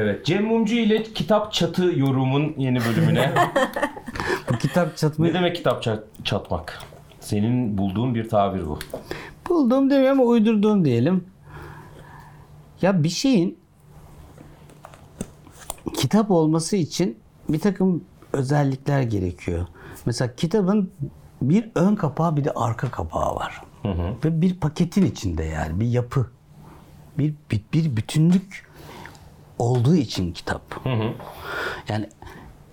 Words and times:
Evet. 0.00 0.26
Cem 0.26 0.44
Mumcu 0.44 0.74
ile 0.74 1.02
kitap 1.02 1.52
çatı 1.52 1.82
yorumun 1.96 2.54
yeni 2.58 2.78
bölümüne. 2.80 3.32
Bu 4.52 4.58
kitap 4.58 4.96
çatma 4.96 5.26
ne 5.26 5.34
demek 5.34 5.56
kitap 5.56 5.82
çat- 5.82 6.04
çatmak? 6.24 6.82
Senin 7.20 7.78
bulduğun 7.78 8.14
bir 8.14 8.28
tabir 8.28 8.66
bu. 8.66 8.78
buldum 9.48 9.90
demiyorum 9.90 10.20
ama 10.20 10.28
uydurduğum 10.30 10.84
diyelim. 10.84 11.24
Ya 12.82 13.02
bir 13.02 13.08
şeyin 13.08 13.58
kitap 15.96 16.30
olması 16.30 16.76
için 16.76 17.18
bir 17.48 17.60
takım 17.60 18.04
özellikler 18.32 19.02
gerekiyor. 19.02 19.66
Mesela 20.06 20.34
kitabın 20.36 20.90
bir 21.42 21.70
ön 21.74 21.94
kapağı 21.94 22.36
bir 22.36 22.44
de 22.44 22.50
arka 22.50 22.90
kapağı 22.90 23.34
var. 23.34 23.62
Ve 24.24 24.40
bir 24.40 24.54
paketin 24.54 25.04
içinde 25.06 25.44
yani 25.44 25.80
bir 25.80 25.86
yapı. 25.86 26.26
Bir, 27.18 27.34
bir, 27.50 27.60
bir 27.72 27.96
bütünlük 27.96 28.67
olduğu 29.58 29.94
için 29.94 30.32
kitap. 30.32 30.62
Yani 31.88 32.08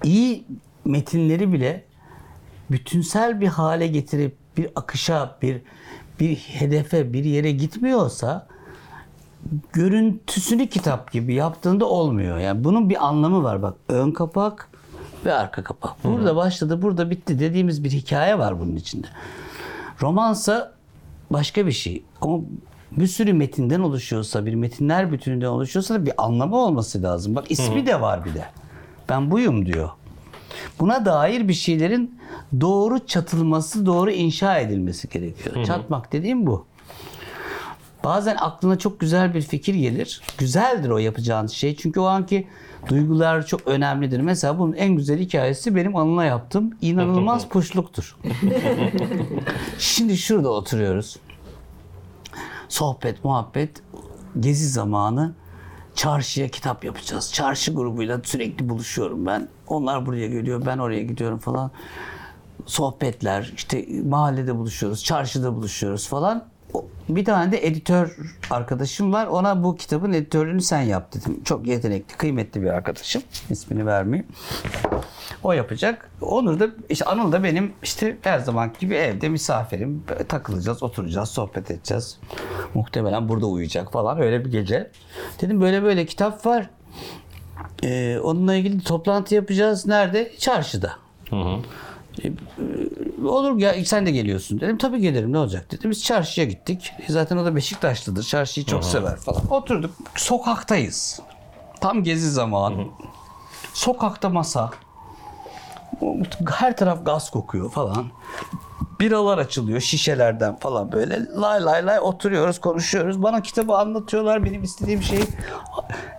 iyi 0.04 0.46
metinleri 0.86 1.54
bile 1.54 1.86
bütünsel 2.72 3.42
bir 3.42 3.48
hale 3.48 3.88
getirip 3.88 4.38
bir 4.58 4.70
akışa, 4.76 5.38
bir 5.42 5.62
bir 6.20 6.36
hedefe, 6.36 7.14
bir 7.14 7.24
yere 7.24 7.52
gitmiyorsa 7.52 8.48
görüntüsünü 9.74 10.68
kitap 10.68 11.12
gibi 11.12 11.34
yaptığında 11.34 11.86
olmuyor. 11.86 12.38
Yani 12.38 12.64
bunun 12.64 12.90
bir 12.90 13.06
anlamı 13.06 13.44
var 13.44 13.62
bak. 13.62 13.76
Ön 13.90 14.12
kapak 14.12 14.70
ve 15.26 15.34
arka 15.34 15.64
kapak. 15.64 16.04
Burada 16.04 16.36
başladı, 16.36 16.82
burada 16.82 17.10
bitti 17.10 17.40
dediğimiz 17.40 17.84
bir 17.84 17.92
hikaye 17.92 18.40
var 18.40 18.60
bunun 18.60 18.76
içinde. 18.76 19.08
Romansa 20.02 20.74
başka 21.30 21.68
bir 21.68 21.72
şey. 21.72 22.04
Ama 22.22 22.40
bir 22.98 23.08
sürü 23.08 23.34
metinden 23.34 23.80
oluşuyorsa, 23.80 24.46
bir 24.46 24.56
metinler 24.56 25.12
bütününden 25.12 25.48
oluşuyorsa 25.48 25.94
da 25.94 26.06
bir 26.06 26.14
anlamı 26.18 26.56
olması 26.56 27.04
lazım. 27.04 27.36
Bak 27.36 27.52
ismi 27.52 27.86
de 27.88 28.02
var 28.02 28.26
bir 28.26 28.34
de. 28.34 28.46
Ben 29.10 29.32
buyum 29.32 29.66
diyor. 29.66 29.90
Buna 30.80 31.06
dair 31.06 31.48
bir 31.48 31.54
şeylerin 31.54 32.20
doğru 32.62 33.08
çatılması, 33.08 33.86
doğru 33.86 34.12
inşa 34.12 34.60
edilmesi 34.60 35.10
gerekiyor. 35.10 35.66
Çatmak 35.66 36.12
dediğim 36.12 36.48
bu. 36.48 36.66
Bazen 38.04 38.36
aklına 38.40 38.78
çok 38.78 39.00
güzel 39.00 39.34
bir 39.34 39.42
fikir 39.42 39.74
gelir. 39.74 40.22
Güzeldir 40.38 40.90
o 40.90 40.98
yapacağınız 40.98 41.52
şey. 41.52 41.76
Çünkü 41.76 42.00
o 42.00 42.06
anki 42.06 42.48
duygular 42.88 43.46
çok 43.46 43.68
önemlidir. 43.68 44.20
Mesela 44.20 44.60
bunun 44.60 44.74
en 44.74 44.96
güzel 44.96 45.20
hikayesi 45.20 45.76
benim 45.76 45.96
Anıl'a 45.96 46.26
yaptığım 46.26 46.72
inanılmaz 46.82 47.48
puşluktur. 47.50 48.18
Şimdi 49.80 50.18
şurada 50.18 50.50
oturuyoruz. 50.50 51.18
Sohbet, 52.70 53.24
muhabbet, 53.24 53.84
gezi 54.40 54.70
zamanı 54.70 55.34
çarşıya 55.96 56.48
kitap 56.48 56.84
yapacağız. 56.84 57.34
Çarşı 57.34 57.74
grubuyla 57.74 58.22
sürekli 58.24 58.70
buluşuyorum 58.70 59.26
ben. 59.26 59.48
Onlar 59.68 60.06
buraya 60.06 60.28
geliyor, 60.28 60.66
ben 60.66 60.78
oraya 60.78 61.04
gidiyorum 61.04 61.40
falan. 61.40 61.72
Sohbetler, 62.66 63.54
işte 63.56 63.86
mahallede 64.06 64.56
buluşuyoruz, 64.56 65.04
çarşıda 65.04 65.56
buluşuyoruz 65.56 66.08
falan. 66.08 66.46
Bir 67.10 67.26
tane 67.26 67.52
de 67.52 67.68
editör 67.68 68.18
arkadaşım 68.50 69.14
var. 69.14 69.28
Ona 69.28 69.64
bu 69.64 69.76
kitabın 69.76 70.14
editörlüğünü 70.14 70.62
sen 70.62 70.82
yap 70.82 71.14
dedim. 71.14 71.44
Çok 71.44 71.68
yetenekli, 71.68 72.18
kıymetli 72.18 72.62
bir 72.62 72.68
arkadaşım. 72.68 73.22
İsmini 73.50 73.86
vermeyeyim. 73.86 74.28
O 75.44 75.52
yapacak. 75.52 76.10
Onur 76.22 76.60
da 76.60 76.68
işte 76.90 77.06
Anıl 77.06 77.32
da 77.32 77.44
benim 77.44 77.74
işte 77.84 78.18
her 78.22 78.40
zaman 78.40 78.72
gibi 78.80 78.96
evde 78.96 79.30
misafirim. 79.30 80.04
Böyle 80.10 80.24
takılacağız, 80.24 80.84
oturacağız, 80.84 81.30
sohbet 81.30 81.72
edeceğiz. 81.72 82.20
Muhtemelen 82.74 83.30
burada 83.30 83.46
uyuyacak 83.46 83.92
falan 83.92 84.22
öyle 84.22 84.46
bir 84.46 84.52
gece. 84.52 84.92
Dedim 85.42 85.62
böyle 85.62 85.84
böyle 85.84 86.06
kitap 86.06 86.46
var. 86.46 86.70
Ee, 87.84 88.20
onunla 88.24 88.56
ilgili 88.56 88.84
toplantı 88.84 89.36
yapacağız. 89.36 89.86
Nerede? 89.86 90.32
Çarşıda. 90.38 90.92
E, 92.24 92.32
Olur 93.28 93.58
ya 93.60 93.86
sen 93.86 94.06
de 94.06 94.12
geliyorsun 94.12 94.60
dedim. 94.60 94.78
Tabii 94.78 95.00
gelirim 95.02 95.34
ne 95.34 95.38
olacak 95.38 95.72
dedim. 95.72 95.92
Biz 95.92 96.04
çarşıya 96.04 96.48
gittik. 96.48 96.92
E, 97.10 97.12
Zaten 97.12 97.38
o 97.38 97.46
da 97.46 97.56
Beşiktaşlıdır. 97.56 98.24
Çarşıyı 98.24 98.66
çok 98.66 98.84
sever 98.86 99.16
falan. 99.16 99.42
Oturduk. 99.52 99.92
Sokaktayız. 100.16 101.20
Tam 101.82 102.04
gezi 102.04 102.32
zamanı. 102.32 102.84
Sokakta 103.74 104.30
masa. 104.30 104.72
Her 106.58 106.78
taraf 106.78 107.06
gaz 107.06 107.30
kokuyor 107.32 107.72
falan. 107.72 108.06
Biralar 109.00 109.38
açılıyor 109.38 109.80
şişelerden 109.80 110.56
falan 110.56 110.92
böyle. 110.92 111.26
Lay 111.36 111.64
lay 111.66 111.86
lay 111.86 112.00
oturuyoruz 112.00 112.60
konuşuyoruz. 112.60 113.24
Bana 113.24 113.42
kitabı 113.42 113.78
anlatıyorlar. 113.78 114.46
Benim 114.46 114.64
istediğim 114.64 115.04
şeyi 115.04 115.24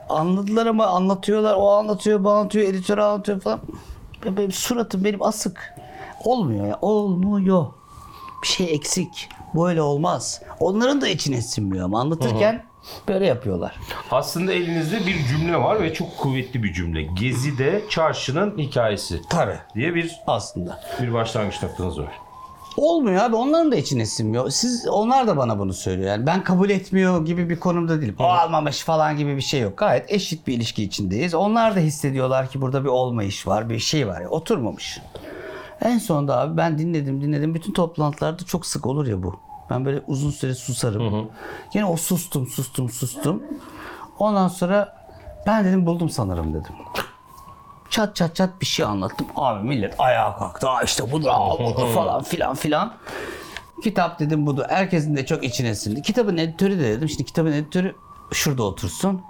anladılar 0.08 0.66
ama 0.66 0.86
anlatıyorlar. 0.86 1.54
O 1.54 1.70
anlatıyor, 1.72 2.24
bu 2.24 2.30
anlatıyor, 2.30 2.68
editör 2.68 2.98
anlatıyor 2.98 3.40
falan. 3.40 3.60
Benim 4.24 4.52
suratım 4.52 5.04
benim 5.04 5.22
asık. 5.22 5.74
Olmuyor 6.26 6.66
ya. 6.66 6.78
Olmuyor. 6.82 7.66
Bir 8.42 8.46
şey 8.46 8.74
eksik. 8.74 9.28
Böyle 9.54 9.82
olmaz. 9.82 10.42
Onların 10.60 11.00
da 11.00 11.08
içine 11.08 11.40
sinmiyor 11.42 11.84
ama 11.84 12.00
anlatırken 12.00 12.64
böyle 13.08 13.26
yapıyorlar. 13.26 13.76
Aslında 14.10 14.52
elinizde 14.52 15.06
bir 15.06 15.26
cümle 15.26 15.56
var 15.56 15.82
ve 15.82 15.94
çok 15.94 16.18
kuvvetli 16.18 16.62
bir 16.62 16.72
cümle. 16.72 17.02
Gezi'de 17.02 17.82
çarşının 17.90 18.58
hikayesi 18.58 19.20
Tabii. 19.30 19.58
diye 19.74 19.94
bir 19.94 20.20
Aslında. 20.26 20.80
bir 21.02 21.12
başlangıç 21.12 21.62
noktanız 21.62 21.98
var. 21.98 22.12
Olmuyor 22.76 23.22
abi 23.22 23.36
onların 23.36 23.72
da 23.72 23.76
içine 23.76 24.06
sinmiyor. 24.06 24.50
Siz 24.50 24.88
onlar 24.88 25.26
da 25.26 25.36
bana 25.36 25.58
bunu 25.58 25.72
söylüyor. 25.72 26.08
Yani 26.08 26.26
ben 26.26 26.44
kabul 26.44 26.70
etmiyor 26.70 27.26
gibi 27.26 27.50
bir 27.50 27.60
konumda 27.60 28.00
değilim. 28.00 28.16
O 28.18 28.24
almamış 28.24 28.80
falan 28.80 29.16
gibi 29.16 29.36
bir 29.36 29.42
şey 29.42 29.60
yok. 29.60 29.78
Gayet 29.78 30.12
eşit 30.12 30.46
bir 30.46 30.54
ilişki 30.54 30.82
içindeyiz. 30.84 31.34
Onlar 31.34 31.76
da 31.76 31.80
hissediyorlar 31.80 32.48
ki 32.50 32.60
burada 32.60 32.84
bir 32.84 32.88
olmayış 32.88 33.46
var, 33.46 33.70
bir 33.70 33.78
şey 33.78 34.08
var. 34.08 34.20
ya 34.20 34.28
oturmamış. 34.28 35.00
En 35.82 35.98
sonunda 35.98 36.40
abi 36.40 36.56
ben 36.56 36.78
dinledim 36.78 37.20
dinledim. 37.22 37.54
Bütün 37.54 37.72
toplantılarda 37.72 38.44
çok 38.44 38.66
sık 38.66 38.86
olur 38.86 39.06
ya 39.06 39.22
bu. 39.22 39.36
Ben 39.70 39.84
böyle 39.84 40.02
uzun 40.06 40.30
süre 40.30 40.54
susarım. 40.54 41.30
Yine 41.74 41.84
o 41.84 41.96
sustum 41.96 42.46
sustum 42.46 42.88
sustum. 42.90 43.42
Ondan 44.18 44.48
sonra 44.48 45.06
ben 45.46 45.64
dedim 45.64 45.86
buldum 45.86 46.10
sanırım 46.10 46.50
dedim. 46.54 46.72
Çat 47.90 48.16
çat 48.16 48.36
çat 48.36 48.60
bir 48.60 48.66
şey 48.66 48.86
anlattım. 48.86 49.26
Abi 49.36 49.68
millet 49.68 50.00
ayağa 50.00 50.36
kalktı. 50.36 50.68
Aa 50.68 50.82
işte 50.82 51.02
aa, 51.02 51.12
budur 51.12 51.86
falan 51.94 52.22
filan 52.22 52.54
filan. 52.54 52.94
Kitap 53.82 54.18
dedim 54.18 54.46
budur. 54.46 54.64
Herkesin 54.68 55.16
de 55.16 55.26
çok 55.26 55.44
içine 55.44 55.74
sindi. 55.74 56.02
Kitabın 56.02 56.36
editörü 56.36 56.78
de 56.78 56.82
dedim. 56.82 57.08
Şimdi 57.08 57.24
kitabın 57.24 57.52
editörü 57.52 57.96
şurada 58.32 58.62
otursun. 58.62 59.22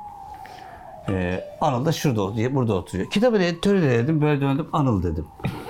Ee, 1.08 1.44
Anıl 1.60 1.84
da 1.86 1.92
şurada 1.92 2.22
oturuyor, 2.22 2.54
burada 2.54 2.74
oturuyor. 2.74 3.10
Kitabın 3.10 3.40
editörü 3.40 3.82
de 3.82 3.90
dedim. 3.90 4.20
Böyle 4.22 4.40
döndüm 4.40 4.66
Anıl 4.72 5.02
dedim. 5.02 5.26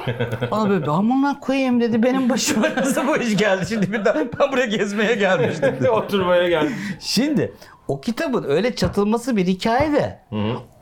Bana 0.51 0.71
böyle 0.71 0.91
aman 0.91 1.41
koyayım 1.41 1.81
dedi. 1.81 2.03
Benim 2.03 2.29
başıma 2.31 2.67
nasıl 2.77 3.07
bu 3.07 3.17
iş 3.17 3.37
geldi? 3.37 3.67
Şimdi 3.69 3.93
bir 3.93 4.05
daha 4.05 4.15
ben 4.15 4.53
buraya 4.53 4.67
gezmeye 4.67 5.15
gelmiştim. 5.15 5.77
dedi. 5.81 5.91
Oturmaya 5.97 6.49
geldim. 6.49 6.75
Şimdi 7.01 7.53
o 7.89 8.01
kitabın 8.01 8.45
öyle 8.45 8.77
çatılması 8.77 9.37
bir 9.37 9.47
hikaye 9.47 9.93
de 9.93 10.21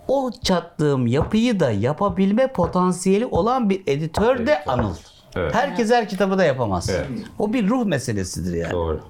o 0.09 0.31
çattığım 0.42 1.06
yapıyı 1.06 1.60
da 1.60 1.71
yapabilme 1.71 2.47
potansiyeli 2.47 3.26
olan 3.26 3.71
bir 3.71 3.82
editör 3.86 4.47
de 4.47 4.65
Anıl. 4.65 4.94
Evet. 5.36 5.54
Herkes 5.54 5.91
her 5.91 6.09
kitabı 6.09 6.38
da 6.38 6.44
yapamaz. 6.44 6.91
Evet. 6.91 7.06
O 7.38 7.53
bir 7.53 7.69
ruh 7.69 7.84
meselesidir 7.84 8.54
yani. 8.56 8.72
Doğru. 8.72 9.00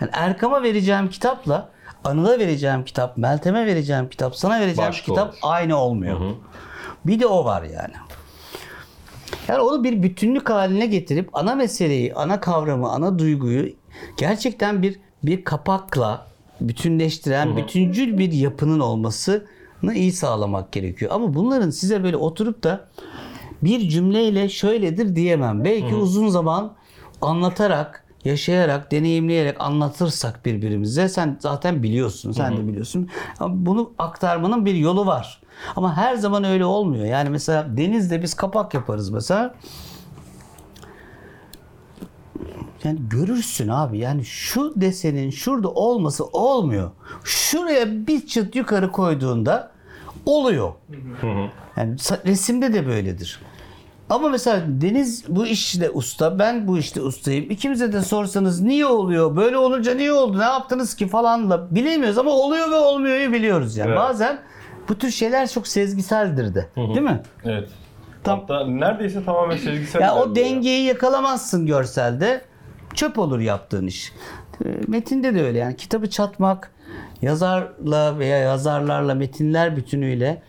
yani 0.00 0.10
Erkam'a 0.14 0.62
vereceğim 0.62 1.08
kitapla 1.10 1.68
Anıl'a 2.08 2.38
vereceğim 2.38 2.84
kitap, 2.84 3.16
Meltem'e 3.16 3.66
vereceğim 3.66 4.08
kitap, 4.08 4.36
sana 4.36 4.60
vereceğim 4.60 4.88
Başka 4.88 5.04
kitap 5.06 5.28
olur. 5.28 5.38
aynı 5.42 5.76
olmuyor. 5.76 6.20
Bir 7.04 7.20
de 7.20 7.26
o 7.26 7.44
var 7.44 7.62
yani. 7.62 7.94
Yani 9.48 9.60
onu 9.60 9.84
bir 9.84 10.02
bütünlük 10.02 10.50
haline 10.50 10.86
getirip 10.86 11.30
ana 11.32 11.54
meseleyi, 11.54 12.14
ana 12.14 12.40
kavramı, 12.40 12.88
ana 12.88 13.18
duyguyu 13.18 13.72
gerçekten 14.18 14.82
bir 14.82 15.00
bir 15.22 15.44
kapakla 15.44 16.26
bütünleştiren, 16.60 17.56
bütüncül 17.56 18.18
bir 18.18 18.32
yapının 18.32 18.80
olmasını 18.80 19.94
iyi 19.94 20.12
sağlamak 20.12 20.72
gerekiyor. 20.72 21.10
Ama 21.14 21.34
bunların 21.34 21.70
size 21.70 22.04
böyle 22.04 22.16
oturup 22.16 22.62
da 22.62 22.84
bir 23.62 23.88
cümleyle 23.88 24.48
şöyledir 24.48 25.16
diyemem. 25.16 25.64
Belki 25.64 25.94
uzun 25.94 26.28
zaman 26.28 26.72
anlatarak, 27.22 28.04
yaşayarak, 28.24 28.92
deneyimleyerek 28.92 29.60
anlatırsak 29.60 30.44
birbirimize 30.46 31.08
sen 31.08 31.36
zaten 31.40 31.82
biliyorsun, 31.82 32.32
sen 32.32 32.56
de 32.56 32.68
biliyorsun. 32.68 33.08
Ama 33.40 33.66
bunu 33.66 33.92
aktarmanın 33.98 34.66
bir 34.66 34.74
yolu 34.74 35.06
var. 35.06 35.40
Ama 35.76 35.96
her 35.96 36.14
zaman 36.14 36.44
öyle 36.44 36.64
olmuyor. 36.64 37.04
Yani 37.04 37.30
mesela 37.30 37.76
denizde 37.76 38.22
biz 38.22 38.34
kapak 38.34 38.74
yaparız 38.74 39.10
mesela. 39.10 39.54
Yani 42.84 42.98
görürsün 43.10 43.68
abi 43.68 43.98
yani 43.98 44.24
şu 44.24 44.72
desenin 44.80 45.30
şurada 45.30 45.70
olması 45.70 46.24
olmuyor. 46.24 46.90
Şuraya 47.24 48.06
bir 48.06 48.26
çıt 48.26 48.56
yukarı 48.56 48.92
koyduğunda 48.92 49.72
oluyor. 50.26 50.72
Yani 51.76 51.96
resimde 52.26 52.74
de 52.74 52.86
böyledir. 52.86 53.40
Ama 54.10 54.28
mesela 54.28 54.62
Deniz 54.68 55.24
bu 55.28 55.46
işte 55.46 55.90
usta, 55.90 56.38
ben 56.38 56.68
bu 56.68 56.78
işte 56.78 57.00
ustayım. 57.00 57.50
İkimize 57.50 57.92
de 57.92 58.02
sorsanız 58.02 58.60
niye 58.60 58.86
oluyor? 58.86 59.36
Böyle 59.36 59.56
olunca 59.58 59.94
niye 59.94 60.12
oldu? 60.12 60.38
Ne 60.38 60.44
yaptınız 60.44 60.94
ki 60.96 61.08
falanla 61.08 61.74
bilemiyoruz 61.74 62.18
ama 62.18 62.30
oluyor 62.30 62.70
ve 62.70 62.74
olmuyor'yu 62.74 63.32
biliyoruz 63.32 63.76
yani. 63.76 63.88
Evet. 63.88 63.98
Bazen 63.98 64.38
Bu 64.88 64.98
tür 64.98 65.10
şeyler 65.10 65.48
çok 65.48 65.68
sezgiseldir 65.68 66.54
de. 66.54 66.68
Değil 66.76 67.00
mi? 67.00 67.22
Evet. 67.44 67.68
Tam- 68.24 68.40
Hatta 68.40 68.66
neredeyse 68.66 69.24
tamamen 69.24 69.56
sezgisel. 69.56 70.00
Ya 70.00 70.16
o 70.16 70.34
dengeyi 70.36 70.84
yakalamazsın 70.84 71.66
görselde. 71.66 72.40
Çöp 72.94 73.18
olur 73.18 73.40
yaptığın 73.40 73.86
iş. 73.86 74.12
E, 74.64 74.68
Metinde 74.88 75.34
de 75.34 75.42
öyle 75.44 75.58
yani 75.58 75.76
kitabı 75.76 76.10
çatmak 76.10 76.70
yazarla 77.22 78.18
veya 78.18 78.38
yazarlarla 78.38 79.14
metinler 79.14 79.76
bütünüyle 79.76 80.42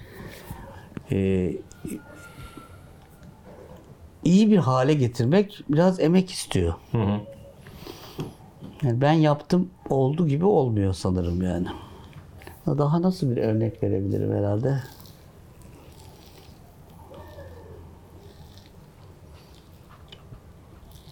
e, 1.11 1.49
iyi 4.23 4.51
bir 4.51 4.57
hale 4.57 4.93
getirmek 4.93 5.63
biraz 5.69 5.99
emek 5.99 6.31
istiyor. 6.31 6.73
Hı 6.91 6.97
hı. 6.97 7.19
Yani 8.83 9.01
ben 9.01 9.11
yaptım 9.11 9.69
oldu 9.89 10.27
gibi 10.27 10.45
olmuyor 10.45 10.93
sanırım 10.93 11.41
yani. 11.41 11.67
Daha 12.67 13.01
nasıl 13.01 13.31
bir 13.31 13.37
örnek 13.37 13.83
verebilirim 13.83 14.33
herhalde? 14.33 14.83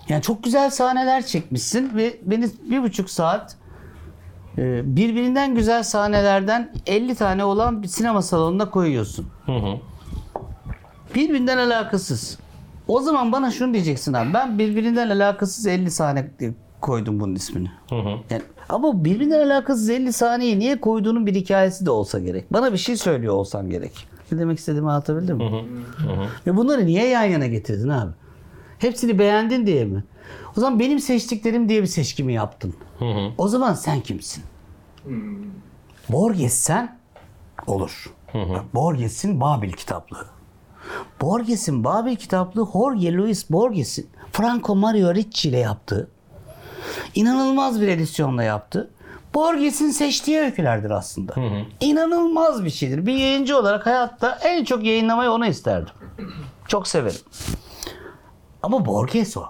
Yani 0.09 0.21
çok 0.21 0.43
güzel 0.43 0.69
sahneler 0.69 1.25
çekmişsin 1.25 1.95
ve 1.95 2.17
beni 2.21 2.49
bir 2.69 2.83
buçuk 2.83 3.09
saat 3.09 3.57
e, 4.57 4.95
birbirinden 4.95 5.55
güzel 5.55 5.83
sahnelerden 5.83 6.73
50 6.85 7.15
tane 7.15 7.43
olan 7.43 7.83
bir 7.83 7.87
sinema 7.87 8.21
salonuna 8.21 8.69
koyuyorsun. 8.69 9.27
Hı 9.45 9.51
hı. 9.51 9.77
Birbirinden 11.15 11.57
alakasız. 11.57 12.37
O 12.87 13.01
zaman 13.01 13.31
bana 13.31 13.51
şunu 13.51 13.73
diyeceksin 13.73 14.13
abi. 14.13 14.33
Ben 14.33 14.59
birbirinden 14.59 15.09
alakasız 15.09 15.67
50 15.67 15.91
sahne 15.91 16.31
koydum 16.81 17.19
bunun 17.19 17.35
ismini. 17.35 17.71
Hı 17.89 17.95
hı. 17.95 18.09
Yani, 18.29 18.41
ama 18.69 19.05
birbirinden 19.05 19.47
alakasız 19.47 19.89
50 19.89 20.13
saniye 20.13 20.59
niye 20.59 20.81
koyduğunun 20.81 21.25
bir 21.25 21.35
hikayesi 21.35 21.85
de 21.85 21.91
olsa 21.91 22.19
gerek. 22.19 22.53
Bana 22.53 22.73
bir 22.73 22.77
şey 22.77 22.97
söylüyor 22.97 23.33
olsan 23.33 23.69
gerek. 23.69 24.07
Ne 24.31 24.39
demek 24.39 24.59
istediğimi 24.59 24.89
anlatabildim 24.91 25.37
mi? 25.37 25.65
Ve 26.47 26.57
bunları 26.57 26.85
niye 26.85 27.07
yan 27.07 27.23
yana 27.23 27.47
getirdin 27.47 27.89
abi? 27.89 28.11
Hepsini 28.79 29.19
beğendin 29.19 29.65
diye 29.67 29.85
mi? 29.85 30.03
O 30.57 30.61
zaman 30.61 30.79
benim 30.79 30.99
seçtiklerim 30.99 31.69
diye 31.69 31.81
bir 31.81 31.87
seçki 31.87 32.23
mi 32.23 32.33
yaptın? 32.33 32.73
Hı 32.99 33.05
hı. 33.05 33.31
O 33.37 33.47
zaman 33.47 33.73
sen 33.73 34.01
kimsin? 34.01 34.43
Borges 36.09 36.53
sen 36.53 36.97
olur. 37.67 38.13
Bak, 38.33 38.75
Borges'in 38.75 39.41
Babil 39.41 39.71
kitaplığı. 39.71 40.25
Borges'in 41.21 41.83
Babil 41.83 42.15
kitaplığı 42.15 42.67
Jorge 42.73 43.13
Luis 43.13 43.49
Borges'in 43.49 44.09
Franco 44.31 44.75
Mario 44.75 45.15
Ricci 45.15 45.49
ile 45.49 45.57
yaptığı 45.57 46.09
inanılmaz 47.15 47.81
bir 47.81 47.87
edisyonla 47.87 48.43
yaptı. 48.43 48.91
Borges'in 49.33 49.89
seçtiği 49.91 50.39
öykülerdir 50.39 50.89
aslında. 50.89 51.33
İnanılmaz 51.79 52.65
bir 52.65 52.69
şeydir. 52.69 53.05
Bir 53.05 53.13
yayıncı 53.13 53.57
olarak 53.57 53.85
hayatta 53.85 54.39
en 54.43 54.63
çok 54.63 54.83
yayınlamayı 54.83 55.31
ona 55.31 55.47
isterdim. 55.47 55.93
Çok 56.67 56.87
severim. 56.87 57.19
Ama 58.63 58.85
Borges 58.85 59.37
o. 59.37 59.43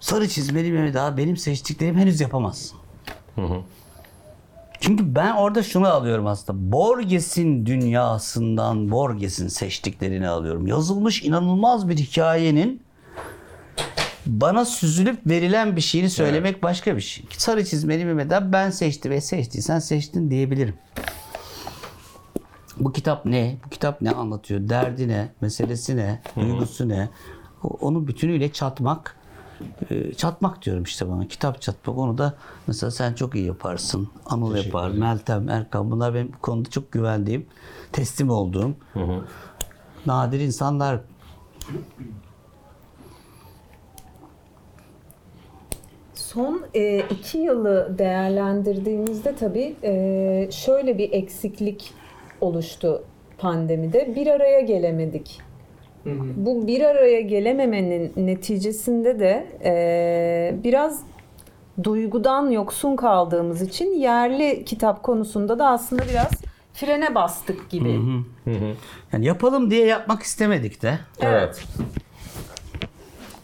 Sarı 0.00 0.28
çizmeli 0.28 0.72
Mehmet 0.72 0.94
daha 0.94 1.16
benim 1.16 1.36
seçtiklerim 1.36 1.96
henüz 1.96 2.20
yapamazsın. 2.20 2.78
Çünkü 4.80 5.14
ben 5.14 5.34
orada 5.36 5.62
şunu 5.62 5.88
alıyorum 5.88 6.26
aslında. 6.26 6.72
Borges'in 6.72 7.66
dünyasından 7.66 8.90
Borges'in 8.90 9.48
seçtiklerini 9.48 10.28
alıyorum. 10.28 10.66
Yazılmış 10.66 11.22
inanılmaz 11.22 11.88
bir 11.88 11.96
hikayenin 11.96 12.82
bana 14.26 14.64
süzülüp 14.64 15.26
verilen 15.26 15.76
bir 15.76 15.80
şeyini 15.80 16.10
söylemek 16.10 16.62
başka 16.62 16.96
bir 16.96 17.00
şey. 17.00 17.24
Sarı 17.38 17.64
çizmeli 17.64 18.04
Mehmet'ten 18.04 18.52
ben 18.52 18.70
seçtim 18.70 19.12
ve 19.12 19.20
seçtiysen 19.20 19.78
seçtin 19.78 20.30
diyebilirim. 20.30 20.74
Bu 22.80 22.92
kitap 22.92 23.24
ne? 23.26 23.56
Bu 23.66 23.70
kitap 23.70 24.02
ne 24.02 24.10
anlatıyor? 24.10 24.68
Derdi 24.68 25.08
ne? 25.08 25.28
Meselesi 25.40 25.96
ne? 25.96 26.22
Duygusu 26.36 26.88
ne? 26.88 27.08
Onu 27.62 28.06
bütünüyle 28.06 28.52
çatmak. 28.52 29.17
E, 29.90 30.14
Çatmak 30.14 30.62
diyorum 30.62 30.82
işte 30.82 31.08
bana. 31.08 31.28
Kitap 31.28 31.62
çatmak. 31.62 31.98
Onu 31.98 32.18
da 32.18 32.34
mesela 32.66 32.90
sen 32.90 33.12
çok 33.12 33.34
iyi 33.34 33.46
yaparsın. 33.46 34.08
Anıl 34.26 34.56
yapar. 34.56 34.90
Meltem, 34.90 35.48
Erkan. 35.48 35.90
Bunlar 35.90 36.14
benim 36.14 36.32
bu 36.32 36.38
konuda 36.38 36.70
çok 36.70 36.92
güvendiğim, 36.92 37.46
teslim 37.92 38.30
olduğum 38.30 38.74
nadir 40.06 40.40
insanlar. 40.40 41.00
Son 46.14 46.62
e, 46.74 46.98
iki 47.10 47.38
yılı 47.38 47.98
değerlendirdiğimizde 47.98 49.34
tabii 49.36 49.76
e, 49.82 50.48
şöyle 50.50 50.98
bir 50.98 51.12
eksiklik 51.12 51.94
oluştu 52.40 53.04
pandemide. 53.38 54.14
Bir 54.16 54.26
araya 54.26 54.60
gelemedik. 54.60 55.40
Bu 56.36 56.66
bir 56.66 56.82
araya 56.82 57.20
gelememenin 57.20 58.12
neticesinde 58.16 59.18
de 59.20 59.46
e, 59.64 60.54
biraz 60.64 61.02
duygudan 61.84 62.50
yoksun 62.50 62.96
kaldığımız 62.96 63.62
için 63.62 63.98
yerli 63.98 64.64
kitap 64.64 65.02
konusunda 65.02 65.58
da 65.58 65.66
aslında 65.66 66.02
biraz 66.10 66.30
frene 66.72 67.14
bastık 67.14 67.70
gibi. 67.70 68.00
Yani 69.12 69.26
yapalım 69.26 69.70
diye 69.70 69.86
yapmak 69.86 70.22
istemedik 70.22 70.82
de. 70.82 70.98
Evet. 71.20 71.64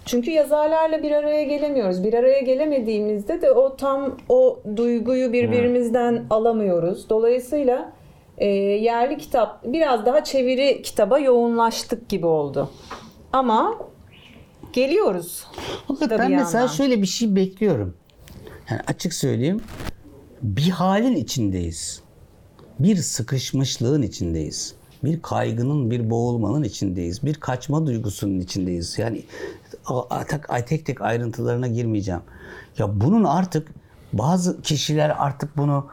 Çünkü 0.06 0.30
yazarlarla 0.30 1.02
bir 1.02 1.10
araya 1.10 1.42
gelemiyoruz. 1.42 2.04
Bir 2.04 2.14
araya 2.14 2.40
gelemediğimizde 2.40 3.42
de 3.42 3.50
o 3.50 3.76
tam 3.76 4.16
o 4.28 4.60
duyguyu 4.76 5.32
birbirimizden 5.32 6.24
alamıyoruz. 6.30 7.08
Dolayısıyla 7.10 7.92
e, 8.38 8.46
yerli 8.46 9.18
kitap 9.18 9.64
biraz 9.64 10.06
daha 10.06 10.24
çeviri 10.24 10.82
kitaba 10.82 11.18
yoğunlaştık 11.18 12.08
gibi 12.08 12.26
oldu. 12.26 12.70
Ama 13.32 13.74
geliyoruz. 14.72 15.46
Fakat 15.88 16.10
ben 16.10 16.30
bir 16.30 16.36
mesela 16.36 16.60
yandan. 16.60 16.74
şöyle 16.74 17.02
bir 17.02 17.06
şey 17.06 17.36
bekliyorum. 17.36 17.96
Yani 18.70 18.80
açık 18.86 19.14
söyleyeyim. 19.14 19.60
Bir 20.42 20.70
halin 20.70 21.16
içindeyiz. 21.16 22.02
Bir 22.78 22.96
sıkışmışlığın 22.96 24.02
içindeyiz. 24.02 24.74
Bir 25.04 25.22
kaygının, 25.22 25.90
bir 25.90 26.10
boğulmanın 26.10 26.62
içindeyiz. 26.62 27.24
Bir 27.24 27.34
kaçma 27.34 27.86
duygusunun 27.86 28.40
içindeyiz. 28.40 28.98
Yani 28.98 29.24
tek 30.66 30.86
tek 30.86 31.00
ayrıntılarına 31.00 31.66
girmeyeceğim. 31.66 32.20
Ya 32.78 33.00
bunun 33.00 33.24
artık 33.24 33.68
bazı 34.18 34.62
kişiler 34.62 35.14
artık 35.18 35.56
bunu 35.56 35.86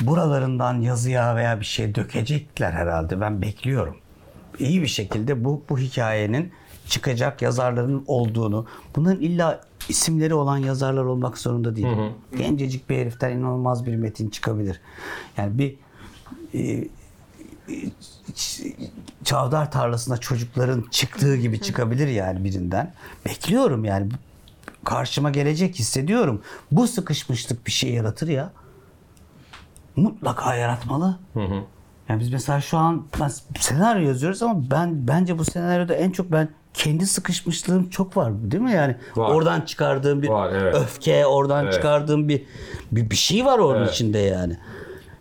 buralarından 0.00 0.80
yazıya 0.80 1.36
veya 1.36 1.60
bir 1.60 1.64
şeye 1.64 1.94
dökecekler 1.94 2.72
herhalde. 2.72 3.20
Ben 3.20 3.42
bekliyorum 3.42 3.96
iyi 4.58 4.82
bir 4.82 4.86
şekilde 4.86 5.44
bu 5.44 5.62
bu 5.68 5.78
hikayenin 5.78 6.52
çıkacak 6.86 7.42
yazarların 7.42 8.04
olduğunu, 8.06 8.66
bunların 8.96 9.22
illa 9.22 9.60
isimleri 9.88 10.34
olan 10.34 10.56
yazarlar 10.56 11.04
olmak 11.04 11.38
zorunda 11.38 11.76
değil. 11.76 11.86
Gencecik 12.38 12.90
bir 12.90 12.98
heriften 12.98 13.30
inanılmaz 13.30 13.86
bir 13.86 13.96
metin 13.96 14.30
çıkabilir. 14.30 14.80
Yani 15.36 15.58
bir 15.58 15.76
e, 16.54 16.60
e, 16.62 16.88
çavdar 19.24 19.70
tarlasına 19.70 20.16
çocukların 20.16 20.84
çıktığı 20.90 21.36
gibi 21.36 21.60
çıkabilir 21.60 22.08
yani 22.08 22.44
birinden. 22.44 22.92
Bekliyorum 23.26 23.84
yani. 23.84 24.08
Karşıma 24.84 25.30
gelecek 25.30 25.74
hissediyorum. 25.74 26.42
Bu 26.72 26.86
sıkışmışlık 26.86 27.66
bir 27.66 27.72
şey 27.72 27.90
yaratır 27.92 28.28
ya. 28.28 28.52
Mutlaka 29.96 30.54
yaratmalı. 30.54 31.18
Yani 32.08 32.20
biz 32.20 32.32
mesela 32.32 32.60
şu 32.60 32.78
an 32.78 33.06
ben 33.20 33.30
senaryo 33.60 34.08
yazıyoruz 34.08 34.42
ama 34.42 34.70
ben 34.70 35.08
bence 35.08 35.38
bu 35.38 35.44
senaryoda 35.44 35.94
en 35.94 36.10
çok 36.10 36.32
ben 36.32 36.48
kendi 36.74 37.06
sıkışmışlığım 37.06 37.90
çok 37.90 38.16
var 38.16 38.32
değil 38.50 38.62
mi 38.62 38.72
yani? 38.72 38.96
Var. 39.16 39.30
Oradan 39.30 39.60
çıkardığım 39.60 40.22
bir 40.22 40.28
Var, 40.28 40.52
evet. 40.52 40.74
öfke, 40.74 41.26
oradan 41.26 41.64
Evet. 41.64 41.74
çıkardığım 41.74 42.28
bir, 42.28 42.42
bir 42.92 43.10
bir 43.10 43.16
şey 43.16 43.44
var 43.44 43.58
onun 43.58 43.78
Evet. 43.78 43.92
içinde 43.92 44.18
yani. 44.18 44.58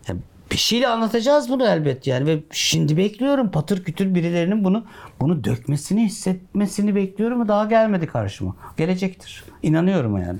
Yani 0.08 0.20
bir 0.52 0.58
şeyle 0.58 0.88
anlatacağız 0.88 1.50
bunu 1.50 1.66
elbet 1.66 2.08
yani 2.08 2.26
ve 2.26 2.44
şimdi 2.52 2.98
bekliyorum 2.98 3.52
patır 3.52 3.84
kütür 3.84 4.16
birilerinin 4.16 4.64
bunu 4.64 4.86
bunu 5.24 5.44
dökmesini, 5.44 6.06
hissetmesini 6.06 6.96
bekliyorum 6.96 7.38
ama 7.42 7.48
daha 7.48 7.66
gelmedi 7.66 8.08
karşıma. 8.08 8.56
Gelecektir. 8.78 9.44
İnanıyorum 9.64 10.18
yani. 10.18 10.40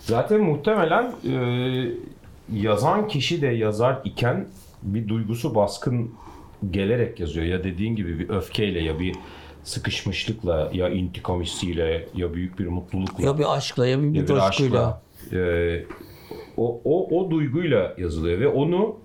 Zaten 0.00 0.40
muhtemelen 0.40 1.12
e, 1.24 1.34
yazan 2.52 3.08
kişi 3.08 3.42
de 3.42 3.46
yazar 3.46 4.00
iken 4.04 4.46
bir 4.82 5.08
duygusu 5.08 5.54
baskın 5.54 6.10
gelerek 6.70 7.20
yazıyor. 7.20 7.46
Ya 7.46 7.64
dediğin 7.64 7.96
gibi 7.96 8.18
bir 8.18 8.28
öfkeyle 8.28 8.80
ya 8.82 8.98
bir 8.98 9.16
sıkışmışlıkla 9.64 10.70
ya 10.72 10.88
intikam 10.88 11.42
hissiyle 11.42 12.08
ya 12.14 12.34
büyük 12.34 12.58
bir 12.58 12.66
mutlulukla 12.66 13.24
Ya 13.24 13.38
bir 13.38 13.56
aşkla 13.56 13.86
ya 13.86 14.02
bir, 14.02 14.12
bir 14.12 14.14
ya 14.14 14.22
bir 14.22 14.26
coşkuyla. 14.26 15.00
aşkla 15.22 15.38
e, 15.38 15.84
o, 16.56 16.80
o, 16.84 17.20
o 17.20 17.30
duyguyla 17.30 17.94
yazılıyor 17.98 18.40
ve 18.40 18.48
onu 18.48 18.96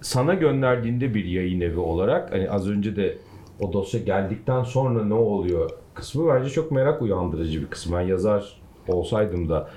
sana 0.00 0.34
gönderdiğinde 0.34 1.14
bir 1.14 1.24
yayın 1.24 1.60
evi 1.60 1.78
olarak 1.78 2.32
hani 2.32 2.50
az 2.50 2.68
önce 2.68 2.96
de 2.96 3.18
o 3.60 3.72
dosya 3.72 4.00
geldikten 4.00 4.62
sonra 4.62 5.04
ne 5.04 5.14
oluyor 5.14 5.70
kısmı 5.94 6.34
bence 6.34 6.50
çok 6.50 6.70
merak 6.70 7.02
uyandırıcı 7.02 7.62
bir 7.62 7.66
kısım. 7.66 7.92
Ben 7.92 8.00
yazar 8.00 8.60
olsaydım 8.88 9.48
da 9.48 9.70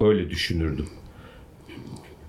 öyle 0.00 0.30
düşünürdüm. 0.30 0.86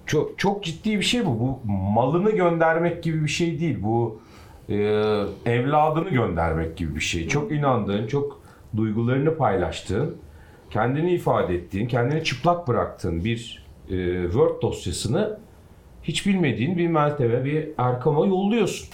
çok 0.05 0.39
çok 0.39 0.63
ciddi 0.63 0.99
bir 0.99 1.03
şey 1.03 1.25
bu. 1.25 1.39
Bu 1.39 1.59
malını 1.71 2.31
göndermek 2.31 3.03
gibi 3.03 3.23
bir 3.23 3.29
şey 3.29 3.59
değil. 3.59 3.77
Bu 3.83 4.19
e, 4.69 4.75
evladını 5.45 6.09
göndermek 6.09 6.77
gibi 6.77 6.95
bir 6.95 7.01
şey. 7.01 7.27
Çok 7.27 7.51
inandığın, 7.51 8.07
çok 8.07 8.41
duygularını 8.77 9.37
paylaştığın, 9.37 10.17
kendini 10.69 11.13
ifade 11.13 11.55
ettiğin, 11.55 11.87
kendini 11.87 12.23
çıplak 12.23 12.67
bıraktığın 12.67 13.25
bir 13.25 13.65
e, 13.89 14.23
Word 14.23 14.61
dosyasını 14.61 15.39
hiç 16.03 16.27
bilmediğin 16.27 16.77
bir 16.77 16.87
Meltem'e, 16.87 17.45
bir 17.45 17.69
Erkam'a 17.77 18.25
yolluyorsun. 18.25 18.89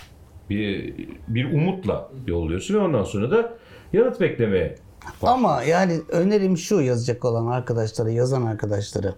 Bir, 0.52 0.94
bir 1.28 1.54
umutla 1.54 2.10
yolluyorsun 2.28 2.76
ve 2.76 2.80
ondan 2.80 3.04
sonra 3.04 3.32
da 3.32 3.54
yanıt 3.94 4.20
beklemeye 4.22 4.76
Ama 5.22 5.64
yani 5.64 6.00
önerim 6.10 6.58
şu 6.58 6.82
yazacak 6.82 7.26
olan 7.26 7.48
arkadaşlara, 7.48 8.10
yazan 8.10 8.46
arkadaşlara. 8.46 9.16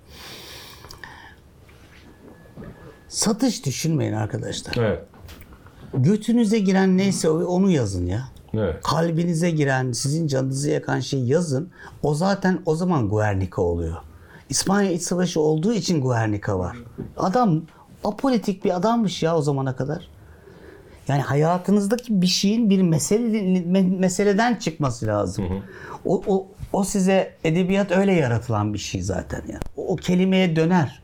Satış 3.07 3.65
düşünmeyin 3.65 4.13
arkadaşlar. 4.13 4.75
Evet. 4.77 5.03
Götünüze 5.93 6.59
giren 6.59 6.97
neyse 6.97 7.29
onu 7.29 7.69
yazın 7.69 8.05
ya. 8.05 8.27
Evet. 8.53 8.83
Kalbinize 8.83 9.51
giren, 9.51 9.91
sizin 9.91 10.27
canınızı 10.27 10.69
yakan 10.69 10.99
şeyi 10.99 11.27
yazın. 11.27 11.69
O 12.03 12.13
zaten 12.13 12.59
o 12.65 12.75
zaman 12.75 13.09
Guernica 13.09 13.61
oluyor. 13.61 13.97
İspanya 14.49 14.91
İç 14.91 15.01
Savaşı 15.01 15.39
olduğu 15.41 15.73
için 15.73 16.01
Guernica 16.01 16.59
var. 16.59 16.77
Adam 17.17 17.61
apolitik 18.03 18.65
bir 18.65 18.75
adammış 18.75 19.23
ya 19.23 19.37
o 19.37 19.41
zamana 19.41 19.75
kadar. 19.75 20.09
Yani 21.07 21.21
hayatınızdaki 21.21 22.21
bir 22.21 22.27
şeyin 22.27 22.69
bir 22.69 22.81
mesele, 22.81 23.37
me- 23.59 23.99
meseleden 23.99 24.55
çıkması 24.55 25.07
lazım. 25.07 25.63
O, 26.05 26.21
o, 26.27 26.47
o 26.73 26.83
size 26.83 27.33
edebiyat 27.43 27.91
öyle 27.91 28.13
yaratılan 28.13 28.73
bir 28.73 28.79
şey 28.79 29.01
zaten 29.01 29.41
ya. 29.51 29.59
O, 29.77 29.87
o 29.93 29.95
kelimeye 29.95 30.55
döner. 30.55 31.01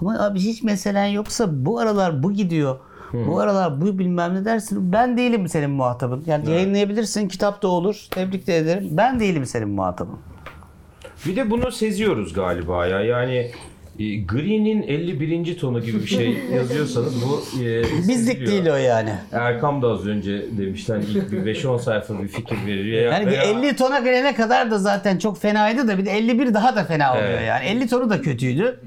Ama 0.00 0.24
abi 0.24 0.40
hiç 0.40 0.62
meselen 0.62 1.06
yoksa 1.06 1.64
bu 1.66 1.78
aralar 1.78 2.22
bu 2.22 2.32
gidiyor. 2.32 2.78
Bu 3.12 3.40
aralar 3.40 3.80
bu 3.80 3.98
bilmem 3.98 4.34
ne 4.34 4.44
dersin. 4.44 4.92
Ben 4.92 5.16
değilim 5.16 5.48
senin 5.48 5.70
muhatabın. 5.70 6.24
Yani 6.26 6.50
yayınlayabilirsin. 6.50 7.28
Kitap 7.28 7.62
da 7.62 7.68
olur. 7.68 8.06
Tebrik 8.10 8.46
de 8.46 8.56
ederim. 8.56 8.88
Ben 8.90 9.20
değilim 9.20 9.46
senin 9.46 9.68
muhatabın. 9.68 10.18
Bir 11.26 11.36
de 11.36 11.50
bunu 11.50 11.72
seziyoruz 11.72 12.32
galiba 12.32 12.86
ya. 12.86 13.00
Yani 13.00 13.50
e, 14.00 14.16
Green'in 14.16 14.82
51. 14.82 15.58
tonu 15.58 15.80
gibi 15.82 16.00
bir 16.02 16.06
şey 16.06 16.36
yazıyorsanız 16.56 17.14
bu 17.22 17.62
e, 17.64 17.82
Bizlik 18.08 18.46
değil 18.46 18.66
o 18.66 18.76
yani. 18.76 19.12
Erkam 19.32 19.82
da 19.82 19.88
az 19.88 20.06
önce 20.06 20.44
demişler 20.58 20.98
ilk 20.98 21.32
bir 21.32 21.38
5-10 21.54 21.78
sayfa 21.78 22.22
bir 22.22 22.28
fikir 22.28 22.56
veriyor. 22.66 23.02
Ya, 23.02 23.12
Yani 23.12 23.26
bir 23.26 23.30
veya- 23.32 23.42
50 23.44 23.76
tona 23.76 23.98
gelene 23.98 24.34
kadar 24.34 24.70
da 24.70 24.78
zaten 24.78 25.18
çok 25.18 25.38
fenaydı 25.40 25.88
da 25.88 25.98
bir 25.98 26.06
de 26.06 26.10
51 26.10 26.54
daha 26.54 26.76
da 26.76 26.84
fena 26.84 27.12
oluyor 27.12 27.28
Evet. 27.28 27.48
yani. 27.48 27.64
50 27.64 27.88
tonu 27.88 28.10
da 28.10 28.22
kötüydü. 28.22 28.80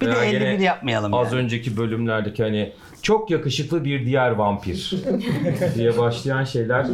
Bir 0.00 0.06
de 0.06 0.10
veya 0.10 0.24
51 0.24 0.40
gene 0.40 0.62
yapmayalım 0.64 1.14
Az 1.14 1.32
yani. 1.32 1.42
önceki 1.42 1.76
bölümlerdeki 1.76 2.42
hani 2.42 2.72
çok 3.02 3.30
yakışıklı 3.30 3.84
bir 3.84 4.06
diğer 4.06 4.30
vampir 4.30 4.94
diye 5.74 5.98
başlayan 5.98 6.44
şeyler 6.44 6.86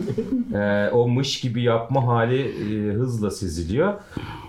e, 0.55 0.91
o 0.91 1.09
mış 1.09 1.41
gibi 1.41 1.63
yapma 1.63 2.07
hali 2.07 2.41
e, 2.41 2.93
hızla 2.93 3.31
seziliyor. 3.31 3.95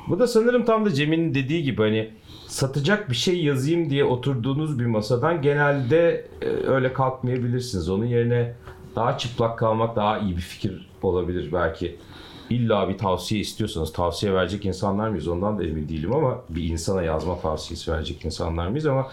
Bu 0.08 0.20
da 0.20 0.28
sanırım 0.28 0.66
tam 0.66 0.86
da 0.86 0.94
Cem'in 0.94 1.34
dediği 1.34 1.64
gibi 1.64 1.82
hani 1.82 2.10
satacak 2.60 3.10
bir 3.10 3.16
şey 3.16 3.44
yazayım 3.44 3.90
diye 3.90 4.04
oturduğunuz 4.06 4.80
bir 4.80 4.86
masadan 4.86 5.42
genelde 5.42 6.28
e, 6.42 6.46
öyle 6.68 6.94
kalkmayabilirsiniz. 6.94 7.90
Onun 7.90 8.06
yerine 8.06 8.54
daha 8.96 9.18
çıplak 9.18 9.60
kalmak 9.60 9.96
daha 9.96 10.20
iyi 10.20 10.36
bir 10.38 10.42
fikir 10.42 10.90
olabilir 11.02 11.50
belki. 11.54 11.96
İlla 12.50 12.90
bir 12.90 12.98
tavsiye 12.98 13.42
istiyorsanız 13.42 13.94
tavsiye 13.94 14.34
verecek 14.34 14.66
insanlar 14.66 15.10
mıyız 15.10 15.28
ondan 15.28 15.60
da 15.60 15.64
emin 15.64 15.90
değilim 15.90 16.14
ama 16.16 16.42
bir 16.50 16.64
insana 16.64 17.04
yazma 17.04 17.40
tavsiyesi 17.40 17.92
verecek 17.92 18.26
insanlar 18.26 18.68
mıyız 18.68 18.86
ama 18.86 19.08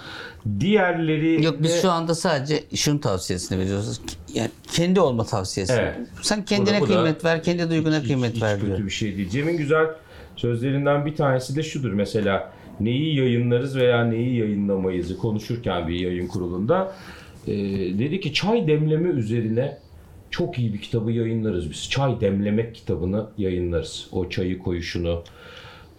diğerleri 0.60 1.44
Yok 1.44 1.54
biz 1.62 1.72
de- 1.76 1.80
şu 1.80 1.90
anda 1.90 2.14
sadece 2.14 2.64
şunun 2.74 2.98
tavsiyesini 2.98 3.58
veriyoruz. 3.58 4.00
Yani 4.34 4.50
kendi 4.72 5.00
olma 5.00 5.24
tavsiyesi. 5.24 5.72
Evet. 5.72 5.96
Sen 6.22 6.44
kendine 6.44 6.80
Bu 6.80 6.84
da- 6.84 6.88
bu 6.88 6.92
da 6.92 6.94
kıymet 6.94 7.24
ver, 7.24 7.42
kendi 7.42 7.70
duyguna 7.70 7.98
hiç- 8.00 8.06
kıymet 8.06 8.34
hiç 8.34 8.42
ver 8.42 8.60
diyor. 8.60 8.70
kötü 8.72 8.84
bir 8.86 8.90
şey 8.90 9.16
değil. 9.16 9.28
Cem'in 9.30 9.56
güzel 9.56 9.86
sözlerinden 10.36 11.06
bir 11.06 11.16
tanesi 11.16 11.56
de 11.56 11.62
şudur 11.62 11.92
mesela 11.92 12.52
neyi 12.84 13.16
yayınlarız 13.16 13.76
veya 13.76 14.04
neyi 14.04 14.36
yayınlamayızı 14.36 15.18
konuşurken 15.18 15.88
bir 15.88 16.00
yayın 16.00 16.26
kurulunda 16.26 16.92
e, 17.46 17.52
dedi 17.98 18.20
ki 18.20 18.32
çay 18.32 18.66
demleme 18.66 19.08
üzerine 19.08 19.78
çok 20.30 20.58
iyi 20.58 20.74
bir 20.74 20.80
kitabı 20.80 21.12
yayınlarız 21.12 21.70
biz. 21.70 21.90
Çay 21.90 22.20
demlemek 22.20 22.74
kitabını 22.74 23.26
yayınlarız. 23.38 24.08
O 24.12 24.28
çayı 24.28 24.58
koyuşunu 24.58 25.22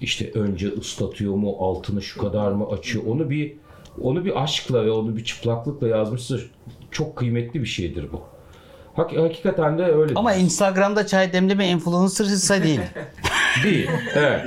işte 0.02 0.32
önce 0.34 0.68
ıslatıyor 0.68 1.36
mu, 1.36 1.56
altını 1.60 2.02
şu 2.02 2.22
kadar 2.22 2.52
mı 2.52 2.68
açıyor. 2.68 3.04
Onu 3.08 3.30
bir 3.30 3.54
onu 4.02 4.26
bir 4.26 4.44
aşkla 4.44 4.86
ve 4.86 4.92
onu 4.92 5.18
bir 5.18 5.24
çıplaklıkla 5.24 5.88
yazmışsa 5.88 6.36
çok 6.92 7.16
kıymetli 7.16 7.62
bir 7.62 7.68
şeydir 7.68 8.06
bu. 8.12 8.22
Hak, 8.96 9.18
hakikaten 9.18 9.78
de 9.78 9.84
öyle. 9.84 10.14
Ama 10.16 10.34
Instagram'da 10.34 11.08
çay 11.08 11.34
demleme 11.34 11.68
influencer'sa 11.68 12.64
değil. 12.64 12.80
değil. 13.64 13.90
Evet. 14.16 14.42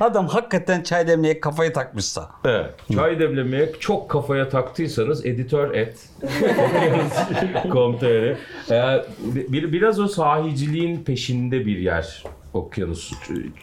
Adam 0.00 0.26
hakikaten 0.26 0.82
çay 0.82 1.08
demleye 1.08 1.40
kafayı 1.40 1.72
takmışsa. 1.72 2.30
Evet. 2.44 2.70
Çay 2.94 3.20
demlemeye 3.20 3.72
çok 3.80 4.10
kafaya 4.10 4.48
taktıysanız 4.48 5.26
editör 5.26 5.74
et. 5.74 6.08
.com.tr 7.72 8.36
Ee, 8.70 9.04
bir, 9.34 9.72
biraz 9.72 10.00
o 10.00 10.08
sahiciliğin 10.08 11.04
peşinde 11.04 11.66
bir 11.66 11.78
yer 11.78 12.24
okyanus. 12.54 13.12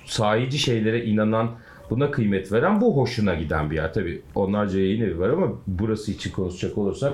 Sahici 0.06 0.60
şeylere 0.60 1.06
inanan, 1.06 1.52
buna 1.90 2.12
kıymet 2.12 2.52
veren 2.52 2.82
bu 2.82 2.98
hoşuna 2.98 3.36
giden 3.36 3.72
bir 3.72 3.76
yer. 3.76 3.94
Tabii 3.94 4.22
onlarca 4.36 4.80
yayın 4.80 5.02
evi 5.02 5.20
var 5.20 5.30
ama 5.30 5.48
burası 5.68 6.12
için 6.12 6.32
konuşacak 6.32 6.78
olursak 6.78 7.14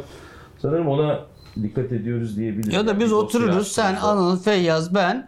sanırım 0.62 0.88
ona 0.88 1.26
dikkat 1.64 1.92
ediyoruz 1.92 2.38
diyebiliriz. 2.38 2.74
Ya 2.74 2.88
da 2.88 3.00
biz 3.00 3.12
Yani 3.12 3.20
otururuz 3.22 3.68
sen. 3.68 3.96
Anıl 3.96 4.40
Feyyaz 4.40 4.96
ben 4.96 5.28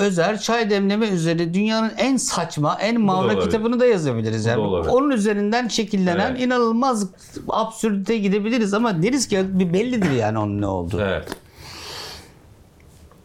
Özer 0.00 0.40
çay 0.40 0.70
demleme 0.70 1.08
üzerine 1.08 1.54
dünyanın 1.54 1.92
en 1.98 2.16
saçma 2.16 2.78
en 2.80 3.00
mavra 3.00 3.38
kitabını 3.38 3.80
da 3.80 3.86
yazabiliriz. 3.86 4.46
da 4.46 4.50
Yani. 4.50 4.60
olabilir. 4.60 4.92
Onun 4.92 5.10
üzerinden 5.10 5.68
şekillenen 5.68 6.30
Evet. 6.30 6.40
inanılmaz 6.42 7.10
absürte 7.48 8.18
gidebiliriz 8.18 8.74
ama 8.74 9.02
deriz 9.02 9.28
ki 9.28 9.40
bir 9.48 9.72
bellidir 9.72 10.10
yani 10.10 10.38
onun 10.38 10.60
ne 10.60 10.66
olduğu. 10.66 11.00
Evet. 11.00 11.28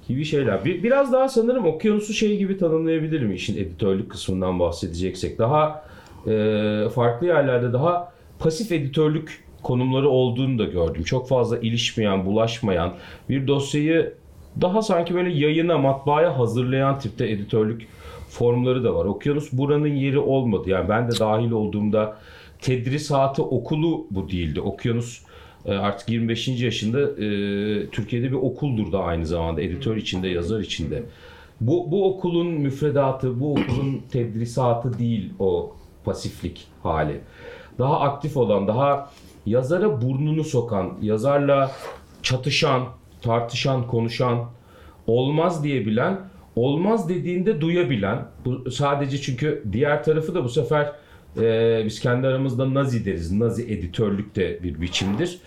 Gibi 0.08 0.26
şeyler. 0.26 0.66
Bir, 0.66 0.84
biraz 0.84 1.14
daha 1.14 1.30
sanırım 1.30 1.66
okyanusu 1.66 2.14
şey 2.14 2.38
gibi 2.38 2.58
tanımlayabilirim 2.58 3.32
işin 3.34 3.58
editörlük 3.58 4.12
kısmından 4.12 4.60
bahsedeceksek. 4.60 5.40
Daha 5.40 5.86
e, 6.28 6.90
farklı 6.96 7.28
yerlerde 7.28 7.74
daha 7.74 8.14
pasif 8.40 8.72
editörlük 8.72 9.43
konumları 9.64 10.10
olduğunu 10.10 10.60
da 10.60 10.64
gördüm. 10.64 11.04
Çok 11.04 11.28
fazla 11.28 11.58
ilişmeyen, 11.58 12.26
bulaşmayan 12.26 12.94
bir 13.30 13.48
dosyayı 13.48 14.14
daha 14.62 14.82
sanki 14.82 15.16
böyle 15.16 15.30
yayına, 15.30 15.78
matbaaya 15.78 16.40
hazırlayan 16.40 17.00
tipte 17.00 17.30
editörlük 17.30 17.88
formları 18.30 18.84
da 18.84 18.96
var. 18.96 19.06
Okyanus 19.06 19.54
buranın 19.54 19.96
yeri 19.96 20.20
olmadı. 20.20 20.70
Yani 20.70 20.90
ben 20.90 21.12
de 21.12 21.20
dahil 21.20 21.52
olduğumda 21.52 22.18
tedrisatı 22.62 23.44
okulu 23.44 24.08
bu 24.12 24.30
değildi. 24.30 24.62
Okyanus 24.62 25.22
e, 25.66 25.74
artık 25.74 26.10
25. 26.10 26.48
yaşında 26.48 27.02
e, 27.02 27.26
Türkiye'de 27.90 28.28
bir 28.28 28.36
okuldur 28.36 28.92
da 28.92 29.04
aynı 29.04 29.26
zamanda 29.26 29.62
editör 29.62 29.96
içinde, 29.96 30.28
yazar 30.28 30.60
içinde. 30.60 31.04
Bu, 31.62 31.92
bu 31.92 32.10
okulun 32.10 32.48
müfredatı, 32.48 33.40
bu 33.40 33.52
okulun 33.52 34.02
tedrisatı 34.12 35.00
değil 35.00 35.34
o 35.40 35.76
pasiflik 36.06 36.68
hali. 36.84 37.20
Daha 37.80 38.00
aktif 38.00 38.38
olan, 38.38 38.68
daha 38.68 39.12
yazara 39.46 40.02
burnunu 40.02 40.44
sokan, 40.44 40.94
yazarla 41.02 41.72
çatışan, 42.24 42.84
tartışan, 43.22 43.88
konuşan, 43.88 44.46
olmaz 45.08 45.64
diyebilen, 45.64 46.20
olmaz 46.56 47.10
dediğinde 47.10 47.62
duyabilen. 47.62 48.26
Bu 48.46 48.72
sadece 48.72 49.18
çünkü 49.18 49.64
diğer 49.72 50.04
tarafı 50.04 50.36
da 50.36 50.44
bu 50.44 50.50
sefer 50.50 50.92
e, 51.38 51.82
biz 51.86 52.00
kendi 52.00 52.28
aramızda 52.28 52.74
nazi 52.74 53.06
deriz. 53.06 53.32
Nazi 53.32 53.64
editörlük 53.64 54.36
de 54.36 54.64
bir 54.64 54.82
biçimdir. 54.82 55.40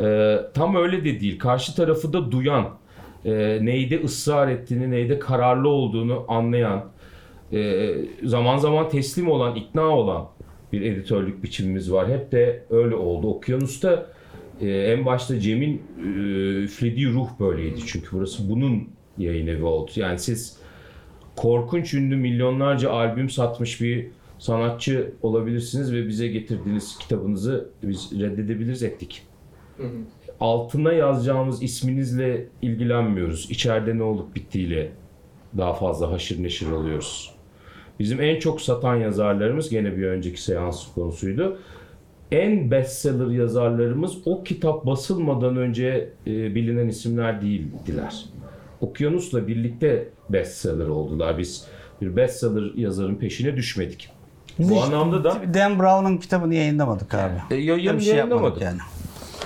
E, 0.00 0.36
tam 0.54 0.76
öyle 0.76 1.04
de 1.04 1.20
değil. 1.20 1.38
Karşı 1.38 1.76
tarafı 1.76 2.12
da 2.12 2.32
duyan, 2.32 2.68
e, 3.24 3.58
neyde 3.62 4.02
ısrar 4.02 4.48
ettiğini, 4.48 4.90
neyde 4.90 5.18
kararlı 5.18 5.68
olduğunu 5.68 6.24
anlayan, 6.28 6.84
e, 7.52 7.90
zaman 8.24 8.56
zaman 8.56 8.88
teslim 8.88 9.30
olan, 9.30 9.54
ikna 9.54 9.88
olan 9.88 10.28
bir 10.72 10.82
editörlük 10.82 11.42
biçimimiz 11.42 11.92
var. 11.92 12.08
Hep 12.08 12.32
de 12.32 12.64
öyle 12.70 12.94
oldu. 12.94 13.28
Okyanus'ta 13.30 14.06
e, 14.60 14.70
en 14.70 15.06
başta 15.06 15.40
Cem'in 15.40 15.82
e, 15.98 16.08
üflediği 16.62 17.08
ruh 17.08 17.28
böyleydi. 17.40 17.80
Çünkü 17.86 18.08
burası 18.12 18.50
bunun 18.50 18.88
yayın 19.18 19.46
evi 19.46 19.64
oldu. 19.64 19.90
Yani 19.96 20.18
siz 20.18 20.56
korkunç 21.36 21.94
ünlü 21.94 22.16
milyonlarca 22.16 22.90
albüm 22.90 23.30
satmış 23.30 23.80
bir 23.80 24.06
sanatçı 24.38 25.12
olabilirsiniz 25.22 25.92
ve 25.92 26.08
bize 26.08 26.28
getirdiğiniz 26.28 26.98
kitabınızı 26.98 27.70
biz 27.82 28.12
reddedebiliriz 28.20 28.82
ettik. 28.82 29.22
Altına 30.40 30.92
yazacağımız 30.92 31.62
isminizle 31.62 32.46
ilgilenmiyoruz. 32.62 33.50
İçeride 33.50 33.98
ne 33.98 34.02
olup 34.02 34.34
bittiğiyle 34.36 34.92
daha 35.56 35.74
fazla 35.74 36.12
haşır 36.12 36.42
neşir 36.42 36.70
oluyoruz. 36.70 37.37
Bizim 37.98 38.20
en 38.20 38.38
çok 38.38 38.60
satan 38.60 38.96
yazarlarımız 38.96 39.70
gene 39.70 39.96
bir 39.96 40.06
önceki 40.06 40.42
seans 40.42 40.86
konusuydu. 40.94 41.58
en 42.32 42.70
bestseller 42.70 43.26
yazarlarımız 43.26 44.12
o 44.24 44.44
kitap 44.44 44.86
basılmadan 44.86 45.56
önce 45.56 46.10
e, 46.26 46.54
bilinen 46.54 46.88
isimler 46.88 47.42
değildiler. 47.42 48.24
Okyanus'la 48.80 49.48
birlikte 49.48 50.08
bestseller 50.30 50.86
oldular. 50.88 51.38
Biz 51.38 51.66
bir 52.00 52.16
bestseller 52.16 52.74
yazarın 52.74 53.14
peşine 53.14 53.56
düşmedik. 53.56 54.10
Bu 54.58 54.82
anlamda 54.82 55.24
da 55.24 55.36
Dan 55.54 55.78
Brown'un 55.78 56.16
kitabını 56.16 56.54
yayınlamadık 56.54 57.14
abi. 57.14 57.34
e, 57.50 57.54
yayın 57.56 57.98
şey 57.98 58.14
yayınlamadık. 58.14 58.62
yani. 58.62 58.78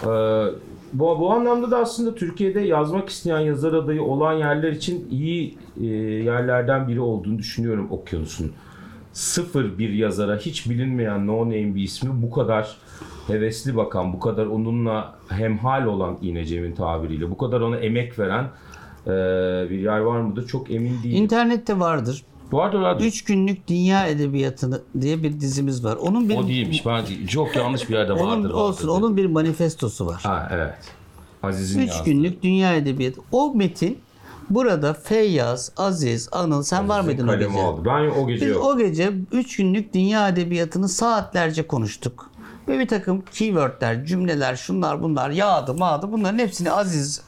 Ee, 0.02 0.08
bu, 0.92 1.20
bu 1.20 1.32
anlamda 1.32 1.70
da 1.70 1.78
aslında 1.78 2.14
Türkiye'de 2.14 2.60
yazmak 2.60 3.08
isteyen 3.08 3.40
yazar 3.40 3.72
adayı 3.72 4.02
olan 4.02 4.32
yerler 4.32 4.72
için 4.72 5.08
iyi 5.10 5.58
e, 5.80 5.86
yerlerden 6.24 6.88
biri 6.88 7.00
olduğunu 7.00 7.38
düşünüyorum 7.38 7.88
Okyanus'un. 7.90 8.52
Sıfır 9.12 9.78
bir 9.78 9.90
yazara 9.90 10.36
hiç 10.36 10.70
bilinmeyen 10.70 11.26
no 11.26 11.40
name 11.40 11.74
bir 11.74 11.82
ismi 11.82 12.22
bu 12.22 12.30
kadar 12.30 12.76
hevesli 13.26 13.76
bakan, 13.76 14.12
bu 14.12 14.20
kadar 14.20 14.46
onunla 14.46 15.14
hemhal 15.28 15.86
olan 15.86 16.18
yine 16.22 16.44
Cem'in 16.44 16.74
tabiriyle, 16.74 17.30
bu 17.30 17.36
kadar 17.36 17.60
ona 17.60 17.76
emek 17.76 18.18
veren 18.18 18.44
e, 19.06 19.10
bir 19.70 19.78
yer 19.78 19.98
var 19.98 20.20
mıdır 20.20 20.46
çok 20.46 20.70
emin 20.70 21.02
değilim. 21.02 21.22
İnternette 21.22 21.80
vardır. 21.80 22.24
Vardır 22.52 22.78
vardır. 22.78 23.04
3 23.04 23.24
günlük 23.24 23.68
dünya 23.68 24.06
edebiyatı 24.06 24.84
diye 25.00 25.22
bir 25.22 25.40
dizimiz 25.40 25.84
var. 25.84 25.96
Onun 25.96 26.28
bir 26.28 26.36
O 26.36 26.46
değilmiş. 26.48 26.86
Ben 26.86 27.26
çok 27.26 27.56
yanlış 27.56 27.88
bir 27.88 27.94
yerde 27.94 28.12
vardır. 28.12 28.24
onun, 28.24 28.50
olsun 28.50 28.88
vardır. 28.88 29.00
onun 29.00 29.16
bir 29.16 29.26
manifestosu 29.26 30.06
var. 30.06 30.20
Ha 30.22 30.48
evet. 30.52 30.74
Aziz'in 31.42 31.80
3 31.80 31.88
yazdığı. 31.88 32.04
günlük 32.04 32.42
dünya 32.42 32.74
edebiyatı. 32.76 33.20
O 33.32 33.54
metin 33.54 33.98
burada 34.50 34.94
Feyyaz, 34.94 35.72
Aziz, 35.76 36.28
Anıl 36.32 36.62
sen 36.62 36.88
var 36.88 37.00
mıydın 37.00 37.28
o 37.28 37.38
gece? 37.38 37.60
aldı. 37.62 37.82
Ben 37.84 38.10
o 38.20 38.26
gece 38.26 38.46
Biz 38.46 38.52
yok. 38.54 38.64
o 38.64 38.78
gece 38.78 39.12
3 39.32 39.56
günlük 39.56 39.94
dünya 39.94 40.28
edebiyatını 40.28 40.88
saatlerce 40.88 41.66
konuştuk. 41.66 42.30
Ve 42.68 42.78
bir 42.78 42.88
takım 42.88 43.24
keywordler, 43.32 44.04
cümleler, 44.06 44.56
şunlar 44.56 45.02
bunlar 45.02 45.30
yağdı 45.30 45.74
mağdı 45.74 46.12
bunların 46.12 46.38
hepsini 46.38 46.70
Aziz 46.70 47.22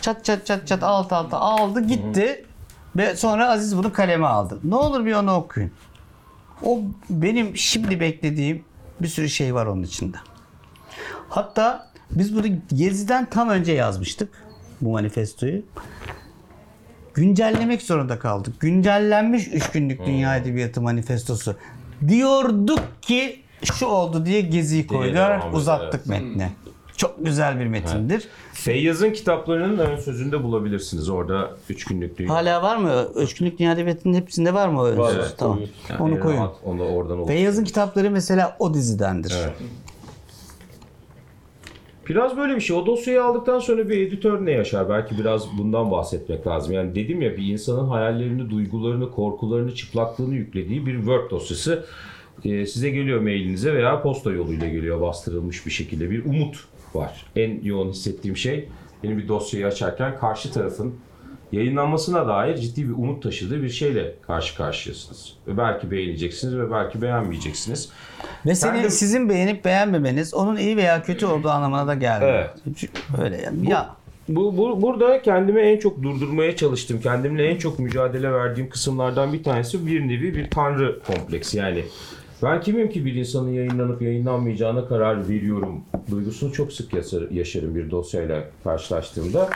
çat 0.00 0.24
çat 0.24 0.46
çat 0.46 0.66
çat 0.66 0.82
alt 0.82 1.12
alta 1.12 1.38
aldı 1.38 1.80
gitti. 1.80 2.44
Ve 2.96 3.16
sonra 3.16 3.50
Aziz 3.50 3.76
bunu 3.76 3.92
kaleme 3.92 4.26
aldı. 4.26 4.58
Ne 4.64 4.74
olur 4.74 5.04
bir 5.04 5.14
onu 5.14 5.34
okuyun. 5.34 5.70
O 6.62 6.80
benim 7.10 7.56
şimdi 7.56 8.00
beklediğim 8.00 8.64
bir 9.00 9.08
sürü 9.08 9.28
şey 9.28 9.54
var 9.54 9.66
onun 9.66 9.82
içinde. 9.82 10.16
Hatta 11.28 11.90
biz 12.10 12.36
bunu 12.36 12.46
Gezi'den 12.74 13.30
tam 13.30 13.48
önce 13.48 13.72
yazmıştık 13.72 14.44
bu 14.80 14.90
manifestoyu. 14.92 15.62
Güncellemek 17.14 17.82
zorunda 17.82 18.18
kaldık. 18.18 18.60
Güncellenmiş 18.60 19.48
3 19.48 19.70
günlük 19.70 20.06
Dünya 20.06 20.36
Edebiyatı 20.36 20.80
manifestosu. 20.80 21.56
Diyorduk 22.08 23.02
ki 23.02 23.42
şu 23.62 23.86
oldu 23.86 24.26
diye 24.26 24.40
Gezi'yi 24.40 24.86
koydular. 24.86 25.52
Uzattık 25.52 26.06
metni. 26.06 26.52
Çok 27.00 27.24
güzel 27.24 27.60
bir 27.60 27.66
metindir. 27.66 28.28
Feyyaz'ın 28.52 29.10
kitaplarının 29.10 29.78
ön 29.78 29.96
sözünde 29.96 30.42
bulabilirsiniz. 30.42 31.08
Orada 31.08 31.50
3 31.68 31.84
günlük 31.84 32.18
dünya. 32.18 32.34
Hala 32.34 32.62
var 32.62 32.76
mı? 32.76 33.04
3 33.16 33.34
günlük 33.34 33.58
Dünya 33.58 33.72
Edebiyatı'nın 33.72 34.14
hepsinde 34.14 34.54
var 34.54 34.68
mı 34.68 34.80
o 34.80 34.86
ön 34.86 34.98
Var, 34.98 35.10
söz? 35.12 35.18
evet. 35.18 35.34
Tamam. 35.38 35.60
Yani 35.90 36.02
Onu 36.02 36.20
koyun. 36.20 36.36
rahat 36.36 36.54
Onu 36.64 36.82
oradan 36.82 37.18
olur. 37.18 37.26
Feyyaz'ın 37.28 37.64
kitapları 37.64 38.10
mesela 38.10 38.56
o 38.58 38.74
dizidendir. 38.74 39.34
Evet. 39.44 39.54
Biraz 42.08 42.36
böyle 42.36 42.56
bir 42.56 42.60
şey. 42.60 42.76
O 42.76 42.86
dosyayı 42.86 43.24
aldıktan 43.24 43.58
sonra 43.58 43.88
bir 43.88 44.06
editör 44.06 44.46
ne 44.46 44.50
yaşar? 44.50 44.88
Belki 44.88 45.18
biraz 45.18 45.58
bundan 45.58 45.90
bahsetmek 45.90 46.46
lazım. 46.46 46.72
Yani 46.72 46.94
dedim 46.94 47.22
ya 47.22 47.36
bir 47.36 47.46
insanın 47.52 47.88
hayallerini, 47.88 48.50
duygularını, 48.50 49.10
korkularını, 49.10 49.74
çıplaklığını 49.74 50.34
yüklediği 50.34 50.86
bir 50.86 50.96
Word 50.96 51.30
dosyası 51.30 51.84
e, 52.44 52.66
size 52.66 52.90
geliyor 52.90 53.20
mailinize 53.20 53.74
veya 53.74 54.02
posta 54.02 54.30
yoluyla 54.32 54.68
geliyor 54.68 55.00
bastırılmış 55.00 55.66
bir 55.66 55.70
şekilde. 55.70 56.10
Bir 56.10 56.24
umut 56.24 56.69
var. 56.94 57.26
En 57.36 57.60
yoğun 57.62 57.90
hissettiğim 57.90 58.36
şey 58.36 58.68
benim 59.02 59.18
bir 59.18 59.28
dosyayı 59.28 59.66
açarken 59.66 60.18
karşı 60.18 60.52
tarafın 60.52 60.94
yayınlanmasına 61.52 62.28
dair 62.28 62.56
ciddi 62.56 62.88
bir 62.88 62.92
umut 62.92 63.22
taşıdığı 63.22 63.62
bir 63.62 63.68
şeyle 63.68 64.14
karşı 64.26 64.56
karşıyasınız. 64.56 65.32
Ve 65.46 65.58
belki 65.58 65.90
beğeneceksiniz 65.90 66.56
ve 66.56 66.70
belki 66.70 67.02
beğenmeyeceksiniz. 67.02 67.88
Ve 68.46 68.54
senin, 68.54 68.72
Kendim- 68.74 68.90
sizin 68.90 69.28
beğenip 69.28 69.64
beğenmemeniz 69.64 70.34
onun 70.34 70.56
iyi 70.56 70.76
veya 70.76 71.02
kötü 71.02 71.26
olduğu 71.26 71.48
anlamına 71.50 71.86
da 71.86 71.94
gelmiyor. 71.94 72.50
Evet. 72.66 72.90
Öyle 73.22 73.42
yani. 73.42 73.70
Ya 73.70 73.96
Bu, 74.28 74.56
bu 74.56 74.82
burada 74.82 75.22
kendimi 75.22 75.60
en 75.60 75.78
çok 75.78 76.02
durdurmaya 76.02 76.56
çalıştım. 76.56 77.00
Kendimle 77.02 77.46
en 77.48 77.56
çok 77.58 77.78
mücadele 77.78 78.32
verdiğim 78.32 78.70
kısımlardan 78.70 79.32
bir 79.32 79.42
tanesi 79.42 79.86
bir 79.86 80.00
nevi 80.08 80.34
bir 80.34 80.50
tanrı 80.50 81.00
kompleksi. 81.06 81.58
Yani 81.58 81.84
ben 82.42 82.60
kimim 82.60 82.90
ki 82.90 83.04
bir 83.04 83.14
insanın 83.14 83.52
yayınlanıp 83.52 84.02
yayınlanmayacağına 84.02 84.88
karar 84.88 85.28
veriyorum. 85.28 85.80
Duygusunu 86.10 86.52
çok 86.52 86.72
sık 86.72 86.94
yaşar- 86.94 87.30
yaşarım 87.30 87.74
bir 87.74 87.90
dosyayla 87.90 88.44
karşılaştığımda. 88.64 89.50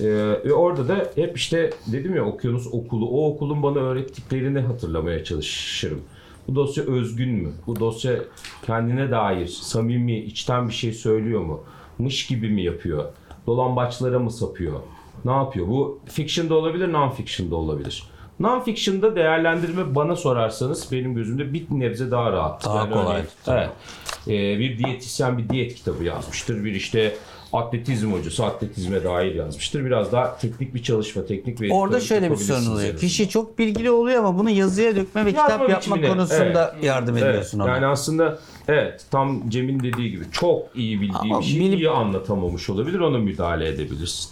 Ee, 0.00 0.04
ve 0.44 0.52
orada 0.52 0.88
da 0.88 1.10
hep 1.14 1.36
işte 1.36 1.70
dedim 1.92 2.16
ya 2.16 2.24
okyanus 2.24 2.66
okulu, 2.72 3.08
o 3.08 3.34
okulun 3.34 3.62
bana 3.62 3.78
öğrettiklerini 3.78 4.60
hatırlamaya 4.60 5.24
çalışırım. 5.24 6.00
Bu 6.48 6.54
dosya 6.54 6.84
özgün 6.84 7.30
mü? 7.30 7.52
Bu 7.66 7.80
dosya 7.80 8.14
kendine 8.66 9.10
dair, 9.10 9.46
samimi, 9.46 10.18
içten 10.18 10.68
bir 10.68 10.72
şey 10.74 10.92
söylüyor 10.92 11.40
mu? 11.40 11.60
Mış 11.98 12.26
gibi 12.26 12.48
mi 12.48 12.62
yapıyor? 12.62 13.04
Dolambaçlara 13.46 14.18
mı 14.18 14.30
sapıyor? 14.30 14.80
Ne 15.24 15.30
yapıyor? 15.32 15.68
Bu 15.68 16.00
fiction 16.06 16.50
da 16.50 16.54
olabilir, 16.54 16.88
non-fiction 16.88 17.50
da 17.50 17.56
olabilir. 17.56 18.04
Non-fiction'da 18.40 19.16
değerlendirme 19.16 19.94
bana 19.94 20.16
sorarsanız 20.16 20.92
benim 20.92 21.14
gözümde 21.14 21.52
bir 21.52 21.66
nebze 21.70 22.10
daha 22.10 22.32
rahat. 22.32 22.64
Daha 22.64 22.90
kolay. 22.90 23.04
örneğin, 23.06 23.26
Evet. 23.48 23.70
Ee, 24.26 24.58
bir 24.58 24.78
diyetisyen 24.78 25.38
bir 25.38 25.48
diyet 25.48 25.74
kitabı 25.74 26.04
yazmıştır. 26.04 26.64
Bir 26.64 26.72
işte 26.74 27.14
atletizm 27.52 28.12
hocası 28.12 28.44
atletizme 28.44 29.04
dair 29.04 29.34
yazmıştır. 29.34 29.84
Biraz 29.84 30.12
daha 30.12 30.38
teknik 30.38 30.74
bir 30.74 30.82
çalışma, 30.82 31.24
teknik 31.26 31.60
bir 31.60 31.70
orada 31.70 32.00
şöyle 32.00 32.30
bir 32.30 32.36
sorun 32.36 32.66
oluyor. 32.66 32.96
Kişi 32.96 33.28
çok 33.28 33.58
bilgili 33.58 33.90
oluyor 33.90 34.18
ama 34.24 34.38
bunu 34.38 34.50
yazıya 34.50 34.96
dökme 34.96 35.24
ve 35.24 35.30
Yazma 35.30 35.42
kitap 35.46 35.60
yapma 35.60 35.78
biçimine, 35.96 36.08
konusunda 36.08 36.76
yardım 36.82 37.16
Evet, 37.16 37.28
ediyorsun 37.28 37.58
ona. 37.60 37.68
yani 37.70 37.86
aslında 37.86 38.38
evet 38.68 39.04
tam 39.10 39.50
Cem'in 39.50 39.80
dediği 39.80 40.10
gibi 40.10 40.24
çok 40.32 40.62
iyi 40.74 41.00
bildiği 41.00 41.18
Ama 41.18 41.40
bir 41.40 41.44
şeyi 41.44 41.60
bilip- 41.60 41.78
iyi 41.78 41.90
anlatamamış 41.90 42.70
olabilir 42.70 42.98
ona 43.00 43.18
müdahale 43.18 43.68
edebilirsin. 43.68 44.30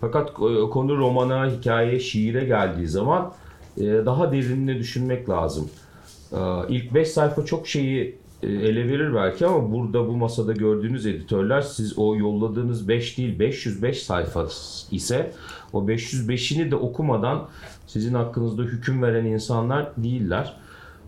Fakat 0.00 0.30
e, 0.30 0.70
konu 0.70 0.96
romana, 0.96 1.50
hikaye, 1.50 2.00
şiire 2.00 2.44
geldiği 2.44 2.88
zaman 2.88 3.32
daha 3.78 4.32
derinine 4.32 4.78
düşünmek 4.78 5.28
lazım. 5.28 5.70
E, 6.32 6.38
İlk 6.68 6.94
5 6.94 7.08
sayfa 7.08 7.44
çok 7.44 7.68
şeyi 7.68 8.18
e, 8.42 8.46
ele 8.46 8.88
verir 8.88 9.14
belki 9.14 9.46
ama 9.46 9.72
burada 9.72 10.08
bu 10.08 10.12
masada 10.12 10.52
gördüğünüz 10.52 11.06
editörler 11.06 11.60
siz 11.60 11.98
o 11.98 12.16
yolladığınız 12.16 12.88
5 12.88 13.18
değil 13.18 13.38
505 13.38 14.02
sayfa 14.02 14.46
ise 14.90 15.32
o 15.72 15.82
505'ini 15.82 16.70
de 16.70 16.76
okumadan 16.76 17.48
sizin 17.86 18.14
hakkınızda 18.14 18.62
hüküm 18.62 19.02
veren 19.02 19.24
insanlar 19.24 19.88
değiller. 19.96 20.56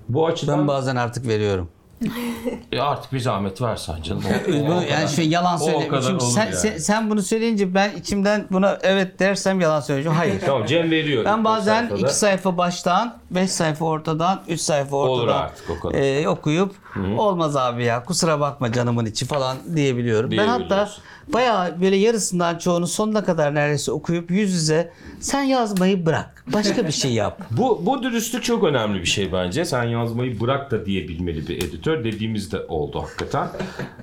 Bu 0.09 0.27
açıdan 0.27 0.59
Ben 0.59 0.69
bazen 0.69 0.97
artık 0.97 1.27
veriyorum. 1.27 1.69
e 2.73 2.81
artık 2.81 3.13
bir 3.13 3.21
zahmet 3.21 3.63
versen 3.63 4.03
canım. 4.03 4.23
O- 4.49 4.93
yani 4.93 5.09
şey 5.09 5.29
yalan 5.29 5.57
söyle. 5.57 5.89
Çünkü 6.07 6.25
sen, 6.25 6.45
yani. 6.45 6.57
sen, 6.57 6.79
sen 6.79 7.11
bunu 7.11 7.23
söyleyince 7.23 7.75
ben 7.75 7.91
içimden 7.91 8.47
buna 8.51 8.79
evet 8.83 9.19
dersem 9.19 9.61
yalan 9.61 9.81
söyleyeceğim. 9.81 10.19
Hayır. 10.19 10.41
Tamam 10.47 10.67
Cem 10.67 10.91
veriyor. 10.91 11.25
Ben 11.25 11.45
bazen 11.45 11.81
sayfada. 11.81 12.01
iki 12.01 12.15
sayfa 12.15 12.59
baştan, 12.59 13.19
beş 13.31 13.51
sayfa 13.51 13.85
ortadan, 13.85 14.43
üç 14.49 14.61
sayfa 14.61 14.97
ortadan 14.97 15.19
Olur 15.19 15.29
artık 15.29 15.71
o 15.71 15.81
kadar. 15.81 15.99
e, 15.99 16.29
okuyup 16.29 16.75
olmaz 17.19 17.57
abi 17.57 17.85
ya 17.85 18.05
kusura 18.05 18.41
bakma 18.41 18.73
canımın 18.73 19.07
içi 19.07 19.27
falan 19.27 19.57
diyebiliyorum. 19.77 20.31
Ben 20.31 20.37
hatta 20.49 20.59
Diyebiliyorsun. 20.59 21.03
bayağı 21.33 21.81
böyle 21.81 21.97
yarısından 21.97 22.59
çoğunu 22.59 22.87
sonuna 22.87 23.25
kadar 23.25 23.55
neredeyse 23.55 23.93
okuyup 23.93 24.31
yüz 24.31 24.53
yüze 24.53 24.93
sen 25.21 25.43
yazmayı 25.43 26.07
bırak. 26.07 26.45
Başka 26.53 26.87
bir 26.87 26.93
şey 26.93 27.13
yap. 27.13 27.41
Bu, 27.51 27.83
bu 27.87 28.03
dürüstlük 28.03 28.45
çok 28.45 28.65
önemli 28.65 29.01
bir 29.01 29.07
şey 29.07 29.33
bence. 29.33 29.65
Sen 29.65 29.85
yazmayı 29.85 30.41
bırak 30.41 30.71
da 30.71 30.87
diyebilmeli 30.87 31.49
bir 31.49 31.57
editör. 31.57 32.05
Dediğimiz 32.05 32.53
de 32.53 32.61
oldu 32.69 33.03
hakikaten. 33.03 33.49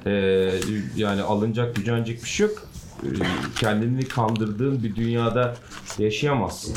Ee, 0.06 0.12
yani 0.96 1.22
alınacak, 1.22 1.76
gücenecek 1.76 2.24
bir 2.24 2.30
şey 2.30 2.48
yok. 2.48 2.58
Ee, 3.04 3.08
kendini 3.60 4.08
kandırdığın 4.08 4.84
bir 4.84 4.96
dünyada 4.96 5.56
yaşayamazsın. 6.00 6.76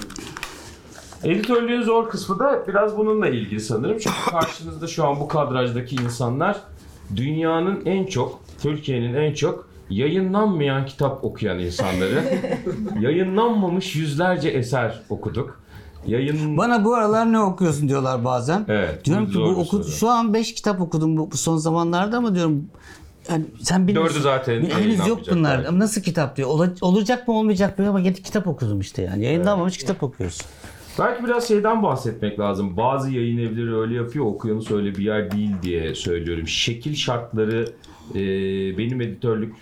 Editörlüğün 1.26 1.82
zor 1.82 2.08
kısmı 2.08 2.38
da 2.38 2.64
biraz 2.68 2.96
bununla 2.96 3.28
ilgili 3.28 3.60
sanırım. 3.60 3.98
Çünkü 3.98 4.30
karşınızda 4.30 4.86
şu 4.86 5.06
an 5.06 5.20
bu 5.20 5.28
kadrajdaki 5.28 5.96
insanlar 5.96 6.60
dünyanın 7.16 7.82
en 7.84 8.06
çok, 8.06 8.40
Türkiye'nin 8.62 9.14
en 9.14 9.34
çok 9.34 9.68
yayınlanmayan 9.90 10.86
kitap 10.86 11.24
okuyan 11.24 11.58
insanları. 11.58 12.24
Yayınlanmamış 13.00 13.96
yüzlerce 13.96 14.48
eser 14.48 15.02
okuduk. 15.08 15.60
Yayın 16.06 16.56
Bana 16.56 16.84
bu 16.84 16.94
aralar 16.94 17.32
ne 17.32 17.40
okuyorsun 17.40 17.88
diyorlar 17.88 18.24
bazen. 18.24 18.64
Evet, 18.68 19.04
Diyorum 19.04 19.30
ki 19.30 19.38
bu 19.38 19.44
oku, 19.44 19.84
şu 19.84 20.08
an 20.08 20.34
5 20.34 20.54
kitap 20.54 20.80
okudum 20.80 21.16
bu, 21.16 21.30
bu 21.30 21.36
son 21.36 21.56
zamanlarda 21.56 22.16
ama 22.16 22.34
diyorum 22.34 22.64
yani 23.30 23.44
sen 23.62 23.88
bilmiyorsun. 23.88 24.14
Dördü 24.14 24.22
zaten 24.22 24.64
Henüz 24.64 25.06
yok 25.06 25.20
bunlar. 25.30 25.64
belki. 25.64 25.78
Nasıl 25.78 26.00
kitap 26.02 26.36
diyor. 26.36 26.48
Ola- 26.48 26.74
olacak 26.80 27.28
mı 27.28 27.34
olmayacak 27.34 27.78
mı 27.78 27.88
ama 27.88 28.00
gidip 28.00 28.24
kitap 28.24 28.46
okudum 28.46 28.80
işte 28.80 29.02
yani. 29.02 29.24
Yayınlanmamış 29.24 29.78
kitap 29.78 30.02
okuyorsun. 30.02 30.46
Belki 30.98 31.24
biraz 31.24 31.48
şeyden 31.48 31.82
bahsetmek 31.82 32.40
lazım. 32.40 32.76
Bazı 32.76 33.10
yayın 33.10 33.38
evleri 33.38 33.76
öyle 33.76 33.94
yapıyor, 33.94 34.24
okyanus 34.24 34.70
öyle 34.70 34.94
bir 34.94 35.04
yer 35.04 35.30
değil 35.30 35.50
diye 35.62 35.94
söylüyorum. 35.94 36.48
Şekil 36.48 36.94
şartları 36.94 37.68
e, 38.14 38.18
benim 38.78 39.00
editörlük 39.00 39.54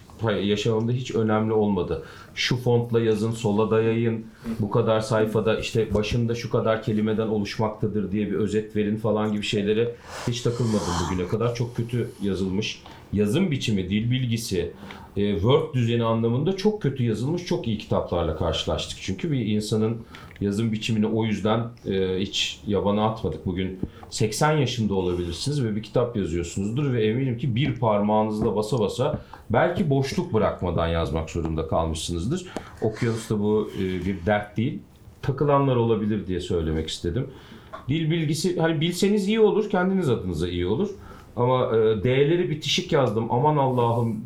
yaşamımda 0.42 0.92
hiç 0.92 1.14
önemli 1.14 1.52
olmadı. 1.52 2.02
Şu 2.34 2.56
fontla 2.56 3.00
yazın, 3.00 3.32
sola 3.32 3.70
da 3.70 3.82
yayın, 3.82 4.26
bu 4.60 4.70
kadar 4.70 5.00
sayfada 5.00 5.58
işte 5.58 5.94
başında 5.94 6.34
şu 6.34 6.50
kadar 6.50 6.82
kelimeden 6.82 7.26
oluşmaktadır 7.26 8.12
diye 8.12 8.26
bir 8.26 8.34
özet 8.34 8.76
verin 8.76 8.96
falan 8.96 9.32
gibi 9.32 9.42
şeylere 9.42 9.94
hiç 10.28 10.40
takılmadım 10.40 10.92
bugüne 11.04 11.28
kadar. 11.28 11.54
Çok 11.54 11.76
kötü 11.76 12.10
yazılmış. 12.22 12.82
Yazım 13.12 13.50
biçimi, 13.50 13.90
dil 13.90 14.10
bilgisi, 14.10 14.72
e, 15.16 15.32
Word 15.32 15.74
düzeni 15.74 16.04
anlamında 16.04 16.56
çok 16.56 16.82
kötü 16.82 17.04
yazılmış, 17.04 17.46
çok 17.46 17.66
iyi 17.66 17.78
kitaplarla 17.78 18.36
karşılaştık. 18.36 18.98
Çünkü 19.02 19.32
bir 19.32 19.46
insanın 19.46 19.96
yazım 20.40 20.72
biçimini 20.72 21.06
o 21.06 21.24
yüzden 21.24 21.64
e, 21.86 22.20
hiç 22.20 22.60
yabana 22.66 23.06
atmadık. 23.06 23.46
Bugün 23.46 23.78
80 24.10 24.56
yaşında 24.56 24.94
olabilirsiniz 24.94 25.64
ve 25.64 25.76
bir 25.76 25.82
kitap 25.82 26.16
yazıyorsunuzdur 26.16 26.92
ve 26.92 27.06
eminim 27.06 27.38
ki 27.38 27.54
bir 27.54 27.74
parmağınızla 27.74 28.56
basa 28.56 28.78
basa 28.78 29.18
belki 29.50 29.90
boşluk 29.90 30.34
bırakmadan 30.34 30.88
yazmak 30.88 31.30
zorunda 31.30 31.68
kalmışsınızdır. 31.68 32.46
Okyanusta 32.82 33.40
bu 33.40 33.70
e, 33.78 33.82
bir 33.82 34.26
dert 34.26 34.56
değil. 34.56 34.78
Takılanlar 35.22 35.76
olabilir 35.76 36.26
diye 36.26 36.40
söylemek 36.40 36.88
istedim. 36.88 37.26
Dil 37.88 38.10
bilgisi 38.10 38.60
hani 38.60 38.80
bilseniz 38.80 39.28
iyi 39.28 39.40
olur, 39.40 39.70
kendiniz 39.70 40.08
adınıza 40.08 40.48
iyi 40.48 40.66
olur. 40.66 40.90
Ama 41.36 41.66
e, 41.66 42.04
D'leri 42.04 42.50
bitişik 42.50 42.92
yazdım 42.92 43.32
aman 43.32 43.56
Allah'ım 43.56 44.24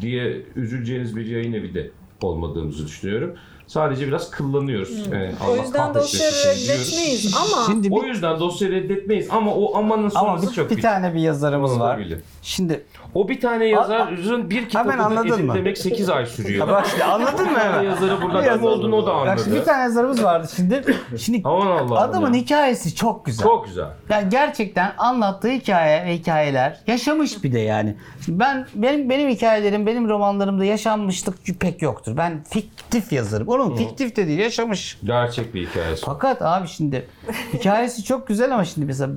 diye 0.00 0.42
üzüleceğiniz 0.56 1.16
bir 1.16 1.26
yayın 1.26 1.52
evi 1.52 1.74
de 1.74 1.90
olmadığımızı 2.22 2.86
düşünüyorum. 2.86 3.34
Sadece 3.68 4.06
biraz 4.06 4.30
kıllanıyoruz. 4.30 5.06
Yani 5.06 5.32
O 5.48 5.52
Allah 5.52 5.62
yüzden 5.62 5.94
dosyayı 5.94 6.32
reddetmeyiz 6.32 7.36
ama 7.36 7.66
Şimdi 7.66 7.88
O 7.94 8.02
bir, 8.02 8.08
yüzden 8.08 8.40
dosyayı 8.40 8.74
reddetmeyiz 8.74 9.28
ama 9.30 9.54
o 9.54 9.76
amanın 9.76 10.02
ama 10.02 10.10
sonrası 10.10 10.50
bir, 10.50 10.52
çok 10.54 10.64
bir 10.64 10.68
kötü. 10.68 10.82
tane 10.82 11.14
bir 11.14 11.20
yazarımız 11.20 11.80
var. 11.80 11.94
Olabilir. 11.96 12.18
Şimdi 12.42 12.84
O 13.14 13.28
bir 13.28 13.40
tane 13.40 13.64
yazarın 13.66 14.50
bir 14.50 14.64
kitabını 14.68 15.04
anladın 15.04 15.28
mı? 15.44 15.52
editlemek 15.52 15.78
8 15.78 16.08
ay 16.10 16.26
sürüyor. 16.26 16.68
bak 16.68 16.86
şimdi 16.90 17.04
anladın 17.04 17.52
mı 17.52 17.58
hemen? 17.58 17.82
yazarı 17.82 18.22
burada 18.22 18.52
kim 18.54 18.64
olduğunu 18.64 18.96
o 18.96 19.06
da 19.06 19.14
Bak 19.14 19.38
şimdi 19.38 19.50
bir 19.50 19.52
anladı. 19.56 19.64
tane 19.66 19.82
yazarımız 19.82 20.24
vardı 20.24 20.48
şimdi. 20.56 20.84
Şimdi 21.18 21.40
Aman 21.44 21.66
Allah'ım 21.66 21.92
adamın 21.92 22.32
ya. 22.32 22.40
hikayesi 22.40 22.94
çok 22.94 23.26
güzel. 23.26 23.42
Çok 23.44 23.66
güzel. 23.66 23.86
Yani 24.10 24.28
gerçekten 24.28 24.92
anlattığı 24.98 25.48
hikaye 25.48 26.04
ve 26.06 26.14
hikayeler 26.14 26.80
yaşamış 26.86 27.44
bir 27.44 27.52
de 27.52 27.58
yani. 27.58 27.96
Şimdi 28.24 28.38
ben 28.40 28.66
benim 28.74 29.10
benim 29.10 29.28
hikayelerim, 29.30 29.86
benim 29.86 30.08
romanlarımda 30.08 30.64
yaşanmışlık 30.64 31.36
pek 31.60 31.82
yoktur. 31.82 32.16
Ben 32.16 32.42
fiktif 32.50 33.12
yazarım. 33.12 33.48
Onun 33.48 33.76
fiktif 33.76 34.16
de 34.16 34.26
değil, 34.26 34.38
yaşamış. 34.38 34.98
Gerçek 35.04 35.54
bir 35.54 35.68
hikayesi. 35.68 36.02
Fakat 36.06 36.42
abi 36.42 36.68
şimdi 36.68 37.06
hikayesi 37.52 38.04
çok 38.04 38.28
güzel 38.28 38.54
ama 38.54 38.64
şimdi 38.64 38.86
mesela 38.86 39.10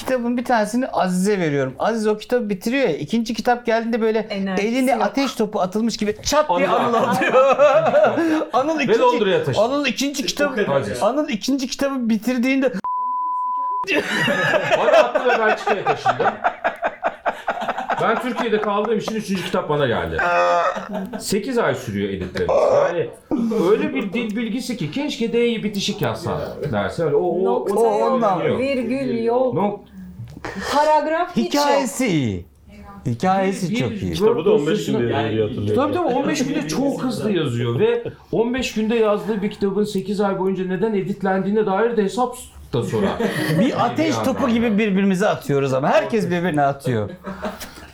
kitabın 0.00 0.36
bir 0.36 0.44
tanesini 0.44 0.86
Aziz'e 0.86 1.38
veriyorum. 1.40 1.74
Aziz 1.78 2.06
o 2.06 2.18
kitabı 2.18 2.48
bitiriyor 2.48 2.88
ya. 2.88 2.96
İkinci 2.96 3.34
kitap 3.34 3.66
geldiğinde 3.66 4.00
böyle 4.00 4.18
Enerjisi 4.18 4.68
eline 4.68 4.90
yok. 4.90 5.02
ateş 5.02 5.34
topu 5.34 5.60
atılmış 5.60 5.96
gibi 5.96 6.16
çat 6.22 6.48
diye 6.58 6.68
Anıl 6.68 6.94
Anıl 6.94 7.08
atıyor. 7.08 7.56
Anıl 8.52 8.80
ikinci, 8.80 9.00
Londra'ya 9.00 9.44
taşıdı. 9.44 9.62
Anıl 9.62 9.86
ikinci 9.86 10.26
kitabı 10.26 10.72
Aziz. 10.72 11.02
Anıl 11.02 11.28
ikinci 11.28 11.66
kitabı 11.68 12.08
bitirdiğinde 12.08 12.72
Bana 14.78 14.90
attı 14.90 15.24
ve 15.24 15.38
Belçika'ya 15.38 15.84
taşındım. 15.84 16.26
Ben 18.02 18.22
Türkiye'de 18.22 18.60
kaldığım 18.60 18.98
için 18.98 19.14
3. 19.14 19.26
kitap 19.44 19.68
bana 19.68 19.86
geldi. 19.86 20.16
8 21.18 21.58
ay 21.58 21.74
sürüyor 21.74 22.08
editlemesi. 22.08 22.52
Yani 22.74 23.10
öyle 23.70 23.94
bir 23.94 24.12
dil 24.12 24.36
bilgisi 24.36 24.76
ki 24.76 24.90
keşke 24.90 25.32
D'yi 25.32 25.64
bitişik 25.64 26.02
yazsan 26.02 26.40
derse. 26.72 27.04
Öyle, 27.04 27.16
o, 27.16 27.20
o, 27.20 27.44
nokta 27.44 27.74
o 27.74 27.98
yok, 27.98 28.12
ondan. 28.12 28.42
yok. 28.44 28.58
virgül 28.58 29.24
yok, 29.24 29.54
No, 29.54 29.80
paragraf 30.72 31.36
hikayesi 31.36 32.06
iyi. 32.06 32.46
Hikayesi 33.06 33.70
bir- 33.70 33.76
çok 33.76 33.92
iyi. 33.92 34.12
Kitabı 34.12 34.44
da 34.44 34.50
15 34.54 34.78
dosyasını- 34.78 34.98
günde 34.98 35.12
yazıyor 35.12 35.30
diye 35.32 35.42
hatırlıyorum. 35.42 35.74
Tabii 35.82 35.94
tabii 35.94 36.14
15 36.18 36.44
günde 36.46 36.68
çok 36.68 37.02
hızlı 37.02 37.32
yazıyor 37.32 37.78
ve 37.78 38.04
15 38.32 38.72
günde 38.74 38.94
yazdığı 38.96 39.42
bir 39.42 39.50
kitabın 39.50 39.84
8 39.84 40.20
ay 40.20 40.38
boyunca 40.38 40.64
neden 40.64 40.94
editlendiğine 40.94 41.66
dair 41.66 41.96
de 41.96 42.02
hesap 42.02 42.36
da 42.72 42.82
sorar. 42.82 43.10
Bir 43.60 43.84
ateş 43.86 44.16
topu 44.16 44.48
gibi 44.48 44.78
birbirimize 44.78 45.28
atıyoruz 45.28 45.72
ama 45.74 45.88
herkes 45.88 46.26
birbirine 46.26 46.62
atıyor. 46.62 47.10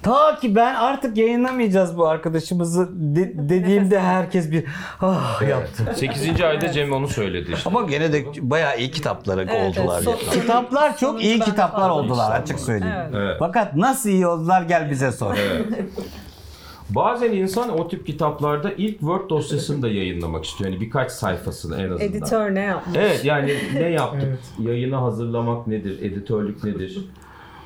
Ta 0.07 0.39
ki 0.41 0.55
ben 0.55 0.75
artık 0.75 1.17
yayınlamayacağız 1.17 1.99
bu 1.99 2.09
arkadaşımızı 2.09 2.89
de- 2.93 3.33
dediğimde 3.49 4.01
herkes 4.01 4.51
bir 4.51 4.65
ah 5.01 5.43
yaptı. 5.49 5.93
8. 5.97 6.41
ayda 6.41 6.73
Cem 6.73 6.93
onu 6.93 7.09
söyledi 7.09 7.53
işte. 7.53 7.71
Ama 7.71 7.83
gene 7.83 8.13
de 8.13 8.25
bayağı 8.41 8.79
iyi 8.79 8.91
kitapları 8.91 9.47
Evet, 9.51 9.79
oldular. 9.79 10.03
evet. 10.07 10.27
ya. 10.27 10.41
Kitaplar 10.41 10.97
çok 10.97 11.23
iyi 11.23 11.33
Sonucu 11.33 11.41
ben 11.41 11.51
kitaplar 11.51 11.91
oldular 11.91 12.41
açık 12.41 12.61
söyleyeyim. 12.61 12.97
Evet. 12.99 13.15
Evet. 13.15 13.37
Fakat 13.39 13.77
nasıl 13.77 14.11
iyi 14.11 14.27
oldular 14.27 14.63
gel 14.63 14.91
bize 14.91 15.13
sor. 15.13 15.37
Bazen 16.91 17.33
insan 17.33 17.79
o 17.79 17.89
tip 17.89 18.07
kitaplarda 18.07 18.73
ilk 18.73 18.99
Word 18.99 19.31
dosyasını 19.31 19.83
da 19.83 19.89
yayınlamak 19.89 20.45
istiyor. 20.45 20.71
Yani 20.71 20.81
birkaç 20.81 21.13
sayfasını 21.13 21.77
en 21.77 21.85
azından. 21.85 22.01
Editör 22.01 22.55
ne 22.55 22.61
yapmış? 22.61 22.97
Evet 22.99 23.25
yani 23.25 23.55
ne 23.75 23.89
yaptık? 23.89 24.39
Yayını 24.59 24.97
hazırlamak 24.97 25.67
nedir? 25.67 26.03
Editörlük 26.03 26.65
nedir? 26.65 27.09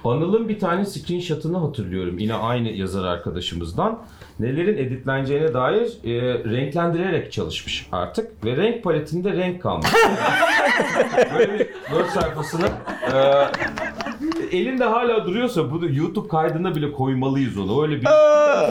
Anıl'ın 0.05 0.49
bir 0.49 0.59
tane 0.59 0.85
screenshot'ını 0.85 1.59
hatırlıyorum. 1.59 2.19
Yine 2.19 2.35
aynı 2.35 2.69
yazar 2.69 3.05
arkadaşımızdan. 3.05 3.99
Nelerin 4.41 4.79
editleneceğine 4.79 5.55
dair 5.55 5.87
e, 6.05 6.11
renklendirerek 6.51 7.33
çalışmış 7.33 7.87
artık. 7.93 8.45
Ve 8.45 8.57
renk 8.57 8.85
paletinde 8.85 9.33
renk 9.33 9.63
kalmış. 9.63 9.89
Böyle 11.39 11.59
bir 11.59 11.67
Word 11.67 12.07
sayfasını 12.07 12.69
e, 13.13 14.59
elinde 14.59 14.85
hala 14.85 15.27
duruyorsa 15.27 15.71
bunu 15.71 15.97
YouTube 15.97 16.29
kaydına 16.29 16.75
bile 16.75 16.93
koymalıyız 16.93 17.59
onu. 17.59 17.83
Öyle 17.83 18.01
bir, 18.01 18.07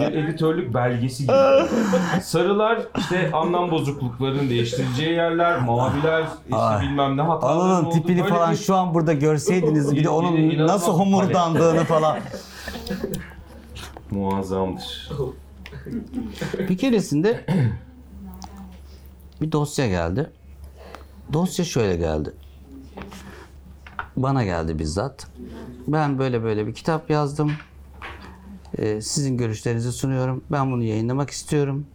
bir 0.01 0.13
editörlük 0.17 0.73
belgesi 0.73 1.23
gibi. 1.23 1.33
Sarılar 2.23 2.79
işte 2.97 3.31
anlam 3.33 3.71
bozukluklarının 3.71 4.49
değiştireceği 4.49 5.13
yerler, 5.13 5.59
maviler 5.59 6.23
işte 6.43 6.55
Ay. 6.55 6.83
bilmem 6.85 7.17
ne 7.17 7.21
hataların 7.21 7.85
olduğu 7.85 7.93
tipini 7.95 8.21
böyle 8.21 8.29
falan 8.33 8.51
bir- 8.51 8.57
şu 8.57 8.75
an 8.75 8.93
burada 8.93 9.13
görseydiniz 9.13 9.91
bir 9.91 9.95
de 9.95 9.99
Yine 9.99 10.09
onun 10.09 10.37
inanılmaz 10.37 10.69
nasıl 10.69 10.91
homurdandığını 10.93 11.83
falan. 11.83 12.19
muazzamdır. 14.11 15.11
Bir 16.69 16.77
keresinde 16.77 17.45
bir 19.41 19.51
dosya 19.51 19.87
geldi. 19.87 20.29
Dosya 21.33 21.65
şöyle 21.65 21.95
geldi. 21.95 22.33
Bana 24.17 24.43
geldi 24.43 24.79
bizzat. 24.79 25.27
Ben 25.87 26.19
böyle 26.19 26.43
böyle 26.43 26.67
bir 26.67 26.73
kitap 26.73 27.09
yazdım. 27.09 27.51
Ee, 28.79 29.01
sizin 29.01 29.37
görüşlerinizi 29.37 29.91
sunuyorum. 29.91 30.43
Ben 30.51 30.71
bunu 30.71 30.83
yayınlamak 30.83 31.29
istiyorum. 31.29 31.85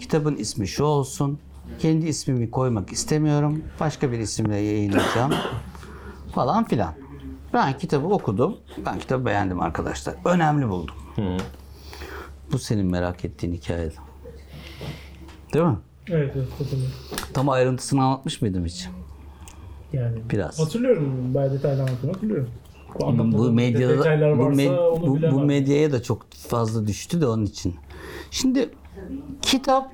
Kitabın 0.00 0.36
ismi 0.36 0.68
şu 0.68 0.84
olsun. 0.84 1.38
Kendi 1.78 2.06
ismimi 2.06 2.50
koymak 2.50 2.92
istemiyorum. 2.92 3.62
Başka 3.80 4.12
bir 4.12 4.18
isimle 4.18 4.56
yayınlayacağım. 4.56 5.34
Falan 6.34 6.64
filan. 6.64 6.94
Ben 7.52 7.78
kitabı 7.78 8.06
okudum. 8.06 8.56
Ben 8.86 8.98
kitabı 8.98 9.26
beğendim 9.26 9.60
arkadaşlar. 9.60 10.14
Önemli 10.24 10.68
buldum. 10.68 10.94
Bu 12.52 12.58
senin 12.58 12.86
merak 12.86 13.24
ettiğin 13.24 13.52
hikaye. 13.52 13.90
Değil 15.54 15.64
mi? 15.64 15.76
Evet, 16.08 16.32
evet. 16.36 16.48
Tam 17.34 17.48
ayrıntısını 17.48 18.02
anlatmış 18.04 18.42
mıydım 18.42 18.64
hiç? 18.64 18.88
Yani 19.92 20.18
Biraz. 20.30 20.58
hatırlıyorum. 20.60 21.34
Bayağı 21.34 21.52
detaylı 21.52 21.82
anlattım 21.82 22.10
hatırlıyorum. 22.10 22.48
Bu, 23.32 23.52
medyada 23.52 24.38
bu, 24.38 24.42
onu 24.42 25.00
bu, 25.00 25.18
bu 25.32 25.40
medyaya 25.40 25.92
da 25.92 26.02
çok 26.02 26.32
fazla 26.32 26.86
düştü 26.86 27.20
de 27.20 27.26
onun 27.26 27.44
için. 27.44 27.74
Şimdi 28.30 28.70
kitap 29.42 29.92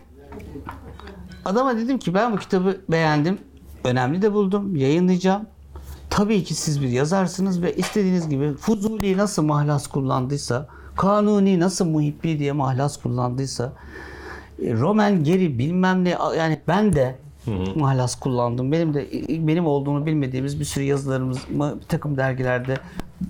adama 1.44 1.76
dedim 1.76 1.98
ki 1.98 2.14
ben 2.14 2.32
bu 2.32 2.36
kitabı 2.36 2.80
beğendim. 2.88 3.38
Önemli 3.84 4.22
de 4.22 4.32
buldum. 4.32 4.76
Yayınlayacağım. 4.76 5.46
Tabii 6.10 6.44
ki 6.44 6.54
siz 6.54 6.82
bir 6.82 6.88
yazarsınız 6.88 7.62
ve 7.62 7.76
istediğiniz 7.76 8.28
gibi 8.28 8.54
Fuzuli 8.54 9.16
nasıl 9.16 9.42
mahlas 9.42 9.86
kullandıysa, 9.86 10.68
Kanuni 10.96 11.60
nasıl 11.60 11.84
muhibbi 11.84 12.38
diye 12.38 12.52
mahlas 12.52 13.02
kullandıysa, 13.02 13.72
e, 14.62 14.74
Roman 14.74 15.24
geri 15.24 15.58
bilmem 15.58 16.04
ne 16.04 16.16
yani 16.36 16.60
ben 16.68 16.92
de 16.92 17.18
mahlas 17.74 18.14
kullandım. 18.14 18.72
Benim 18.72 18.94
de 18.94 19.06
benim 19.46 19.66
olduğunu 19.66 20.06
bilmediğimiz 20.06 20.60
bir 20.60 20.64
sürü 20.64 20.84
yazılarımız 20.84 21.38
bir 21.50 21.88
takım 21.88 22.16
dergilerde 22.16 22.76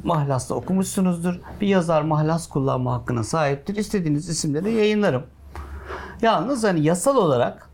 mahlasla 0.05 0.55
okumuşsunuzdur. 0.55 1.41
Bir 1.61 1.67
yazar 1.67 2.03
mahlas 2.03 2.49
kullanma 2.49 2.93
hakkına 2.93 3.25
sahiptir. 3.25 3.77
İstediğiniz 3.77 4.29
isimle 4.29 4.65
de 4.65 4.71
yayınlarım. 4.71 5.23
Yalnız 6.23 6.65
hani 6.65 6.81
yasal 6.81 7.17
olarak 7.17 7.71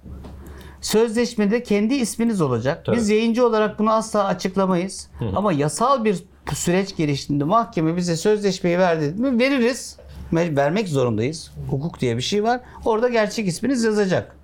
sözleşmede 0.81 1.63
kendi 1.63 1.95
isminiz 1.95 2.41
olacak. 2.41 2.85
Tabii. 2.85 2.97
Biz 2.97 3.09
yayıncı 3.09 3.47
olarak 3.47 3.79
bunu 3.79 3.93
asla 3.93 4.25
açıklamayız. 4.25 5.11
Ama 5.37 5.53
yasal 5.53 6.05
bir 6.05 6.25
süreç 6.55 6.97
geliştiğinde 6.97 7.45
mahkeme 7.45 7.97
bize 7.97 8.17
sözleşmeyi 8.17 8.79
ver 8.79 9.01
dedi 9.01 9.23
mi 9.23 9.39
veririz. 9.39 9.98
Me- 10.33 10.57
Vermek 10.57 10.89
zorundayız. 10.89 11.51
Hukuk 11.71 12.01
diye 12.01 12.17
bir 12.17 12.23
şey 12.23 12.43
var. 12.45 12.61
Orada 12.85 13.09
gerçek 13.09 13.49
isminiz 13.49 13.85
yazacak. 13.85 14.37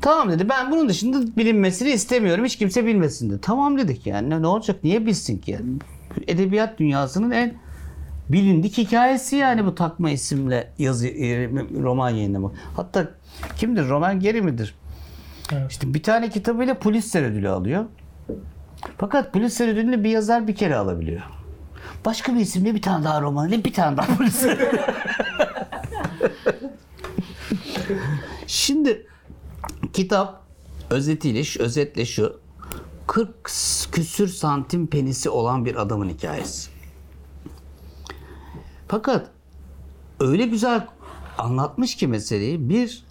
Tamam 0.00 0.30
dedi. 0.30 0.48
Ben 0.48 0.70
bunun 0.70 0.88
dışında 0.88 1.36
bilinmesini 1.36 1.88
istemiyorum. 1.90 2.44
Hiç 2.44 2.56
kimse 2.56 2.86
bilmesin 2.86 3.30
dedi. 3.30 3.38
Tamam 3.42 3.78
dedik 3.78 4.06
yani. 4.06 4.30
Ne, 4.30 4.42
ne 4.42 4.46
olacak? 4.46 4.84
Niye 4.84 5.06
bilsin 5.06 5.38
ki? 5.38 5.50
Yani? 5.50 5.64
Edebiyat 6.28 6.78
dünyasının 6.78 7.30
en 7.30 7.54
bilindik 8.28 8.78
hikayesi 8.78 9.36
yani 9.36 9.66
bu 9.66 9.74
takma 9.74 10.10
isimle 10.10 10.72
yazı 10.78 11.08
e, 11.08 11.48
roman 11.82 12.10
yayınlamak. 12.10 12.52
Hatta 12.76 13.08
kimdir? 13.56 13.88
Roman 13.88 14.20
geri 14.20 14.42
midir? 14.42 14.74
Evet. 15.52 15.70
İşte 15.70 15.94
bir 15.94 16.02
tane 16.02 16.30
kitabıyla 16.30 16.78
Pulitzer 16.78 17.22
ödülü 17.22 17.48
alıyor. 17.48 17.84
Fakat 18.98 19.32
Pulitzer 19.32 19.68
ödülünü 19.68 20.04
bir 20.04 20.10
yazar 20.10 20.48
bir 20.48 20.54
kere 20.54 20.76
alabiliyor. 20.76 21.22
Başka 22.06 22.34
bir 22.34 22.40
isimle 22.40 22.74
bir 22.74 22.82
tane 22.82 23.04
daha 23.04 23.20
romanıyla 23.20 23.64
bir 23.64 23.72
tane 23.72 23.96
daha 23.96 24.16
Pulitzer. 24.16 24.58
Şimdi 28.46 29.06
kitap 29.92 30.42
özetiyle, 30.90 31.42
özetle 31.58 32.06
şu 32.06 32.40
40 33.06 33.44
küsür 33.92 34.28
santim 34.28 34.86
penisi 34.86 35.30
olan 35.30 35.64
bir 35.64 35.82
adamın 35.82 36.08
hikayesi. 36.08 36.70
Fakat 38.88 39.30
öyle 40.20 40.46
güzel 40.46 40.86
anlatmış 41.38 41.94
ki 41.94 42.06
meseleyi 42.06 42.68
bir 42.68 43.04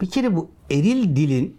bir 0.00 0.10
kere 0.10 0.36
bu 0.36 0.50
eril 0.70 1.16
dilin 1.16 1.56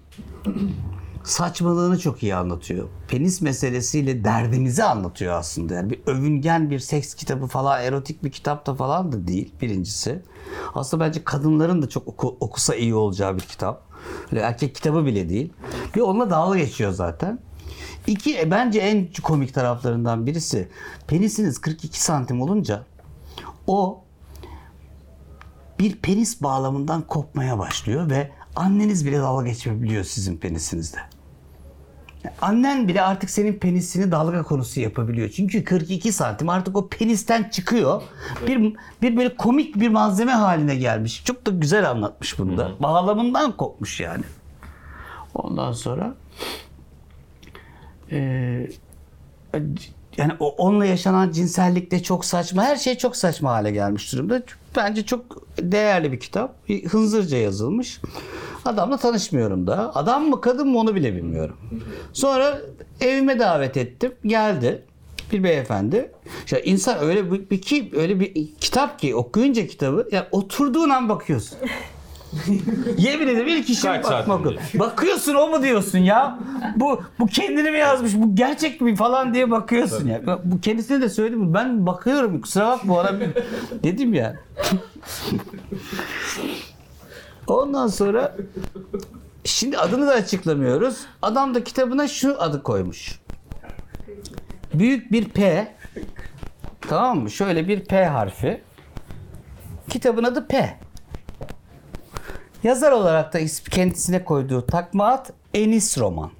saçmalığını 1.23 1.99
çok 1.99 2.23
iyi 2.23 2.36
anlatıyor. 2.36 2.88
Penis 3.07 3.41
meselesiyle 3.41 4.23
derdimizi 4.23 4.84
anlatıyor 4.84 5.34
aslında. 5.34 5.73
Yani 5.73 5.89
bir 5.89 5.99
övüngen 6.05 6.69
bir 6.69 6.79
seks 6.79 7.13
kitabı 7.13 7.47
falan, 7.47 7.84
erotik 7.84 8.23
bir 8.23 8.31
kitap 8.31 8.65
da 8.65 8.75
falan 8.75 9.12
da 9.12 9.27
değil 9.27 9.53
birincisi. 9.62 10.21
Aslında 10.75 11.05
bence 11.05 11.23
kadınların 11.23 11.81
da 11.81 11.89
çok 11.89 12.07
oku- 12.07 12.38
okusa 12.39 12.75
iyi 12.75 12.95
olacağı 12.95 13.36
bir 13.36 13.41
kitap. 13.41 13.84
Öyle 14.31 14.41
erkek 14.41 14.75
kitabı 14.75 15.05
bile 15.05 15.29
değil. 15.29 15.53
Bir 15.95 16.01
onunla 16.01 16.29
dalga 16.29 16.57
geçiyor 16.57 16.91
zaten. 16.91 17.39
İki, 18.07 18.39
e, 18.39 18.51
bence 18.51 18.79
en 18.79 19.07
komik 19.23 19.53
taraflarından 19.53 20.25
birisi 20.25 20.67
penisiniz 21.07 21.62
42 21.62 22.01
santim 22.03 22.41
olunca 22.41 22.84
o 23.67 24.03
bir 25.79 25.95
penis 25.95 26.41
bağlamından 26.43 27.01
kopmaya 27.01 27.60
başlıyor 27.60 28.10
ve 28.10 28.31
anneniz 28.55 29.05
bile 29.05 29.19
dalga 29.19 29.47
geçebiliyor 29.47 30.03
sizin 30.03 30.37
penisinizde. 30.37 30.97
Annen 32.41 32.87
bile 32.87 33.01
artık 33.01 33.29
senin 33.29 33.53
penisini 33.53 34.11
dalga 34.11 34.43
konusu 34.43 34.79
yapabiliyor. 34.79 35.29
Çünkü 35.29 35.63
42 35.63 36.11
santim 36.13 36.49
artık 36.49 36.77
o 36.77 36.87
penisten 36.89 37.49
çıkıyor. 37.49 38.01
Bir, 38.47 38.75
bir 39.01 39.17
böyle 39.17 39.35
komik 39.35 39.75
bir 39.79 39.87
malzeme 39.87 40.31
haline 40.31 40.75
gelmiş. 40.75 41.25
Çok 41.25 41.45
da 41.45 41.51
güzel 41.51 41.89
anlatmış 41.89 42.39
bunu 42.39 42.57
da. 42.57 42.71
Bağlamından 42.79 43.57
kopmuş 43.57 43.99
yani. 43.99 44.23
Ondan 45.33 45.71
sonra 45.71 46.15
eee, 48.11 48.69
yani 50.21 50.34
o 50.39 50.49
onunla 50.49 50.86
yaşanan 50.86 51.31
cinsellik 51.31 51.91
de 51.91 52.03
çok 52.03 52.25
saçma. 52.25 52.63
Her 52.63 52.75
şey 52.75 52.97
çok 52.97 53.15
saçma 53.15 53.51
hale 53.51 53.71
gelmiş 53.71 54.13
durumda. 54.13 54.43
Bence 54.75 55.05
çok 55.05 55.47
değerli 55.60 56.12
bir 56.12 56.19
kitap. 56.19 56.55
Hınzırca 56.89 57.38
yazılmış. 57.38 58.01
Adamla 58.65 58.97
tanışmıyorum 58.97 59.67
da. 59.67 59.95
Adam 59.95 60.29
mı 60.29 60.41
kadın 60.41 60.67
mı 60.67 60.79
onu 60.79 60.95
bile 60.95 61.15
bilmiyorum. 61.15 61.57
Sonra 62.13 62.62
evime 63.01 63.39
davet 63.39 63.77
ettim. 63.77 64.13
Geldi 64.25 64.86
bir 65.31 65.43
beyefendi. 65.43 66.12
İşte 66.45 66.63
insan 66.63 66.99
öyle 66.99 67.31
bir, 67.31 67.49
bir 67.49 67.62
ki 67.62 67.91
öyle 67.95 68.19
bir 68.19 68.55
kitap 68.60 68.99
ki 68.99 69.15
okuyunca 69.15 69.67
kitabı 69.67 70.07
ya 70.12 70.27
oturduğun 70.31 70.89
an 70.89 71.10
bakıyorsun. 71.10 71.57
Yemin 72.97 73.27
ederim 73.27 73.47
ilk 73.47 73.69
işim 73.69 73.91
Kaç 73.91 74.05
saat 74.05 74.27
bakmak. 74.27 74.45
önce? 74.53 74.79
Bakıyorsun 74.79 75.35
o 75.35 75.47
mu 75.47 75.63
diyorsun 75.63 75.97
ya? 75.99 76.39
Bu 76.75 77.01
bu 77.19 77.27
kendini 77.27 77.71
mi 77.71 77.77
yazmış? 77.77 78.11
Bu 78.15 78.35
gerçek 78.35 78.81
mi 78.81 78.95
falan 78.95 79.33
diye 79.33 79.51
bakıyorsun 79.51 80.07
ya. 80.07 80.21
Bu 80.43 80.61
kendisine 80.61 81.01
de 81.01 81.09
söyledim. 81.09 81.53
Ben 81.53 81.85
bakıyorum. 81.85 82.41
Kusura 82.41 82.67
bakma 82.67 82.99
ona 82.99 83.11
dedim 83.83 84.13
ya. 84.13 84.35
Ondan 87.47 87.87
sonra 87.87 88.35
şimdi 89.45 89.77
adını 89.77 90.07
da 90.07 90.11
açıklamıyoruz. 90.11 90.97
Adam 91.21 91.55
da 91.55 91.63
kitabına 91.63 92.07
şu 92.07 92.41
adı 92.41 92.63
koymuş. 92.63 93.19
Büyük 94.73 95.11
bir 95.11 95.25
P. 95.29 95.67
Tamam 96.81 97.19
mı? 97.19 97.31
Şöyle 97.31 97.67
bir 97.67 97.85
P 97.85 98.05
harfi. 98.05 98.61
Kitabın 99.89 100.23
adı 100.23 100.47
P. 100.47 100.77
Yazar 102.63 102.91
olarak 102.91 103.34
da 103.34 103.39
kendisine 103.71 104.24
koyduğu 104.24 104.65
takma 104.65 105.06
ad 105.08 105.26
Enis 105.54 105.97
Roman. 105.97 106.32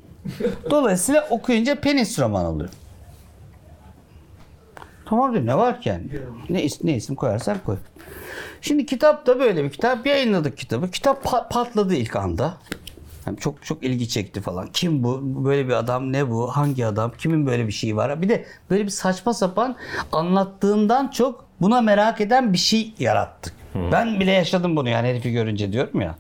Dolayısıyla 0.70 1.28
okuyunca 1.30 1.76
penis 1.82 2.20
roman 2.20 2.46
oluyor. 2.46 2.70
Tamam 5.06 5.34
diyor 5.34 5.46
ne 5.46 5.58
var 5.58 5.82
ki 5.82 5.90
yani? 5.90 6.04
Ne, 6.50 6.64
is- 6.66 6.80
ne 6.86 6.96
isim 6.96 7.16
koyarsan 7.16 7.58
koy. 7.66 7.78
Şimdi 8.62 8.86
kitap 8.86 9.26
da 9.28 9.40
böyle 9.40 9.64
bir 9.64 9.70
kitap. 9.70 10.06
Yayınladık 10.08 10.58
kitabı. 10.58 10.92
Kitap 10.92 11.26
pa- 11.26 11.50
patladı 11.50 11.94
ilk 11.96 12.16
anda. 12.16 12.58
Yani 13.28 13.38
çok 13.38 13.64
çok 13.66 13.84
ilgi 13.84 14.10
çekti 14.10 14.42
falan. 14.42 14.68
Kim 14.74 15.04
bu? 15.04 15.20
Böyle 15.46 15.68
bir 15.68 15.74
adam 15.74 16.14
ne 16.14 16.30
bu? 16.30 16.48
Hangi 16.48 16.86
adam? 16.86 17.12
Kimin 17.18 17.46
böyle 17.46 17.68
bir 17.68 17.72
şeyi 17.72 17.96
var? 17.96 18.22
Bir 18.22 18.30
de 18.30 18.46
böyle 18.70 18.84
bir 18.84 18.90
saçma 18.90 19.34
sapan 19.34 19.76
anlattığından 20.12 21.08
çok 21.08 21.46
buna 21.62 21.82
merak 21.82 22.22
eden 22.22 22.54
bir 22.54 22.58
şey 22.58 22.94
yarattık. 23.00 23.54
Ben 23.76 24.20
bile 24.20 24.32
yaşadım 24.32 24.76
bunu 24.76 24.90
yani 24.90 25.08
herifi 25.08 25.32
görünce 25.32 25.72
diyorum 25.74 26.02
ya. 26.02 26.16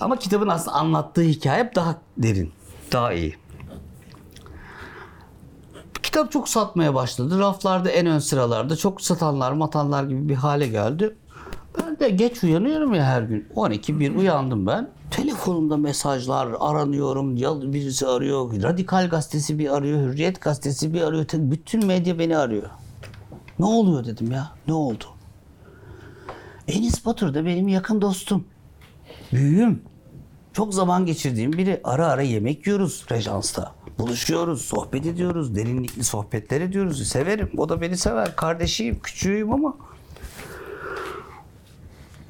Ama 0.00 0.18
kitabın 0.18 0.48
aslında 0.48 0.76
anlattığı 0.76 1.22
hikaye 1.22 1.72
daha 1.74 1.96
derin, 2.18 2.52
daha 2.92 3.12
iyi. 3.12 3.36
Kitap 6.02 6.32
çok 6.32 6.48
satmaya 6.48 6.94
başladı. 6.94 7.38
Raflarda 7.38 7.90
en 7.90 8.06
ön 8.06 8.18
sıralarda 8.18 8.76
çok 8.76 9.00
satanlar 9.00 9.52
matanlar 9.52 10.04
gibi 10.04 10.28
bir 10.28 10.34
hale 10.34 10.66
geldi. 10.66 11.16
Ben 11.78 11.98
de 11.98 12.10
geç 12.10 12.44
uyanıyorum 12.44 12.94
ya 12.94 13.04
her 13.04 13.22
gün. 13.22 13.48
12 13.54 14.00
bir 14.00 14.14
uyandım 14.16 14.66
ben. 14.66 14.90
Telefonumda 15.10 15.76
mesajlar 15.76 16.48
aranıyorum. 16.60 17.36
Ya 17.36 17.62
birisi 17.62 18.06
arıyor. 18.06 18.62
Radikal 18.62 19.08
gazetesi 19.08 19.58
bir 19.58 19.74
arıyor. 19.76 20.00
Hürriyet 20.00 20.40
gazetesi 20.40 20.94
bir 20.94 21.02
arıyor. 21.02 21.26
Bütün 21.32 21.86
medya 21.86 22.18
beni 22.18 22.36
arıyor. 22.36 22.70
Ne 23.58 23.66
oluyor 23.66 24.04
dedim 24.04 24.32
ya. 24.32 24.50
Ne 24.68 24.74
oldu? 24.74 25.04
Enis 26.68 27.06
Batur 27.06 27.34
da 27.34 27.46
benim 27.46 27.68
yakın 27.68 28.00
dostum. 28.00 28.44
Büyüğüm. 29.32 29.82
Çok 30.52 30.74
zaman 30.74 31.06
geçirdiğim 31.06 31.52
biri. 31.52 31.80
Ara 31.84 32.06
ara 32.06 32.22
yemek 32.22 32.66
yiyoruz 32.66 33.04
Rejans'ta. 33.10 33.74
Buluşuyoruz, 33.98 34.62
sohbet 34.62 35.06
ediyoruz, 35.06 35.54
derinlikli 35.56 36.04
sohbetler 36.04 36.60
ediyoruz. 36.60 37.08
Severim. 37.08 37.50
O 37.56 37.68
da 37.68 37.80
beni 37.80 37.96
sever. 37.96 38.36
Kardeşiyim, 38.36 39.00
küçüğüyüm 39.02 39.52
ama. 39.52 39.76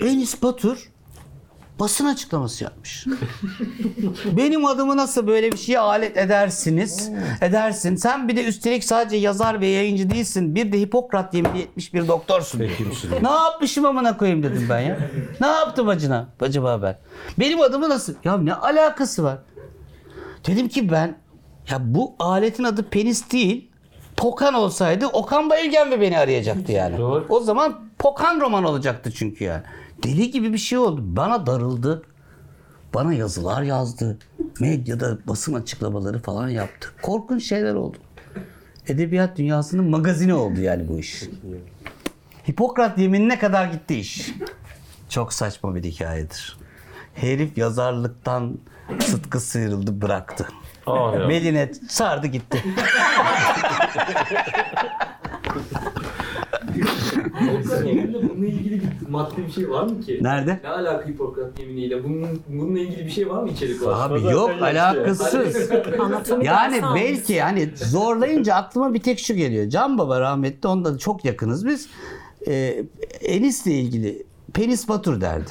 Enis 0.00 0.42
Batur 0.42 0.90
basın 1.82 2.06
açıklaması 2.06 2.64
yapmış. 2.64 3.06
Benim 4.36 4.66
adımı 4.66 4.96
nasıl 4.96 5.26
böyle 5.26 5.52
bir 5.52 5.56
şeye 5.56 5.78
alet 5.78 6.16
edersiniz? 6.16 7.10
Edersin. 7.40 7.96
Sen 7.96 8.28
bir 8.28 8.36
de 8.36 8.44
üstelik 8.44 8.84
sadece 8.84 9.16
yazar 9.16 9.60
ve 9.60 9.66
yayıncı 9.66 10.10
değilsin. 10.10 10.54
Bir 10.54 10.72
de 10.72 10.80
Hipokrat 10.80 11.34
yemini 11.34 11.58
yetmiş 11.58 11.94
bir 11.94 12.08
doktorsun. 12.08 12.60
ne 13.22 13.30
yapmışım 13.30 13.84
amına 13.86 14.16
koyayım 14.16 14.42
dedim 14.42 14.66
ben 14.70 14.80
ya. 14.80 14.98
Ne 15.40 15.46
yaptım 15.46 15.88
acına 15.88 16.28
acaba 16.40 16.82
ben? 16.82 16.98
Benim 17.38 17.60
adımı 17.60 17.88
nasıl? 17.88 18.14
Ya 18.24 18.36
ne 18.36 18.54
alakası 18.54 19.24
var? 19.24 19.38
Dedim 20.46 20.68
ki 20.68 20.90
ben 20.90 21.18
ya 21.70 21.78
bu 21.80 22.14
aletin 22.18 22.64
adı 22.64 22.82
penis 22.90 23.30
değil. 23.32 23.70
Pokan 24.16 24.54
olsaydı 24.54 25.06
Okan 25.06 25.50
Bayülgen 25.50 25.88
mi 25.88 26.00
beni 26.00 26.18
arayacaktı 26.18 26.72
yani. 26.72 26.98
Doğru. 26.98 27.26
O 27.28 27.40
zaman 27.40 27.80
Pokan 27.98 28.40
roman 28.40 28.64
olacaktı 28.64 29.12
çünkü 29.14 29.44
yani. 29.44 29.62
Deli 30.02 30.30
gibi 30.30 30.52
bir 30.52 30.58
şey 30.58 30.78
oldu. 30.78 31.00
Bana 31.04 31.46
darıldı. 31.46 32.02
Bana 32.94 33.12
yazılar 33.14 33.62
yazdı. 33.62 34.18
Medyada 34.60 35.18
basın 35.26 35.54
açıklamaları 35.54 36.22
falan 36.22 36.48
yaptı. 36.48 36.88
Korkunç 37.02 37.44
şeyler 37.44 37.74
oldu. 37.74 37.96
Edebiyat 38.88 39.38
dünyasının 39.38 39.84
magazini 39.90 40.34
oldu 40.34 40.60
yani 40.60 40.88
bu 40.88 40.98
iş. 40.98 41.22
Hipokrat 42.50 42.98
yeminine 42.98 43.38
kadar 43.38 43.66
gitti 43.66 43.98
iş. 43.98 44.32
Çok 45.08 45.32
saçma 45.32 45.74
bir 45.74 45.84
hikayedir. 45.84 46.56
Herif 47.14 47.58
yazarlıktan 47.58 48.58
sıtkı 49.00 49.40
sıyrıldı 49.40 50.02
bıraktı. 50.02 50.48
Aa, 50.86 51.14
ya. 51.14 51.28
Beline 51.28 51.72
sardı 51.88 52.26
gitti. 52.26 52.64
Hipokrat 56.74 57.86
yemininde 57.86 58.28
bununla 58.30 58.46
ilgili 58.46 58.80
bir 58.80 59.08
madde 59.08 59.46
bir 59.46 59.52
şey 59.52 59.70
var 59.70 59.84
mı 59.84 60.00
ki? 60.00 60.18
Nerede? 60.22 60.60
Ne 60.64 60.68
alaka 60.68 61.08
Hipokrat 61.08 61.58
yeminiyle? 61.60 62.04
Bunun, 62.04 62.40
bununla 62.48 62.78
ilgili 62.78 63.06
bir 63.06 63.10
şey 63.10 63.28
var 63.30 63.42
mı 63.42 63.48
içerik 63.50 63.82
olarak? 63.82 64.10
Abi 64.10 64.22
yok 64.22 64.50
alakasız. 64.62 65.70
Anatomi 66.00 66.46
Yani 66.46 66.72
dersi 66.82 66.94
belki 66.94 67.40
hani 67.40 67.70
zorlayınca 67.76 68.54
aklıma 68.54 68.94
bir 68.94 69.00
tek 69.02 69.18
şu 69.18 69.34
geliyor. 69.34 69.68
Can 69.68 69.98
Baba 69.98 70.20
rahmetli 70.20 70.68
onda 70.68 70.94
da 70.94 70.98
çok 70.98 71.24
yakınız 71.24 71.66
biz. 71.66 71.88
e, 72.46 72.84
Enis'le 73.20 73.66
ilgili 73.66 74.22
Penis 74.54 74.88
Batur 74.88 75.20
derdi. 75.20 75.50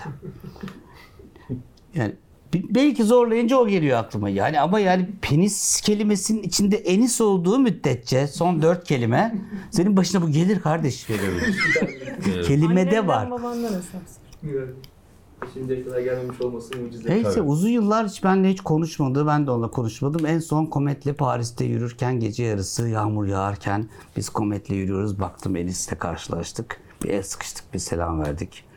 Yani 1.96 2.16
belki 2.54 3.04
zorlayınca 3.04 3.58
o 3.58 3.68
geliyor 3.68 3.98
aklıma. 4.00 4.30
Yani 4.30 4.60
ama 4.60 4.80
yani 4.80 5.10
penis 5.22 5.82
kelimesinin 5.82 6.44
içinde 6.44 6.78
enis 6.78 7.22
olduğu 7.22 7.60
müddetçe 7.60 8.28
son 8.28 8.62
dört 8.62 8.84
kelime 8.84 9.36
senin 9.72 9.98
başına 9.98 10.22
bu 10.22 10.30
gelir 10.30 10.60
kardeş. 10.62 11.06
Kelimede 12.48 13.08
var. 13.08 13.30
Şimdiye 15.54 15.84
kadar 15.84 16.00
gelmemiş 16.00 16.42
olması 16.42 16.78
mucize. 16.78 17.10
Neyse 17.10 17.30
Tabii. 17.30 17.42
uzun 17.42 17.70
yıllar 17.70 18.08
hiç 18.08 18.24
benimle 18.24 18.50
hiç 18.50 18.62
konuşmadı. 18.62 19.28
Ben 19.28 19.48
de 19.48 19.52
onunla 19.52 19.72
konuşmadım. 19.72 20.26
En 20.26 20.40
son 20.40 20.66
Komet'le 20.66 21.18
Paris'te 21.18 21.66
yürürken 21.66 22.20
gece 22.20 22.44
yarısı 22.44 22.88
yağmur 22.88 23.26
yağarken 23.26 23.90
biz 24.18 24.30
Komet'le 24.30 24.70
yürüyoruz. 24.70 25.20
Baktım 25.20 25.56
Enis'le 25.56 26.00
karşılaştık. 26.00 26.82
Bir 27.04 27.10
el 27.10 27.24
sıkıştık 27.24 27.74
bir 27.74 27.80
selam 27.80 28.20
verdik. 28.20 28.71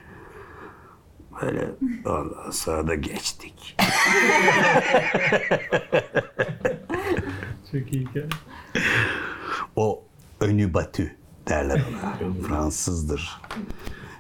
Böyle 1.42 1.70
ondan 2.06 2.50
sonra 2.50 2.86
da 2.86 2.94
geçtik. 2.94 3.76
Çok 7.72 7.92
iyi 7.92 8.06
hikaye. 8.06 8.26
O 9.76 10.02
önü 10.40 10.74
batü 10.74 11.16
derler 11.48 11.80
ona. 11.90 12.32
Fransızdır. 12.48 13.40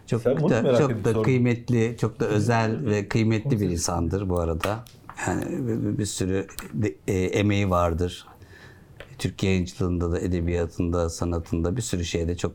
Çok 0.06 0.22
Sen 0.22 0.50
da, 0.50 0.78
çok 0.78 1.04
da 1.04 1.08
sordun. 1.12 1.22
kıymetli, 1.22 1.96
çok 2.00 2.20
da 2.20 2.26
özel 2.26 2.86
ve 2.86 3.08
kıymetli 3.08 3.60
bir 3.60 3.70
insandır 3.70 4.28
bu 4.28 4.40
arada. 4.40 4.84
Yani 5.26 5.44
bir, 5.66 5.82
bir- 5.82 5.98
bir 5.98 6.06
sürü 6.06 6.46
de- 6.72 6.94
e, 7.08 7.12
emeği 7.24 7.70
vardır. 7.70 8.26
Türk 9.18 9.42
yayıncılığında 9.42 10.12
da, 10.12 10.20
edebiyatında, 10.20 11.10
sanatında 11.10 11.76
bir 11.76 11.82
sürü 11.82 12.04
şeyde 12.04 12.36
çok 12.36 12.52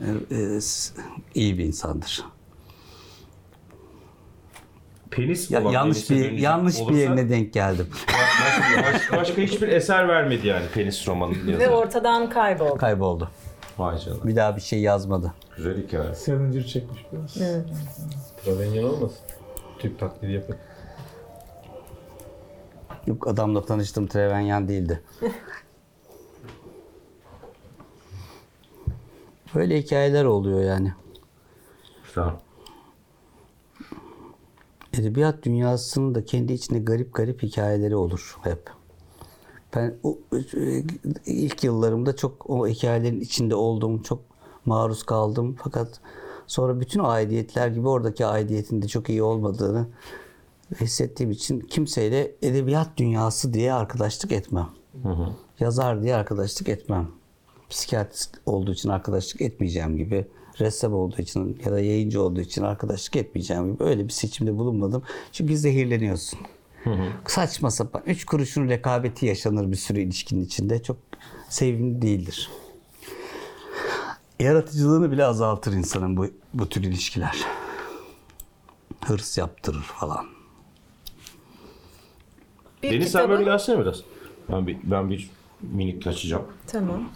e, 0.00 0.36
e, 0.36 0.58
iyi 1.34 1.58
bir 1.58 1.64
insandır. 1.64 2.24
Penis 5.12 5.50
Ya, 5.50 5.62
olan 5.62 5.72
yanlış 5.72 6.10
bir 6.10 6.32
yanlış 6.32 6.76
bir 6.76 6.82
olursa 6.82 6.98
yerine 6.98 7.28
denk 7.28 7.52
geldim. 7.52 7.86
Başka, 8.92 9.16
başka 9.16 9.42
hiçbir 9.42 9.68
eser 9.68 10.08
vermedi 10.08 10.46
yani 10.46 10.66
penis 10.74 11.08
romanının 11.08 11.58
Ve 11.58 11.68
ortadan 11.68 12.30
kayboldu. 12.30 12.76
Kayboldu. 12.76 13.30
Vay 13.78 13.98
canına. 13.98 14.24
Bir 14.24 14.36
daha 14.36 14.56
bir 14.56 14.60
şey 14.60 14.80
yazmadı. 14.80 15.34
Güzel 15.56 15.82
hikaye. 15.86 16.14
Salinger 16.14 16.66
çekmiş 16.66 17.06
biraz. 17.12 17.36
Evet. 17.36 17.64
Travenyan 18.44 18.84
olmasın? 18.84 19.18
Türk 19.78 19.98
taklidi 19.98 20.32
yapın. 20.32 20.56
Yok 23.06 23.28
adamla 23.28 23.64
tanıştım 23.64 24.06
Trevenyan 24.06 24.68
değildi. 24.68 25.02
Böyle 29.54 29.78
hikayeler 29.78 30.24
oluyor 30.24 30.60
yani. 30.62 30.92
Güzel. 32.06 32.30
Edebiyat 34.98 35.42
dünyasının 35.42 36.14
da 36.14 36.24
kendi 36.24 36.52
içinde 36.52 36.78
garip 36.78 37.14
garip 37.14 37.42
hikayeleri 37.42 37.96
olur 37.96 38.38
hep. 38.42 38.70
Ben 39.74 39.94
o, 40.02 40.18
ilk 41.26 41.64
yıllarımda 41.64 42.16
çok 42.16 42.50
o 42.50 42.68
hikayelerin 42.68 43.20
içinde 43.20 43.54
oldum, 43.54 44.02
çok 44.02 44.20
maruz 44.64 45.02
kaldım. 45.02 45.56
Fakat 45.62 46.00
sonra 46.46 46.80
bütün 46.80 47.00
aidiyetler 47.00 47.68
gibi 47.68 47.88
oradaki 47.88 48.26
aidiyetin 48.26 48.82
de 48.82 48.88
çok 48.88 49.08
iyi 49.08 49.22
olmadığını 49.22 49.86
hissettiğim 50.80 51.30
için 51.30 51.60
kimseyle 51.60 52.32
edebiyat 52.42 52.88
dünyası 52.96 53.54
diye 53.54 53.72
arkadaşlık 53.72 54.32
etmem. 54.32 54.68
Yazar 55.60 56.02
diye 56.02 56.14
arkadaşlık 56.14 56.68
etmem. 56.68 57.08
Psikiyatrist 57.70 58.40
olduğu 58.46 58.72
için 58.72 58.88
arkadaşlık 58.88 59.40
etmeyeceğim 59.40 59.96
gibi, 59.96 60.26
ressam 60.60 60.92
olduğu 60.94 61.22
için 61.22 61.60
ya 61.64 61.72
da 61.72 61.80
yayıncı 61.80 62.22
olduğu 62.22 62.40
için 62.40 62.62
arkadaşlık 62.62 63.16
etmeyeceğim 63.16 63.72
gibi 63.74 63.84
öyle 63.84 64.04
bir 64.04 64.12
seçimde 64.12 64.56
bulunmadım. 64.56 65.02
Çünkü 65.32 65.56
zehirleniyorsun. 65.56 66.38
Saçma 67.26 67.70
sapan. 67.70 68.02
Üç 68.06 68.24
kuruşun 68.24 68.68
rekabeti 68.68 69.26
yaşanır 69.26 69.70
bir 69.72 69.76
sürü 69.76 70.00
ilişkinin 70.00 70.44
içinde. 70.44 70.82
Çok 70.82 70.96
sevimli 71.48 72.02
değildir. 72.02 72.50
Yaratıcılığını 74.40 75.12
bile 75.12 75.24
azaltır 75.24 75.72
insanın 75.72 76.16
bu, 76.16 76.26
bu 76.54 76.68
tür 76.68 76.82
ilişkiler. 76.82 77.36
Hırs 79.04 79.38
yaptırır 79.38 79.82
falan. 79.82 80.26
Bir 82.82 82.90
Deniz 82.90 83.12
sen 83.12 83.20
kitabın- 83.22 83.30
böyle 83.30 83.44
gelsene 83.44 83.78
biraz. 83.80 84.00
Ben 84.52 84.66
bir, 84.66 84.76
ben 84.84 85.10
bir 85.10 85.30
minik 85.62 86.02
kaçacağım. 86.04 86.44
Tamam. 86.66 87.08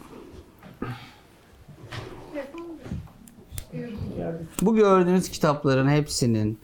Bu 4.62 4.77
gördüğünüz 4.77 5.31
kitapların 5.31 5.89
hepsinin 5.89 6.59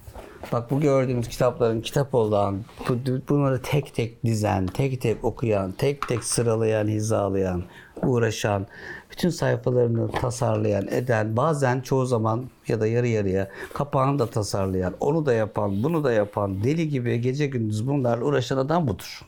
bak 0.52 0.70
bu 0.70 0.80
gördüğünüz 0.80 1.28
kitapların 1.28 1.80
kitap 1.80 2.14
olan, 2.14 2.60
bu, 2.88 2.94
bunları 3.28 3.62
tek 3.62 3.94
tek 3.94 4.24
dizen, 4.24 4.66
tek 4.66 5.00
tek 5.00 5.24
okuyan, 5.24 5.72
tek 5.72 6.08
tek 6.08 6.24
sıralayan, 6.24 6.88
hizalayan, 6.88 7.62
uğraşan, 8.02 8.66
bütün 9.10 9.28
sayfalarını 9.28 10.10
tasarlayan, 10.10 10.86
eden, 10.90 11.36
bazen 11.36 11.80
çoğu 11.80 12.06
zaman 12.06 12.44
ya 12.68 12.80
da 12.80 12.86
yarı 12.86 13.08
yarıya 13.08 13.50
kapağını 13.74 14.18
da 14.18 14.26
tasarlayan, 14.26 14.94
onu 15.00 15.26
da 15.26 15.32
yapan, 15.32 15.82
bunu 15.82 16.04
da 16.04 16.12
yapan, 16.12 16.64
deli 16.64 16.88
gibi 16.88 17.20
gece 17.20 17.46
gündüz 17.46 17.86
bunlarla 17.86 18.24
uğraşan 18.24 18.56
adam 18.56 18.88
budur. 18.88 19.22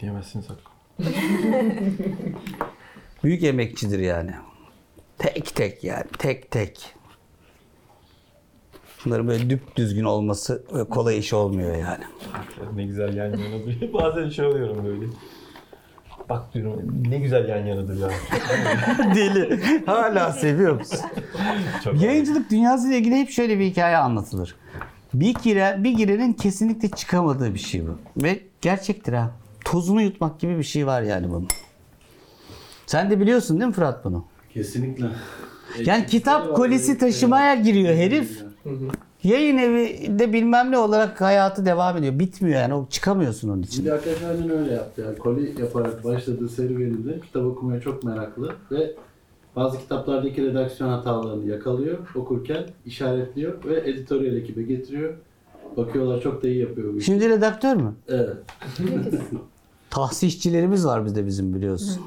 Diyemezsiniz 0.00 0.46
hakkı. 0.50 0.70
Büyük 3.24 3.44
emekçidir 3.44 3.98
yani. 3.98 4.30
Tek 5.20 5.54
tek 5.54 5.84
yani, 5.84 6.04
tek 6.18 6.50
tek. 6.50 6.94
Bunların 9.04 9.28
böyle 9.28 9.50
düp 9.50 9.76
düzgün 9.76 10.04
olması 10.04 10.64
kolay 10.90 11.18
iş 11.18 11.32
olmuyor 11.32 11.76
yani. 11.76 12.04
Ne 12.74 12.84
güzel 12.84 13.16
yan 13.16 13.26
yana 13.26 13.62
duruyor. 13.62 13.92
Bazen 13.92 14.28
şey 14.28 14.44
oluyorum 14.46 14.84
böyle. 14.86 15.06
Bak 16.28 16.54
diyorum 16.54 17.04
ne 17.08 17.18
güzel 17.18 17.48
yan 17.48 17.66
yanadır 17.66 18.00
ya. 18.00 18.10
Deli. 19.14 19.86
Hala 19.86 20.32
seviyor 20.32 20.78
musun? 20.78 21.00
Çok 21.84 22.02
Yayıncılık 22.02 22.50
dünyası 22.50 22.88
ile 22.88 22.98
ilgili 22.98 23.16
hep 23.16 23.30
şöyle 23.30 23.58
bir 23.58 23.64
hikaye 23.64 23.96
anlatılır. 23.96 24.56
Bir 25.14 25.34
gire, 25.34 25.76
bir 25.78 25.90
girenin 25.90 26.32
kesinlikle 26.32 26.90
çıkamadığı 26.90 27.54
bir 27.54 27.58
şey 27.58 27.86
bu. 27.86 27.98
Ve 28.24 28.40
gerçektir 28.60 29.12
ha. 29.12 29.30
Tozunu 29.64 30.02
yutmak 30.02 30.40
gibi 30.40 30.58
bir 30.58 30.62
şey 30.62 30.86
var 30.86 31.02
yani 31.02 31.30
bunun. 31.30 31.48
Sen 32.86 33.10
de 33.10 33.20
biliyorsun 33.20 33.60
değil 33.60 33.68
mi 33.68 33.74
Fırat 33.74 34.04
bunu? 34.04 34.24
Kesinlikle. 34.54 35.06
Yani 35.84 36.06
kitap 36.06 36.56
kolisi 36.56 36.98
taşımaya 36.98 37.54
giriyor 37.54 37.94
herif. 37.94 38.42
Yayın 39.22 39.58
evi 39.58 40.18
de 40.18 40.32
bilmem 40.32 40.70
ne 40.70 40.78
olarak 40.78 41.20
hayatı 41.20 41.66
devam 41.66 41.96
ediyor. 41.96 42.18
Bitmiyor 42.18 42.60
yani. 42.60 42.74
O 42.74 42.86
çıkamıyorsun 42.90 43.48
onun 43.48 43.62
için. 43.62 43.76
Şimdi 43.76 43.90
hakikaten 43.90 44.28
aynen 44.28 44.50
öyle 44.50 44.72
yaptı. 44.72 45.02
Yani 45.02 45.18
koli 45.18 45.60
yaparak 45.60 46.04
başladığı 46.04 46.48
serüveninde 46.48 47.20
kitap 47.20 47.44
okumaya 47.44 47.80
çok 47.80 48.04
meraklı 48.04 48.54
ve 48.70 48.94
bazı 49.56 49.78
kitaplardaki 49.78 50.42
redaksiyon 50.42 50.90
hatalarını 50.90 51.50
yakalıyor, 51.50 51.98
okurken 52.14 52.64
işaretliyor 52.86 53.64
ve 53.64 53.90
editoryal 53.90 54.36
ekibe 54.36 54.62
getiriyor. 54.62 55.14
Bakıyorlar 55.76 56.20
çok 56.20 56.42
da 56.42 56.48
iyi 56.48 56.60
yapıyor 56.60 56.94
bu 56.94 56.98
işi. 56.98 57.06
Şimdi 57.06 57.28
redaktör 57.28 57.76
mü? 57.76 57.94
Evet. 58.08 58.36
Tahsisçilerimiz 59.90 60.86
var 60.86 61.04
bizde 61.04 61.26
bizim 61.26 61.54
biliyorsun. 61.54 62.02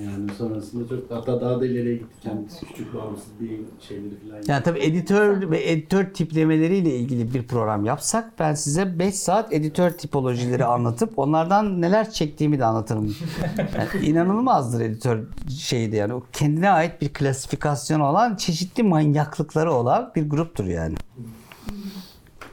Yani 0.00 0.30
sonrasında 0.38 0.88
çok 0.88 1.10
hatta 1.10 1.40
daha 1.40 1.60
da 1.60 1.66
ileriye 1.66 1.94
gitti. 1.94 2.14
Kendisi 2.22 2.66
küçük 2.66 2.94
bağımsız 2.94 3.28
bir 3.40 3.60
şeyleri 3.88 4.14
falan. 4.28 4.42
Yani 4.46 4.62
tabii 4.62 4.78
editör 4.78 5.50
ve 5.50 5.70
editör 5.70 6.04
tiplemeleriyle 6.04 6.96
ilgili 6.96 7.34
bir 7.34 7.42
program 7.42 7.84
yapsak 7.84 8.38
ben 8.38 8.54
size 8.54 8.98
5 8.98 9.14
saat 9.14 9.52
editör 9.52 9.90
tipolojileri 9.90 10.64
anlatıp 10.64 11.18
onlardan 11.18 11.80
neler 11.82 12.10
çektiğimi 12.10 12.58
de 12.58 12.64
anlatırım. 12.64 13.16
Yani 13.58 14.06
inanılmazdır 14.06 14.80
editör 14.80 15.24
şeydi 15.58 15.96
yani. 15.96 16.14
O 16.14 16.22
kendine 16.32 16.70
ait 16.70 17.02
bir 17.02 17.12
klasifikasyon 17.12 18.00
olan 18.00 18.36
çeşitli 18.36 18.82
manyaklıkları 18.82 19.72
olan 19.72 20.12
bir 20.16 20.30
gruptur 20.30 20.64
yani. 20.64 20.94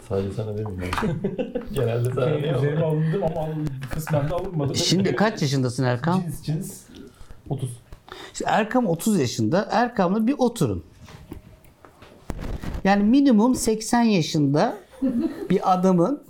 Sadece 0.10 0.32
sana 0.32 0.58
ben. 0.58 0.65
Genelde 1.73 2.13
sana 2.13 2.30
üzerime 2.38 2.86
alındım 2.86 3.23
ama 3.23 3.47
kısmen 3.91 4.30
de 4.30 4.34
alınmadı. 4.34 4.75
Şimdi 4.75 5.15
kaç 5.15 5.41
yaşındasın 5.41 5.84
Erkan? 5.84 6.21
Cins 6.21 6.43
cins 6.43 6.88
30. 7.49 7.69
İşte 8.33 8.45
Erkam 8.47 8.87
30 8.87 9.19
yaşında. 9.19 9.67
Erkam'la 9.71 10.27
bir 10.27 10.35
oturun. 10.37 10.83
Yani 12.83 13.04
minimum 13.04 13.56
80 13.56 14.02
yaşında 14.02 14.77
bir 15.50 15.73
adamın 15.73 16.23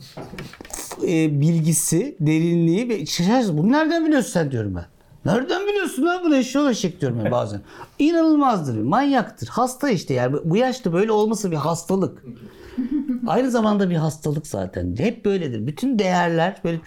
e, 1.04 1.42
bilgisi, 1.42 2.16
derinliği 2.20 2.90
ve 2.90 3.06
şaşırırsın. 3.06 3.58
Bunu 3.58 3.72
nereden 3.72 4.06
biliyorsun 4.06 4.32
sen 4.32 4.52
diyorum 4.52 4.76
ben. 4.76 4.86
Nereden 5.26 5.68
biliyorsun 5.68 6.06
lan 6.06 6.24
bunu 6.26 6.36
eşyol 6.36 6.70
eşek 6.70 7.02
diyorum 7.02 7.22
ben 7.24 7.32
bazen. 7.32 7.62
İnanılmazdır, 8.00 8.82
manyaktır. 8.82 9.48
Hasta 9.48 9.90
işte 9.90 10.14
yani 10.14 10.36
bu 10.44 10.58
yaşta 10.58 10.94
böyle 10.94 11.12
olması 11.12 11.52
bir 11.52 11.56
hastalık. 11.56 12.24
Aynı 13.28 13.52
zamanda 13.52 13.90
bir 13.90 13.96
hastalık 13.96 14.48
zaten. 14.48 14.96
Hep 14.98 15.26
böyledir. 15.26 15.68
Bütün 15.68 16.00
değerler 16.00 16.62
böyle 16.64 16.80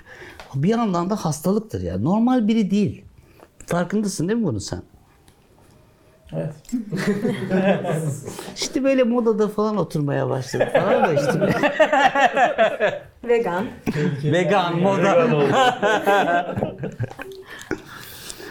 bir 0.54 0.68
yandan 0.68 1.10
da 1.10 1.16
hastalıktır 1.16 1.82
ya. 1.82 1.98
Normal 1.98 2.48
biri 2.48 2.70
değil. 2.70 3.04
Farkındasın 3.72 4.28
değil 4.28 4.38
mi 4.38 4.46
bunu 4.46 4.60
sen? 4.60 4.82
Evet. 6.32 6.54
İşte 8.56 8.84
böyle 8.84 9.02
modada 9.02 9.48
falan 9.48 9.76
oturmaya 9.76 10.28
başladı 10.28 10.68
falan 10.72 11.04
da 11.04 11.12
işte. 11.12 11.40
Vegan. 13.28 13.66
Vegan 14.24 14.78
moda. 14.80 15.46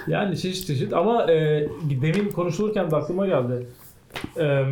Yani 0.08 0.38
çeşit 0.38 0.68
çeşit 0.68 0.94
ama 0.94 1.32
e, 1.32 1.68
demin 2.02 2.30
konuşulurken 2.32 2.92
de 2.92 2.96
aklıma 2.96 3.28
geldi. 3.28 3.68
E, 4.40 4.64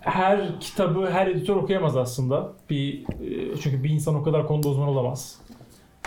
her 0.00 0.60
kitabı 0.60 1.10
her 1.10 1.26
editör 1.26 1.56
okuyamaz 1.56 1.96
aslında. 1.96 2.52
Bir 2.70 3.02
e, 3.02 3.56
çünkü 3.56 3.84
bir 3.84 3.90
insan 3.90 4.14
o 4.14 4.22
kadar 4.22 4.46
konuda 4.46 4.68
uzman 4.68 4.88
olamaz. 4.88 5.38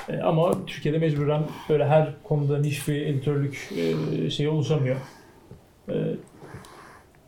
E, 0.10 0.22
ama 0.22 0.66
Türkiye'de 0.66 0.98
mecburen 0.98 1.44
böyle 1.70 1.86
her 1.86 2.14
konuda 2.24 2.58
niş 2.58 2.88
bir 2.88 3.06
editörlük 3.06 3.70
e, 3.78 4.30
şeyi 4.30 4.50
oluşamıyor. 4.50 4.98
E, 5.90 5.94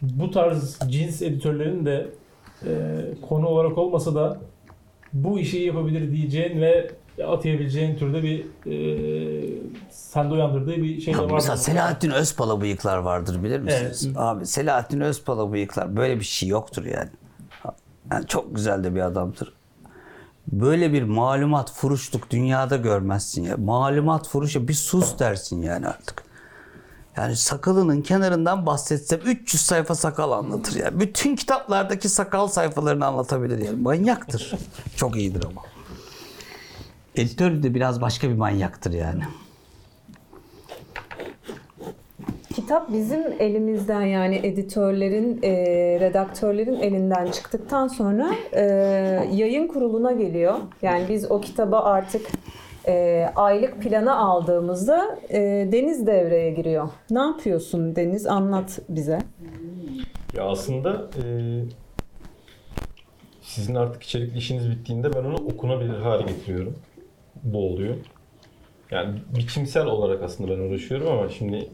bu 0.01 0.31
tarz 0.31 0.79
cins 0.87 1.21
editörlerin 1.21 1.85
de 1.85 2.07
e, 2.65 2.71
konu 3.29 3.47
olarak 3.47 3.77
olmasa 3.77 4.15
da 4.15 4.37
bu 5.13 5.39
işi 5.39 5.57
yapabilir 5.57 6.11
diyeceğin 6.11 6.61
ve 6.61 6.91
atayabileceğin 7.27 7.95
türde 7.95 8.23
bir 8.23 8.45
e, 8.71 9.59
sende 9.89 10.33
uyandırdığı 10.33 10.75
bir 10.75 11.01
şey 11.01 11.13
de 11.13 11.17
var. 11.17 11.31
mesela 11.33 11.57
Selahattin 11.57 12.11
Özpala 12.11 12.61
bıyıklar 12.61 12.97
vardır 12.97 13.43
bilir 13.43 13.59
misiniz? 13.59 14.09
Abi 14.15 14.45
Selahattin 14.45 15.01
Özpala 15.01 15.51
bıyıklar 15.51 15.95
böyle 15.97 16.19
bir 16.19 16.25
şey 16.25 16.49
yoktur 16.49 16.85
yani. 16.85 17.09
yani 18.11 18.27
çok 18.27 18.55
güzel 18.55 18.83
de 18.83 18.95
bir 18.95 19.01
adamdır. 19.01 19.53
Böyle 20.47 20.93
bir 20.93 21.03
malumat 21.03 21.71
furuşluk 21.71 22.29
dünyada 22.29 22.75
görmezsin 22.75 23.43
ya. 23.43 23.57
Malumat 23.57 24.27
furuşa 24.27 24.67
bir 24.67 24.73
sus 24.73 25.19
dersin 25.19 25.61
yani 25.61 25.87
artık. 25.87 26.23
Yani 27.17 27.35
sakalının 27.35 28.01
kenarından 28.01 28.65
bahsetsem 28.65 29.19
300 29.25 29.61
sayfa 29.61 29.95
sakal 29.95 30.31
anlatır 30.31 30.75
ya. 30.75 30.99
Bütün 30.99 31.35
kitaplardaki 31.35 32.09
sakal 32.09 32.47
sayfalarını 32.47 33.05
anlatabilir 33.05 33.57
yani. 33.57 33.81
Manyaktır. 33.81 34.53
Çok 34.95 35.15
iyidir 35.15 35.43
ama. 35.45 35.61
Editör 37.15 37.63
de 37.63 37.73
biraz 37.73 38.01
başka 38.01 38.29
bir 38.29 38.35
manyaktır 38.35 38.91
yani. 38.91 39.23
Kitap 42.55 42.93
bizim 42.93 43.21
elimizden 43.39 44.01
yani 44.01 44.39
editörlerin, 44.43 45.39
e, 45.43 45.53
redaktörlerin 45.99 46.75
elinden 46.75 47.31
çıktıktan 47.31 47.87
sonra 47.87 48.31
e, 48.51 48.61
yayın 49.33 49.67
kuruluna 49.67 50.11
geliyor. 50.11 50.55
Yani 50.81 51.05
biz 51.09 51.31
o 51.31 51.41
kitaba 51.41 51.79
artık 51.79 52.27
e, 52.87 53.25
aylık 53.35 53.81
plana 53.81 54.17
aldığımızda 54.17 55.19
e, 55.29 55.39
Deniz 55.71 56.07
devreye 56.07 56.51
giriyor. 56.51 56.89
Ne 57.09 57.19
yapıyorsun 57.19 57.95
Deniz? 57.95 58.27
Anlat 58.27 58.79
bize. 58.89 59.19
Ya 60.33 60.43
aslında 60.43 61.09
e, 61.23 61.23
sizin 63.41 63.75
artık 63.75 64.03
içerikli 64.03 64.37
işiniz 64.37 64.69
bittiğinde 64.69 65.13
ben 65.13 65.23
onu 65.23 65.35
okunabilir 65.35 65.99
hale 65.99 66.23
getiriyorum. 66.23 66.75
Bu 67.43 67.57
oluyor. 67.57 67.95
Yani 68.91 69.19
biçimsel 69.37 69.85
olarak 69.85 70.23
aslında 70.23 70.51
ben 70.51 70.59
uğraşıyorum 70.59 71.07
ama 71.07 71.29
şimdi 71.29 71.69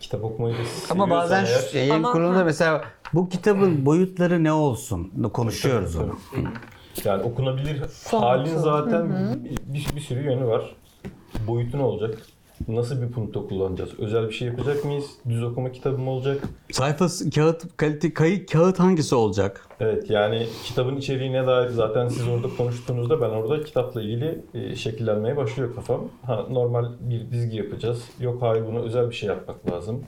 kitap 0.00 0.24
okumayı 0.24 0.54
da 0.54 0.58
Ama 0.90 1.10
bazen 1.10 1.44
şu 1.44 1.76
yayın 1.76 2.02
kurulunda 2.02 2.44
mesela 2.44 2.84
bu 3.14 3.28
kitabın 3.28 3.86
boyutları 3.86 4.44
ne 4.44 4.52
olsun 4.52 5.12
konuşuyoruz 5.32 5.96
onu. 5.96 6.18
Yani 7.04 7.22
okunabilir 7.22 7.84
Fontu. 7.88 8.26
halin 8.26 8.58
zaten 8.58 9.12
bir, 9.66 9.96
bir 9.96 10.00
sürü 10.00 10.24
yönü 10.24 10.46
var. 10.46 10.76
Boyutu 11.46 11.78
ne 11.78 11.82
olacak? 11.82 12.18
Nasıl 12.68 13.02
bir 13.02 13.12
punto 13.12 13.48
kullanacağız? 13.48 13.90
Özel 13.98 14.28
bir 14.28 14.32
şey 14.32 14.48
yapacak 14.48 14.84
mıyız? 14.84 15.04
Düz 15.28 15.42
okuma 15.42 15.72
kitabı 15.72 15.98
mı 15.98 16.10
olacak? 16.10 16.42
Sayfası 16.72 17.30
kağıt 17.30 17.76
kalite 17.76 18.14
kayıt 18.14 18.52
kağıt 18.52 18.78
hangisi 18.78 19.14
olacak? 19.14 19.68
Evet 19.80 20.10
yani 20.10 20.46
kitabın 20.64 20.96
içeriğine 20.96 21.46
dair 21.46 21.68
zaten 21.68 22.08
siz 22.08 22.28
orada 22.28 22.48
konuştuğunuzda 22.56 23.20
ben 23.20 23.30
orada 23.30 23.64
kitapla 23.64 24.02
ilgili 24.02 24.40
e, 24.54 24.76
şekillenmeye 24.76 25.36
başlıyor 25.36 25.74
kafam. 25.74 26.08
Ha, 26.26 26.46
normal 26.50 26.84
bir 27.00 27.30
dizgi 27.30 27.56
yapacağız. 27.56 28.02
Yok 28.20 28.42
hayır 28.42 28.66
buna 28.66 28.78
özel 28.78 29.10
bir 29.10 29.14
şey 29.14 29.28
yapmak 29.28 29.70
lazım. 29.70 30.02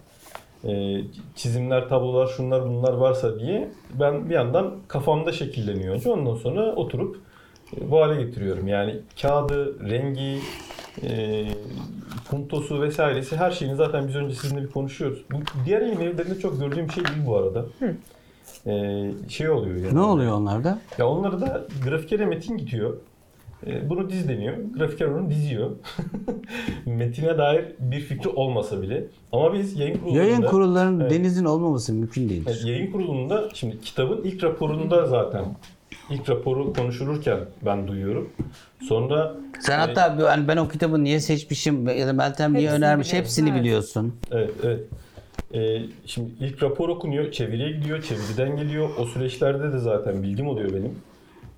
E, 0.64 1.00
çizimler, 1.34 1.88
tablolar, 1.88 2.26
şunlar 2.26 2.68
bunlar 2.68 2.92
varsa 2.92 3.40
diye 3.40 3.70
ben 4.00 4.30
bir 4.30 4.34
yandan 4.34 4.76
kafamda 4.88 5.32
şekilleniyor. 5.32 6.04
Ondan 6.06 6.34
sonra 6.34 6.74
oturup 6.74 7.16
e, 7.76 7.90
bu 7.90 8.00
hale 8.00 8.22
getiriyorum. 8.22 8.68
Yani 8.68 9.00
kağıdı, 9.22 9.88
rengi, 9.90 10.38
e, 11.02 11.44
puntosu 12.30 12.82
vesairesi 12.82 13.36
her 13.36 13.50
şeyini 13.50 13.76
zaten 13.76 14.08
biz 14.08 14.16
önce 14.16 14.34
sizinle 14.34 14.62
bir 14.62 14.70
konuşuyoruz. 14.70 15.24
Bu 15.32 15.36
diğer 15.66 15.80
yayın 15.80 16.00
evlerinde 16.00 16.38
çok 16.38 16.60
gördüğüm 16.60 16.88
bir 16.88 16.92
şey 16.92 17.04
değil 17.04 17.26
bu 17.26 17.36
arada. 17.36 17.66
E, 18.66 19.10
şey 19.28 19.50
oluyor 19.50 19.76
yani. 19.76 19.94
Ne 19.94 20.00
oluyor 20.00 20.32
onlarda? 20.32 20.78
Ya 20.98 21.08
onları 21.08 21.40
da 21.40 21.66
grafikere 21.84 22.26
metin 22.26 22.56
gidiyor. 22.56 22.96
E, 23.66 23.90
Bunu 23.90 24.10
diz 24.10 24.28
deniyor. 24.28 24.54
Grafiker 24.76 25.06
onu 25.06 25.30
diziyor. 25.30 25.70
Metine 26.86 27.38
dair 27.38 27.64
bir 27.78 28.00
fikri 28.00 28.30
olmasa 28.30 28.82
bile. 28.82 29.04
Ama 29.32 29.54
biz 29.54 29.78
yayın 29.80 29.98
kurulunda... 29.98 30.18
Yayın 30.22 30.42
kurullarının 30.42 31.00
Evet. 31.00 31.10
denizin 31.12 31.44
olmaması 31.44 31.92
mümkün 31.94 32.28
değildir. 32.28 32.52
Evet, 32.56 32.64
yayın 32.66 32.92
kurulunda 32.92 33.48
şimdi 33.54 33.80
kitabın 33.80 34.24
ilk 34.24 34.44
raporunda 34.44 35.06
zaten 35.06 35.44
ilk 36.10 36.30
raporu 36.30 36.72
konuşulurken 36.72 37.38
ben 37.64 37.88
duyuyorum. 37.88 38.30
Sonra 38.88 39.34
Sen 39.60 39.78
hatta 39.78 40.16
yani 40.20 40.48
ben 40.48 40.56
o 40.56 40.68
kitabı 40.68 41.04
niye 41.04 41.20
seçmişim 41.20 41.88
ya 41.88 42.06
da 42.06 42.12
Meltem 42.12 42.54
niye 42.54 42.62
Hepsini 42.62 42.78
önermiş 42.84 43.08
biliyorum, 43.08 43.24
hepsini 43.24 43.50
evet. 43.50 43.60
biliyorsun. 43.60 44.14
Evet, 44.30 44.50
evet. 44.64 44.80
Ee, 45.54 45.82
şimdi 46.06 46.30
ilk 46.40 46.62
rapor 46.62 46.88
okunuyor, 46.88 47.30
çeviriye 47.32 47.70
gidiyor, 47.70 48.02
çeviriden 48.02 48.56
geliyor. 48.56 48.88
O 48.98 49.04
süreçlerde 49.04 49.72
de 49.72 49.78
zaten 49.78 50.22
bilgim 50.22 50.48
oluyor 50.48 50.70
benim. 50.72 50.94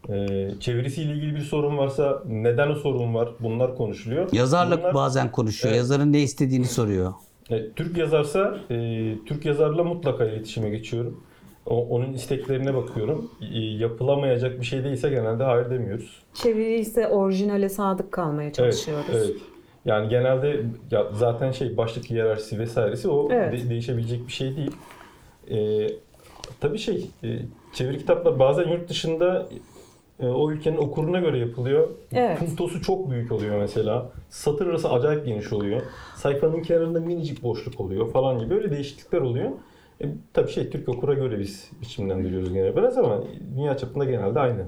Ee, 0.09 0.51
çevirisiyle 0.61 1.13
ilgili 1.13 1.35
bir 1.37 1.41
sorun 1.41 1.79
varsa 1.79 2.23
neden 2.29 2.71
o 2.71 2.75
sorun 2.75 3.15
var 3.15 3.29
bunlar 3.41 3.77
konuşuluyor. 3.77 4.33
Yazarla 4.33 4.79
Bunlar- 4.79 4.95
bazen 4.95 5.33
konuşuyor. 5.33 5.73
Evet. 5.75 5.79
Yazarın 5.79 6.13
ne 6.13 6.21
istediğini 6.21 6.65
soruyor. 6.67 7.13
E, 7.51 7.71
Türk 7.71 7.97
yazarsa 7.97 8.59
e, 8.71 8.75
Türk 9.27 9.45
yazarla 9.45 9.85
mutlaka 9.85 10.25
iletişime 10.25 10.71
geçiyorum. 10.71 11.25
O, 11.69 11.87
onun 11.89 12.13
isteklerine 12.13 12.75
bakıyorum. 12.75 13.31
Yapılamayacak 13.79 14.61
bir 14.61 14.67
şey 14.67 14.85
değilse 14.85 15.09
genelde 15.11 15.43
hayır 15.45 15.71
demiyoruz. 15.71 16.23
Çeviri 16.35 16.79
ise 16.79 17.09
orijinale 17.09 17.69
sadık 17.69 18.13
kalmaya 18.13 18.45
Evet, 18.45 18.55
çalışıyoruz. 18.55 19.05
evet. 19.15 19.37
Yani 19.85 20.09
genelde 20.09 20.63
ya 20.91 21.07
zaten 21.13 21.51
şey 21.53 21.77
başlık 21.77 22.11
hiyerarşisi 22.11 22.59
vesairesi 22.59 23.09
o 23.09 23.29
Evet. 23.33 23.53
de- 23.65 23.71
değişebilecek 23.71 24.27
bir 24.27 24.33
şey 24.33 24.57
değil. 24.57 24.71
Ee, 25.51 25.87
tabii 26.61 26.79
şey 26.79 27.07
e, 27.25 27.29
çeviri 27.75 27.99
kitaplar 27.99 28.39
bazen 28.39 28.69
yurt 28.69 28.89
dışında 28.89 29.49
e, 30.21 30.27
o 30.27 30.51
ülkenin 30.51 30.77
okuruna 30.77 31.21
göre 31.21 31.39
yapılıyor. 31.39 31.89
Evet. 32.13 32.39
Puntosu 32.39 32.83
çok 32.83 33.11
büyük 33.11 33.33
oluyor 33.33 33.59
mesela. 33.61 34.11
Satır 34.31 34.67
arası 34.67 34.91
acayip 34.91 35.27
geniş 35.27 35.53
oluyor. 35.53 35.83
Sayfanın 36.17 36.63
kenarında 36.63 37.01
minicik 37.01 37.43
boşluk 37.43 37.81
oluyor 37.81 38.13
falan 38.13 38.39
gibi 38.39 38.55
öyle 38.55 38.71
değişiklikler 38.71 39.21
oluyor. 39.21 39.51
E, 40.03 40.07
tabii 40.33 40.51
şey 40.51 40.71
Türk 40.71 40.89
okura 40.89 41.15
göre 41.15 41.39
biz 41.39 41.71
biçimlendiriyoruz 41.81 42.53
genel 42.53 42.77
biraz 42.77 42.99
ama 42.99 43.23
dünya 43.57 43.77
çapında 43.77 44.05
genelde 44.05 44.41
aynı 44.41 44.67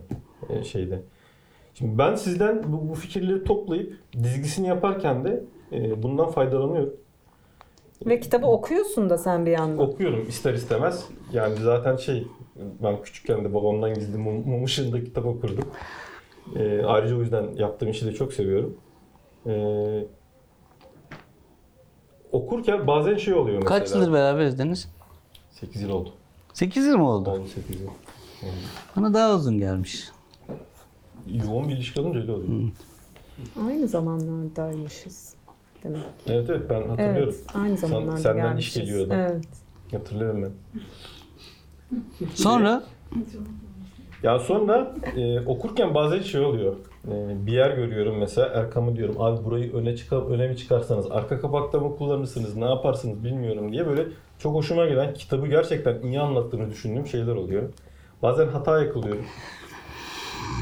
e, 0.48 0.64
şeyde. 0.64 1.02
Şimdi 1.74 1.98
ben 1.98 2.14
sizden 2.14 2.72
bu, 2.72 2.88
bu 2.88 2.94
fikirleri 2.94 3.44
toplayıp 3.44 3.96
dizgisini 4.22 4.68
yaparken 4.68 5.24
de 5.24 5.44
e, 5.72 6.02
bundan 6.02 6.30
faydalanıyorum. 6.30 6.94
Ve 8.06 8.20
kitabı 8.20 8.46
okuyorsun 8.46 9.10
da 9.10 9.18
sen 9.18 9.46
bir 9.46 9.50
yandan. 9.50 9.78
Okuyorum 9.78 10.28
ister 10.28 10.54
istemez. 10.54 11.08
Yani 11.32 11.56
zaten 11.56 11.96
şey 11.96 12.26
ben 12.82 13.02
küçükken 13.02 13.44
de 13.44 13.54
babamdan 13.54 13.94
gizli 13.94 14.18
mum, 14.18 14.48
mum 14.48 14.64
ışığında 14.64 15.04
kitap 15.04 15.26
okurdum. 15.26 15.64
E, 16.56 16.82
ayrıca 16.82 17.16
o 17.16 17.20
yüzden 17.20 17.54
yaptığım 17.54 17.90
işi 17.90 18.06
de 18.06 18.12
çok 18.12 18.32
seviyorum. 18.32 18.76
E, 19.46 19.54
okurken 22.32 22.86
bazen 22.86 23.16
şey 23.16 23.34
oluyor 23.34 23.62
mesela. 23.62 23.78
Kaç 23.78 23.94
yıldır 23.94 24.12
beraberiz 24.12 24.58
Deniz? 24.58 24.88
8 25.60 25.82
yıl 25.82 25.90
oldu. 25.90 26.12
8 26.54 26.86
yıl 26.86 26.96
mı 26.96 27.08
oldu? 27.10 27.30
Oldu 27.30 27.46
8 27.54 27.80
yıl. 27.80 27.88
Bana 28.96 29.14
daha 29.14 29.34
uzun 29.34 29.58
gelmiş. 29.58 30.08
Yoğun 31.26 31.68
bir 31.68 31.74
ilişki 31.74 32.00
olunca 32.00 32.20
öyle 32.20 32.32
oluyor. 32.32 32.70
Aynı 33.66 33.88
zamanlardaymışız. 33.88 35.34
Demek. 35.84 36.00
Evet 36.26 36.50
evet 36.50 36.70
ben 36.70 36.88
hatırlıyorum. 36.88 37.34
Evet, 37.34 37.44
aynı 37.54 37.78
Sen- 37.78 37.88
zamanlarda 37.88 38.16
senden 38.20 38.42
gelmişiz. 38.46 38.76
iş 38.76 38.82
geliyordu. 38.82 39.12
Evet. 39.16 39.44
Hatırlıyorum 39.92 40.42
ben. 40.42 40.52
Sonra 42.34 42.82
Ya 44.22 44.38
sonra 44.38 44.94
e, 45.16 45.40
okurken 45.40 45.94
bazen 45.94 46.20
şey 46.22 46.40
oluyor. 46.40 46.76
E, 47.08 47.46
bir 47.46 47.52
yer 47.52 47.70
görüyorum 47.70 48.18
mesela 48.18 48.46
Erkam'ı 48.46 48.96
diyorum 48.96 49.20
abi 49.20 49.44
burayı 49.44 49.74
öne 49.74 49.96
çıkar 49.96 50.22
öne 50.30 50.48
mi 50.48 50.56
çıkarsanız 50.56 51.10
arka 51.10 51.40
kapakta 51.40 51.80
mı 51.80 51.96
kullanırsınız 51.96 52.56
ne 52.56 52.64
yaparsınız 52.64 53.24
bilmiyorum 53.24 53.72
diye 53.72 53.86
böyle 53.86 54.06
çok 54.38 54.54
hoşuma 54.54 54.86
gelen 54.86 55.14
kitabı 55.14 55.46
gerçekten 55.46 56.02
iyi 56.02 56.20
anlattığını 56.20 56.70
düşündüğüm 56.70 57.06
şeyler 57.06 57.34
oluyor. 57.34 57.62
Bazen 58.22 58.48
hata 58.48 58.82
yakılıyorum. 58.82 59.24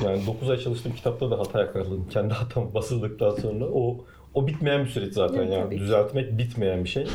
Yani 0.05 0.27
9 0.27 0.51
ay 0.51 0.57
çalıştığım 0.57 0.93
kitapta 0.93 1.31
da 1.31 1.39
hata 1.39 1.61
yakaladım. 1.61 2.07
Kendi 2.11 2.35
hatam 2.35 2.75
basıldıktan 2.75 3.31
sonra 3.31 3.65
o 3.65 3.97
o 4.35 4.47
bitmeyen 4.47 4.85
bir 4.85 4.91
süreç 4.91 5.15
zaten 5.15 5.39
Evet, 5.39 5.53
yani 5.53 5.65
tabii 5.65 5.79
düzeltmek 5.79 6.39
bitmeyen 6.39 6.85
bir 6.85 6.89
şey. 6.89 7.07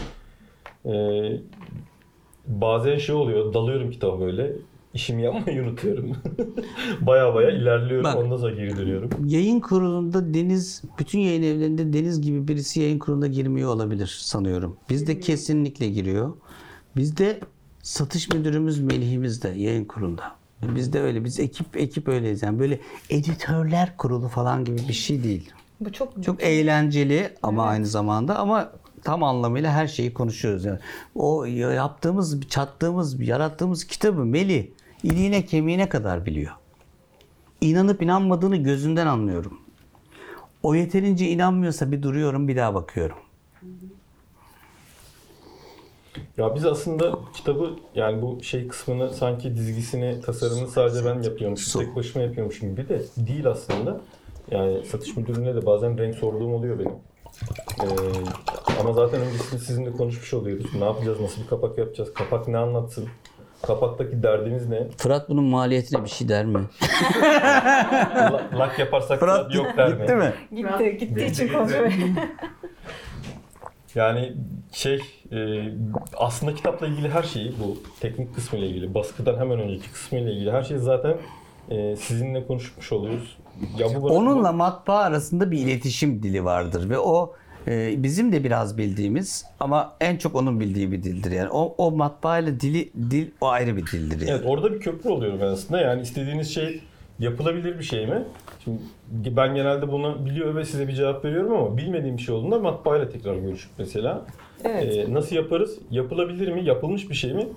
Ee, 0.85 1.41
bazen 2.47 2.97
şey 2.97 3.15
oluyor 3.15 3.53
dalıyorum 3.53 3.91
kitaba 3.91 4.19
böyle 4.19 4.51
işimi 4.93 5.23
yapmayı 5.23 5.63
unutuyorum. 5.63 6.17
baya 7.01 7.33
baya 7.33 7.49
ilerliyorum 7.49 8.03
Bak. 8.03 8.17
ondan 8.17 8.37
sonra 8.37 8.55
geri 8.55 8.77
dönüyorum. 8.77 9.09
Yayın 9.25 9.59
kurulunda 9.59 10.33
Deniz, 10.33 10.81
bütün 10.99 11.19
yayın 11.19 11.43
evlerinde 11.43 11.93
Deniz 11.93 12.21
gibi 12.21 12.47
birisi 12.47 12.81
yayın 12.81 12.99
kuruluna 12.99 13.27
girmiyor 13.27 13.69
olabilir 13.69 14.17
sanıyorum. 14.21 14.77
Bizde 14.89 15.19
kesinlikle 15.19 15.89
giriyor. 15.89 16.33
Bizde 16.95 17.39
satış 17.83 18.29
müdürümüz 18.29 18.79
Melih'imiz 18.79 19.43
de 19.43 19.49
yayın 19.49 19.85
kurulunda. 19.85 20.35
Bizde 20.75 21.01
öyle. 21.01 21.23
Biz 21.23 21.39
ekip 21.39 21.77
ekip 21.77 22.07
öyleyiz. 22.07 22.43
Yani 22.43 22.59
böyle 22.59 22.79
editörler 23.09 23.97
kurulu 23.97 24.27
falan 24.27 24.65
gibi 24.65 24.77
bir 24.87 24.93
şey 24.93 25.23
değil. 25.23 25.51
Bu 25.79 25.91
çok 25.91 26.23
Çok 26.23 26.43
eğlenceli 26.43 27.33
ama 27.43 27.65
aynı 27.65 27.85
zamanda 27.85 28.39
ama 28.39 28.71
tam 29.03 29.23
anlamıyla 29.23 29.71
her 29.71 29.87
şeyi 29.87 30.13
konuşuyoruz. 30.13 30.65
Yani 30.65 30.79
o 31.15 31.45
yaptığımız, 31.45 32.41
çattığımız, 32.41 33.27
yarattığımız 33.27 33.83
kitabı 33.83 34.25
Melih 34.25 34.67
iliğine 35.03 35.45
kemiğine 35.45 35.89
kadar 35.89 36.25
biliyor. 36.25 36.51
İnanıp 37.61 38.01
inanmadığını 38.01 38.57
gözünden 38.57 39.07
anlıyorum. 39.07 39.59
O 40.63 40.75
yeterince 40.75 41.29
inanmıyorsa 41.29 41.91
bir 41.91 42.01
duruyorum 42.01 42.47
bir 42.47 42.55
daha 42.55 42.73
bakıyorum. 42.73 43.17
Ya 46.37 46.55
biz 46.55 46.65
aslında 46.65 47.19
kitabı 47.33 47.75
yani 47.95 48.21
bu 48.21 48.43
şey 48.43 48.67
kısmını 48.67 49.13
sanki 49.13 49.55
dizgisini, 49.55 50.21
tasarımını 50.21 50.67
sadece 50.67 51.05
ben 51.05 51.21
yapıyormuşum, 51.21 51.81
tek 51.81 51.95
başıma 51.95 52.23
yapıyormuşum 52.23 52.69
gibi 52.69 52.89
de 52.89 53.01
değil 53.17 53.47
aslında. 53.47 54.01
Yani 54.51 54.85
satış 54.85 55.17
müdürüne 55.17 55.55
de 55.55 55.65
bazen 55.65 55.97
renk 55.97 56.15
sorduğum 56.15 56.53
oluyor 56.53 56.79
benim. 56.79 56.95
Ee, 57.81 57.87
ama 58.79 58.93
zaten 58.93 59.21
öncesinde 59.21 59.61
sizinle 59.61 59.91
konuşmuş 59.91 60.33
oluyoruz. 60.33 60.65
Ne 60.79 60.85
yapacağız, 60.85 61.19
nasıl 61.19 61.41
bir 61.41 61.47
kapak 61.47 61.77
yapacağız, 61.77 62.13
kapak 62.13 62.47
ne 62.47 62.57
anlatsın, 62.57 63.07
kapaktaki 63.67 64.23
derdimiz 64.23 64.69
ne? 64.69 64.87
Fırat 64.97 65.29
bunun 65.29 65.43
maliyetine 65.43 66.03
bir 66.03 66.09
şey 66.09 66.29
der 66.29 66.45
mi? 66.45 66.59
La- 68.15 68.41
Lak 68.59 68.79
yaparsak 68.79 69.21
da 69.21 69.47
yok 69.53 69.77
der 69.77 69.93
mi? 69.93 69.99
gitti 69.99 70.15
mi? 70.15 70.33
gitti, 70.55 70.97
gittiği 70.97 71.25
için 71.25 71.53
konuşuyor. 71.53 71.91
Yani 73.95 74.33
şey 74.71 75.01
e, 75.31 75.37
aslında 76.17 76.55
kitapla 76.55 76.87
ilgili 76.87 77.09
her 77.09 77.23
şeyi 77.23 77.53
bu 77.63 77.77
teknik 77.99 78.35
kısmı 78.35 78.59
ile 78.59 78.67
ilgili 78.67 78.93
baskıdan 78.93 79.39
hemen 79.39 79.59
önceki 79.59 79.91
kısmı 79.91 80.19
ile 80.19 80.31
ilgili 80.33 80.51
her 80.51 80.63
şeyi 80.63 80.79
zaten 80.79 81.17
e, 81.69 81.95
sizinle 81.95 82.47
konuşmuş 82.47 82.91
oluyoruz. 82.91 83.37
Ya 83.77 84.01
bu 84.01 84.07
Onunla 84.07 84.51
matbaa 84.51 84.99
arasında 84.99 85.51
bir 85.51 85.57
iletişim 85.57 86.23
dili 86.23 86.45
vardır 86.45 86.89
ve 86.89 86.99
o 86.99 87.33
e, 87.67 88.03
bizim 88.03 88.31
de 88.31 88.43
biraz 88.43 88.77
bildiğimiz 88.77 89.45
ama 89.59 89.95
en 89.99 90.17
çok 90.17 90.35
onun 90.35 90.59
bildiği 90.59 90.91
bir 90.91 91.03
dildir 91.03 91.31
yani. 91.31 91.49
O, 91.49 91.75
o 91.77 91.91
matbaa 91.91 92.39
ile 92.39 92.59
dili 92.59 92.91
dil 93.11 93.27
o 93.41 93.47
ayrı 93.47 93.77
bir 93.77 93.85
dildir 93.85 94.21
yani. 94.21 94.31
Evet 94.31 94.43
orada 94.45 94.73
bir 94.73 94.79
köprü 94.79 95.09
oluyorum 95.09 95.39
ben 95.41 95.45
aslında. 95.47 95.81
Yani 95.81 96.01
istediğiniz 96.01 96.53
şey 96.53 96.81
yapılabilir 97.19 97.79
bir 97.79 97.83
şey 97.83 98.07
mi? 98.07 98.23
Şimdi 98.63 98.79
ben 99.37 99.55
genelde 99.55 99.91
bunu 99.91 100.25
biliyor 100.25 100.55
ve 100.55 100.65
size 100.65 100.87
bir 100.87 100.93
cevap 100.93 101.25
veriyorum 101.25 101.53
ama 101.53 101.77
bilmediğim 101.77 102.17
bir 102.17 102.21
şey 102.21 102.35
olduğunda 102.35 102.59
matbaayla 102.59 103.09
tekrar 103.09 103.35
görüşüp 103.35 103.71
mesela 103.77 104.25
Evet. 104.63 104.97
e, 104.97 105.13
nasıl 105.13 105.35
yaparız? 105.35 105.77
Yapılabilir 105.91 106.51
mi? 106.51 106.65
Yapılmış 106.65 107.09
bir 107.09 107.15
şey 107.15 107.33
mi? 107.33 107.47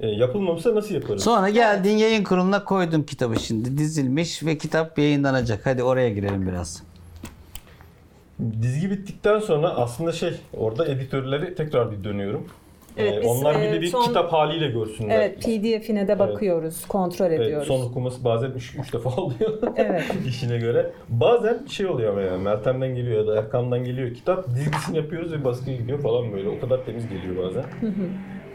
E, 0.00 0.08
yapılmamışsa 0.08 0.74
nasıl 0.74 0.94
yaparız? 0.94 1.22
Sonra 1.22 1.48
geldin 1.48 1.96
yayın 1.96 2.24
kuruluna 2.24 2.64
koydum 2.64 3.02
kitabı 3.02 3.40
şimdi 3.40 3.78
dizilmiş 3.78 4.42
ve 4.42 4.58
kitap 4.58 4.98
yayınlanacak. 4.98 5.66
Hadi 5.66 5.82
oraya 5.82 6.10
girelim 6.10 6.46
biraz. 6.48 6.82
Dizgi 8.62 8.90
bittikten 8.90 9.38
sonra 9.38 9.68
aslında 9.68 10.12
şey 10.12 10.30
orada 10.56 10.86
editörleri 10.86 11.54
tekrar 11.54 11.92
bir 11.92 12.04
dönüyorum. 12.04 12.46
Evet, 12.96 13.12
Ee, 13.14 13.20
biz, 13.20 13.26
onlar 13.26 13.62
bir 13.62 13.72
de 13.72 13.80
bir 13.80 13.86
son- 13.86 14.04
kitap 14.04 14.32
haliyle 14.32 14.68
görsünler. 14.68 15.16
Evet, 15.18 15.42
PDF'ine 15.42 16.08
de 16.08 16.18
bakıyoruz, 16.18 16.84
kontrol 16.86 17.26
Evet, 17.26 17.40
ediyoruz. 17.40 17.68
son 17.68 17.80
okuması 17.86 18.24
bazen 18.24 18.50
3 18.50 18.92
defa 18.92 19.10
oluyor 19.10 19.58
Evet. 19.76 20.04
işine 20.28 20.58
göre. 20.58 20.90
Bazen 21.08 21.66
şey 21.66 21.86
oluyor 21.86 22.12
ama 22.12 22.20
yani 22.20 22.42
Meltem'den 22.42 22.94
geliyor 22.94 23.20
ya 23.20 23.26
da 23.26 23.38
Erkan'dan 23.40 23.84
geliyor 23.84 24.14
kitap 24.14 24.48
dizgisini 24.48 24.96
yapıyoruz 24.96 25.32
ve 25.32 25.44
baskıya 25.44 25.76
gidiyor 25.76 26.00
falan 26.02 26.32
böyle. 26.32 26.48
O 26.48 26.60
kadar 26.60 26.84
temiz 26.86 27.08
geliyor 27.08 27.44
bazen. 27.48 27.64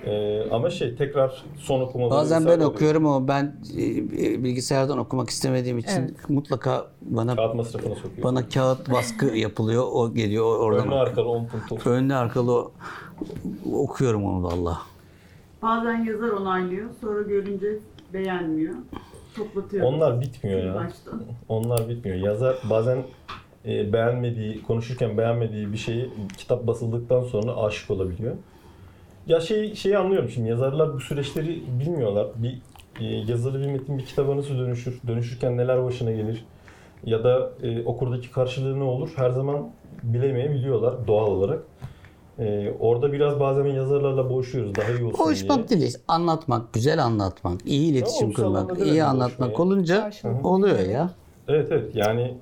Ee, 0.06 0.50
ama 0.52 0.70
şey 0.70 0.96
tekrar 0.96 1.44
son 1.58 1.82
okumaları 1.82 2.12
Bazen 2.20 2.46
ben 2.46 2.60
okuyorum 2.60 3.08
ama 3.08 3.28
ben 3.28 3.56
e, 3.78 3.84
e, 3.84 4.44
bilgisayardan 4.44 4.98
okumak 4.98 5.30
istemediğim 5.30 5.78
için 5.78 6.02
Evet. 6.02 6.30
mutlaka 6.30 6.88
bana 7.02 7.36
Kağıt 7.36 7.56
masrafına 7.56 7.96
sokuyor. 7.96 8.24
bana 8.24 8.50
kağıt 8.50 8.92
baskı 8.92 9.26
yapılıyor. 9.38 9.84
O 9.92 10.14
geliyor 10.14 10.60
oradan. 10.60 10.86
Önlü 10.88 10.96
arkalı 10.96 11.30
10 11.30 11.46
punto. 11.46 11.90
Önlü 11.90 12.16
arkalı 12.16 12.72
okuyorum 13.74 14.26
onu 14.26 14.44
valla. 14.44 14.78
Bazen 15.62 16.04
yazar 16.06 16.30
onaylıyor, 16.30 16.90
sonra 17.02 17.22
görünce 17.22 17.80
beğenmiyor. 18.14 18.74
Toplatıyor. 19.36 19.86
Onlar 19.86 20.22
bitmiyor 20.22 20.64
ya. 20.64 20.90
Onlar 21.50 21.90
bitmiyor. 21.90 22.18
Yazar 22.18 22.56
bazen 22.70 22.98
e, 23.66 23.94
beğenmediği, 23.94 24.64
konuşurken 24.64 25.18
beğenmediği 25.18 25.72
bir 25.74 25.78
şeyi 25.78 26.10
kitap 26.38 26.68
basıldıktan 26.68 27.24
sonra 27.24 27.56
aşık 27.58 27.92
olabiliyor. 27.92 28.36
Ya 29.28 29.40
şey 29.42 29.76
şeyi 29.76 29.98
anlıyorum 29.98 30.30
şimdi 30.30 30.50
yazarlar 30.50 30.94
bu 30.94 31.00
süreçleri 31.00 31.64
bilmiyorlar. 31.80 32.28
Bir 32.36 32.62
e, 33.00 33.06
yazılı 33.06 33.62
bir 33.62 33.66
metin 33.68 33.98
bir 33.98 34.06
kitaba 34.06 34.38
nasıl 34.38 34.58
dönüşür? 34.60 35.00
Dönüşürken 35.08 35.58
neler 35.58 35.84
başına 35.84 36.12
gelir? 36.12 36.46
Ya 37.06 37.24
da 37.24 37.50
e, 37.64 37.84
okurdaki 37.84 38.32
karşılığı 38.32 38.80
ne 38.80 38.84
olur? 38.84 39.10
Her 39.16 39.30
zaman 39.30 39.70
bilemeyebiliyorlar 40.04 41.08
doğal 41.08 41.28
olarak. 41.32 41.64
E, 42.40 42.74
orada 42.80 43.14
biraz 43.14 43.40
bazen 43.40 43.66
yazarlarla 43.66 44.30
boğuşuyoruz 44.30 44.76
daha 44.76 44.90
iyi 44.90 44.92
olsun 44.92 45.04
diye. 45.04 45.12
Konuşmak 45.12 45.70
değil, 45.70 45.98
anlatmak, 46.08 46.74
güzel 46.74 47.04
anlatmak, 47.04 47.66
iyi 47.66 47.92
iletişim 47.92 48.28
ulusal 48.28 48.54
kurmak, 48.54 48.80
iyi 48.80 49.04
anlatmak 49.04 49.54
konuşmayı. 49.56 49.58
olunca 49.58 50.02
Karşılıklı. 50.02 50.50
oluyor 50.50 50.80
ya. 50.80 51.12
Evet 51.48 51.68
evet 51.72 51.96
yani 51.96 52.38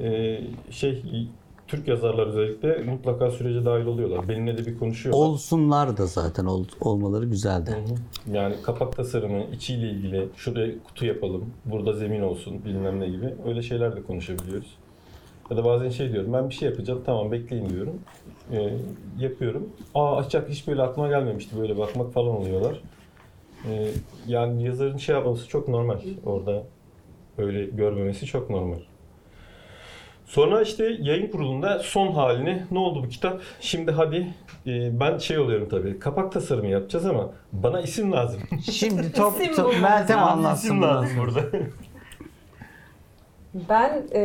e, 0.00 0.38
şey 0.70 1.02
Türk 1.72 1.88
yazarlar 1.88 2.26
özellikle 2.26 2.82
mutlaka 2.82 3.30
sürece 3.30 3.64
dahil 3.64 3.86
oluyorlar. 3.86 4.28
Benimle 4.28 4.58
de 4.58 4.66
bir 4.66 4.78
konuşuyorlar. 4.78 5.26
Olsunlar 5.26 5.96
da 5.96 6.06
zaten 6.06 6.44
ol- 6.44 6.64
olmaları 6.80 7.24
güzel 7.24 7.66
de. 7.66 7.70
Hı 7.70 7.74
hı. 7.76 8.34
Yani 8.36 8.54
kapak 8.62 8.96
tasarımı, 8.96 9.44
içiyle 9.54 9.90
ilgili 9.90 10.28
şuraya 10.36 10.72
kutu 10.84 11.06
yapalım, 11.06 11.44
burada 11.64 11.92
zemin 11.92 12.22
olsun 12.22 12.64
bilmem 12.64 13.00
ne 13.00 13.08
gibi 13.08 13.34
öyle 13.46 13.62
şeyler 13.62 13.96
de 13.96 14.02
konuşabiliyoruz. 14.02 14.76
Ya 15.50 15.56
da 15.56 15.64
bazen 15.64 15.88
şey 15.88 16.12
diyorum 16.12 16.32
ben 16.32 16.48
bir 16.48 16.54
şey 16.54 16.68
yapacağım 16.68 17.02
tamam 17.06 17.32
bekleyin 17.32 17.68
diyorum. 17.70 18.00
E, 18.52 18.78
yapıyorum. 19.18 19.68
Aa 19.94 20.16
açacak 20.16 20.48
hiç 20.48 20.68
böyle 20.68 20.82
aklıma 20.82 21.08
gelmemişti 21.08 21.58
böyle 21.60 21.78
bakmak 21.78 22.12
falan 22.12 22.36
oluyorlar. 22.36 22.80
E, 23.70 23.88
yani 24.26 24.64
yazarın 24.64 24.96
şey 24.96 25.14
yapması 25.14 25.48
çok 25.48 25.68
normal 25.68 25.98
orada. 26.26 26.62
Öyle 27.38 27.64
görmemesi 27.64 28.26
çok 28.26 28.50
normal. 28.50 28.78
Sonra 30.32 30.62
işte 30.62 30.96
yayın 31.00 31.30
kurulunda 31.30 31.78
son 31.78 32.12
halini 32.12 32.62
ne 32.70 32.78
oldu 32.78 33.04
bu 33.04 33.08
kitap? 33.08 33.40
Şimdi 33.60 33.90
hadi 33.90 34.34
e, 34.66 35.00
ben 35.00 35.18
şey 35.18 35.38
oluyorum 35.38 35.68
tabii. 35.68 35.98
Kapak 35.98 36.32
tasarımı 36.32 36.66
yapacağız 36.66 37.06
ama 37.06 37.32
bana 37.52 37.80
isim 37.80 38.12
lazım. 38.12 38.40
Şimdi 38.72 39.12
top, 39.12 39.40
İsim 39.40 39.54
top 39.54 39.80
Meltem 39.82 40.18
anlatsın 40.18 40.66
isim 40.66 40.82
lazım 40.82 41.10
burada. 41.18 41.40
Ben 43.68 44.02
e, 44.14 44.20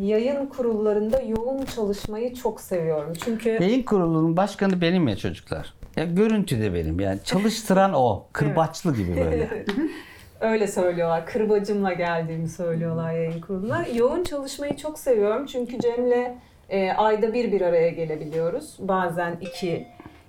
yayın 0.00 0.46
kurullarında 0.46 1.20
yoğun 1.20 1.64
çalışmayı 1.64 2.34
çok 2.34 2.60
seviyorum. 2.60 3.12
Çünkü 3.24 3.50
Yayın 3.50 3.82
kurulunun 3.82 4.36
başkanı 4.36 4.80
benim 4.80 5.08
ya 5.08 5.16
çocuklar. 5.16 5.74
Ya 5.96 6.04
görüntü 6.04 6.60
de 6.60 6.74
benim 6.74 7.00
yani 7.00 7.18
çalıştıran 7.24 7.92
o. 7.94 8.24
Kırbaçlı 8.32 8.96
gibi 8.96 9.16
böyle. 9.16 9.64
öyle 10.42 10.66
söylüyorlar. 10.66 11.26
Kırbacımla 11.26 11.92
geldiğimi 11.92 12.48
söylüyorlar 12.48 13.12
yayın 13.12 13.40
kuruluna. 13.40 13.86
Yoğun 13.94 14.24
çalışmayı 14.24 14.76
çok 14.76 14.98
seviyorum. 14.98 15.46
Çünkü 15.46 15.78
Cem'le 15.78 16.38
e, 16.68 16.92
ayda 16.92 17.34
bir 17.34 17.52
bir 17.52 17.60
araya 17.60 17.88
gelebiliyoruz. 17.88 18.76
Bazen 18.78 19.36
iki. 19.40 19.86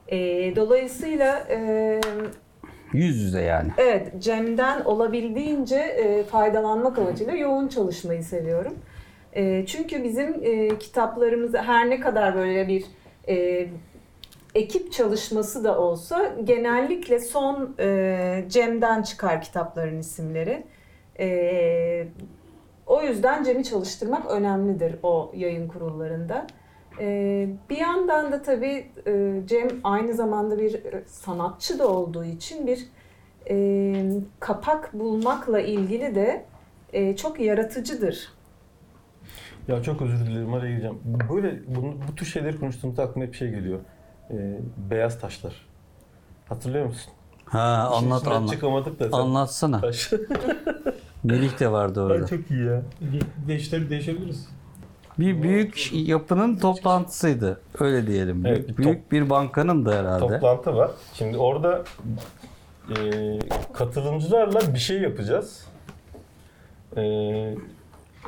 E, 0.07 0.17
dolayısıyla 0.55 1.47
e, 1.49 2.01
Yüz 2.93 3.21
yüze 3.21 3.41
yani. 3.41 3.69
Evet, 3.77 4.11
Cem'den 4.19 4.81
olabildiğince 4.83 5.75
e, 5.75 6.23
faydalanmak 6.23 6.97
amacıyla 6.99 7.33
yoğun 7.33 7.67
çalışmayı 7.67 8.23
seviyorum. 8.23 8.73
E, 9.33 9.65
çünkü 9.65 10.03
bizim 10.03 10.43
e, 10.43 10.77
kitaplarımız 10.79 11.53
her 11.53 11.89
ne 11.89 11.99
kadar 11.99 12.35
böyle 12.35 12.67
bir 12.67 12.85
e, 13.29 13.67
ekip 14.55 14.91
çalışması 14.91 15.63
da 15.63 15.79
olsa 15.79 16.35
genellikle 16.43 17.19
son 17.19 17.75
e, 17.79 18.45
Cem'den 18.49 19.01
çıkar 19.01 19.41
kitapların 19.41 19.99
isimleri. 19.99 20.63
E, 21.19 22.07
o 22.87 23.01
yüzden 23.01 23.43
Cem'i 23.43 23.63
çalıştırmak 23.63 24.31
önemlidir 24.31 24.95
o 25.03 25.31
yayın 25.35 25.67
kurullarında. 25.67 26.47
E, 26.99 27.47
bir 27.69 27.77
yandan 27.77 28.31
da 28.31 28.41
tabii 28.41 28.85
e, 29.07 29.33
Cem 29.45 29.67
aynı 29.83 30.13
zamanda 30.13 30.59
bir 30.59 30.73
e, 30.73 31.03
sanatçı 31.07 31.79
da 31.79 31.87
olduğu 31.87 32.23
için 32.23 32.67
bir 32.67 32.87
e, 33.49 33.95
kapak 34.39 34.93
bulmakla 34.93 35.59
ilgili 35.59 36.15
de 36.15 36.45
e, 36.93 37.15
çok 37.15 37.39
yaratıcıdır. 37.39 38.33
Ya 39.67 39.83
çok 39.83 40.01
özür 40.01 40.25
dilerim 40.25 40.53
araya 40.53 40.69
gireceğim. 40.69 40.99
Böyle 41.33 41.59
bunu, 41.67 41.95
bu 42.07 42.15
tür 42.15 42.25
şeyleri 42.25 42.59
konuştuğumuzda 42.59 43.03
aklıma 43.03 43.25
hep 43.25 43.35
şey 43.35 43.49
geliyor. 43.49 43.79
Ee, 44.31 44.59
beyaz 44.89 45.19
taşlar. 45.19 45.53
Hatırlıyor 46.49 46.85
musun? 46.85 47.13
Ha 47.45 47.89
İşin 47.93 48.05
anlat 48.05 48.21
içinden 48.21 48.35
anlat. 48.35 48.51
Çıkamadık 48.51 48.99
da 48.99 49.03
sen. 49.09 49.17
Anlatsana. 49.17 49.81
Taş. 49.81 50.11
Melih 51.23 51.59
de 51.59 51.71
vardı 51.71 52.01
orada. 52.01 52.27
çok 52.27 52.51
iyi 52.51 52.65
ya. 52.65 52.81
Değiştir, 53.47 53.89
değişebiliriz. 53.89 54.47
Bir 55.19 55.43
büyük 55.43 55.89
yapının 55.93 56.57
toplantısıydı. 56.57 57.61
Öyle 57.79 58.07
diyelim. 58.07 58.45
Evet, 58.45 58.67
büyük, 58.67 58.79
bir 58.79 58.83
büyük 58.83 59.11
bir 59.11 59.29
bankanın 59.29 59.85
da 59.85 59.95
herhalde. 59.95 60.19
Toplantı 60.19 60.75
var. 60.75 60.91
Şimdi 61.13 61.37
orada 61.37 61.83
e, 62.89 63.39
katılımcılarla 63.73 64.73
bir 64.73 64.79
şey 64.79 65.01
yapacağız. 65.01 65.65
E, 66.97 67.01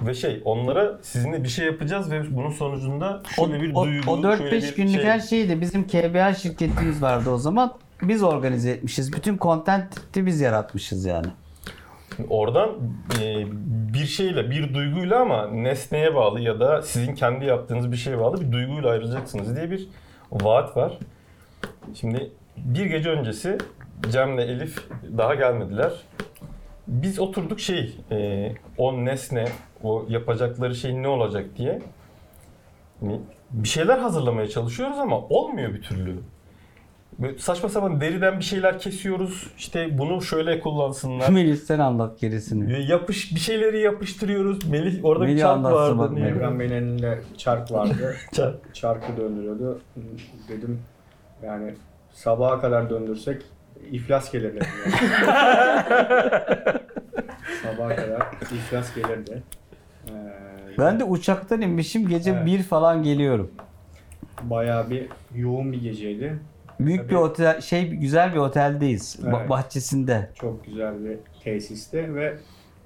ve 0.02 0.14
şey 0.14 0.42
onlara 0.46 0.98
sizinle 1.02 1.44
bir 1.44 1.50
şey 1.50 1.66
yapacağız 1.66 2.12
ve 2.12 2.36
bunun 2.36 2.52
sonucunda 2.52 3.24
O, 3.38 3.48
şöyle 3.48 3.62
bir 3.62 3.76
o, 3.76 3.86
duygu, 3.86 4.12
o 4.12 4.22
şöyle 4.38 4.56
4-5 4.56 4.62
bir 4.62 4.76
günlük 4.76 5.02
şey. 5.02 5.04
her 5.04 5.20
şeyi 5.20 5.50
de 5.50 5.62
bizim 5.62 5.88
KBA 5.88 6.34
şirketimiz 6.34 7.02
vardı 7.02 7.30
o 7.30 7.38
zaman. 7.38 7.74
Biz 8.02 8.24
organize 8.24 8.72
etmişiz. 8.72 9.14
Bütün 9.14 9.38
content'i 9.38 10.26
biz 10.26 10.42
yaratmışız 10.42 11.06
yani. 11.06 11.28
Oradan 12.30 12.70
e, 13.22 13.46
bir 13.94 14.06
şeyle, 14.06 14.50
bir 14.52 14.74
duyguyla 14.74 15.22
ama 15.22 15.48
nesneye 15.48 16.16
bağlı 16.16 16.42
ya 16.42 16.60
da 16.60 16.82
sizin 16.82 17.16
kendi 17.16 17.46
yaptığınız 17.46 17.92
bir 17.92 17.98
şeye 17.98 18.20
bağlı 18.20 18.42
bir 18.42 18.52
duyguyla 18.52 18.90
ayrılacaksınız 18.90 19.56
diye 19.56 19.72
bir 19.72 19.88
vaat 20.32 20.78
var. 20.78 20.98
Şimdi 21.94 22.32
bir 22.58 22.86
gece 22.86 23.10
öncesi 23.10 23.58
Cem'le 24.12 24.38
Elif 24.38 24.88
daha 25.18 25.36
gelmediler. 25.36 25.92
Biz 26.88 27.20
oturduk 27.20 27.60
şey, 27.60 27.98
e, 28.12 28.52
o 28.78 29.06
nesne, 29.06 29.46
o 29.86 30.06
yapacakları 30.10 30.76
şey 30.76 31.02
ne 31.02 31.08
olacak 31.08 31.46
diye 31.58 31.82
hani 33.00 33.22
bir 33.52 33.68
şeyler 33.68 33.98
hazırlamaya 33.98 34.50
çalışıyoruz 34.50 35.00
ama 35.00 35.20
olmuyor 35.20 35.74
bir 35.74 35.82
türlü. 35.82 36.16
Böyle 37.20 37.38
saçma 37.38 37.70
sapan 37.70 38.02
deriden 38.02 38.40
bir 38.40 38.44
şeyler 38.44 38.80
kesiyoruz. 38.80 39.48
İşte 39.58 39.98
bunu 39.98 40.22
şöyle 40.22 40.60
kullansınlar. 40.60 41.30
Melih 41.30 41.56
sen 41.56 41.80
anlat 41.80 42.20
gerisini. 42.20 42.74
Ya 42.74 42.80
Yapış 42.80 43.36
bir 43.36 43.40
şeyleri 43.40 43.80
yapıştırıyoruz. 43.82 44.70
Melih 44.70 45.06
orada 45.06 45.24
bir 45.24 45.30
Melih 45.30 45.42
çark 45.42 45.58
anlatsın 45.58 45.98
bak, 45.98 46.10
vardı. 46.10 46.14
Melih. 46.14 46.36
Evren 46.36 46.60
Bey'in 46.60 46.72
elinde 46.72 47.22
çark 47.38 47.72
vardı. 47.72 48.16
Çark. 48.34 48.76
Çarkı 48.76 49.18
döndürüyordu. 49.18 49.82
Dedim 50.50 50.82
yani 51.44 51.74
sabaha 52.12 52.62
kadar 52.62 52.90
döndürsek 52.90 53.42
iflas 53.92 54.32
gelirdi. 54.32 54.60
Yani. 54.86 54.94
sabaha 57.64 57.96
kadar 57.96 58.22
iflas 58.42 58.96
gelirdi. 58.96 59.44
Ee, 60.10 60.78
Ben 60.78 61.00
de 61.00 61.04
uçaktan 61.04 61.62
inmişim 61.62 62.08
gece 62.08 62.32
Evet. 62.32 62.46
bir 62.46 62.64
falan 62.64 63.04
geliyorum. 63.04 63.52
bayağı 64.44 64.90
bir 64.90 65.08
yoğun 65.36 65.72
bir 65.72 65.82
geceydi. 65.82 66.40
Büyük 66.80 67.00
Tabii. 67.02 67.10
bir 67.10 67.16
otel, 67.16 67.62
şey 67.62 67.88
güzel 67.90 68.34
bir 68.34 68.40
oteldeyiz. 68.40 69.20
Ba- 69.24 69.38
Evet. 69.40 69.50
bahçesinde. 69.50 70.30
Çok 70.36 70.66
güzel 70.66 71.06
bir 71.06 71.18
tesiste 71.44 72.16
ve 72.16 72.38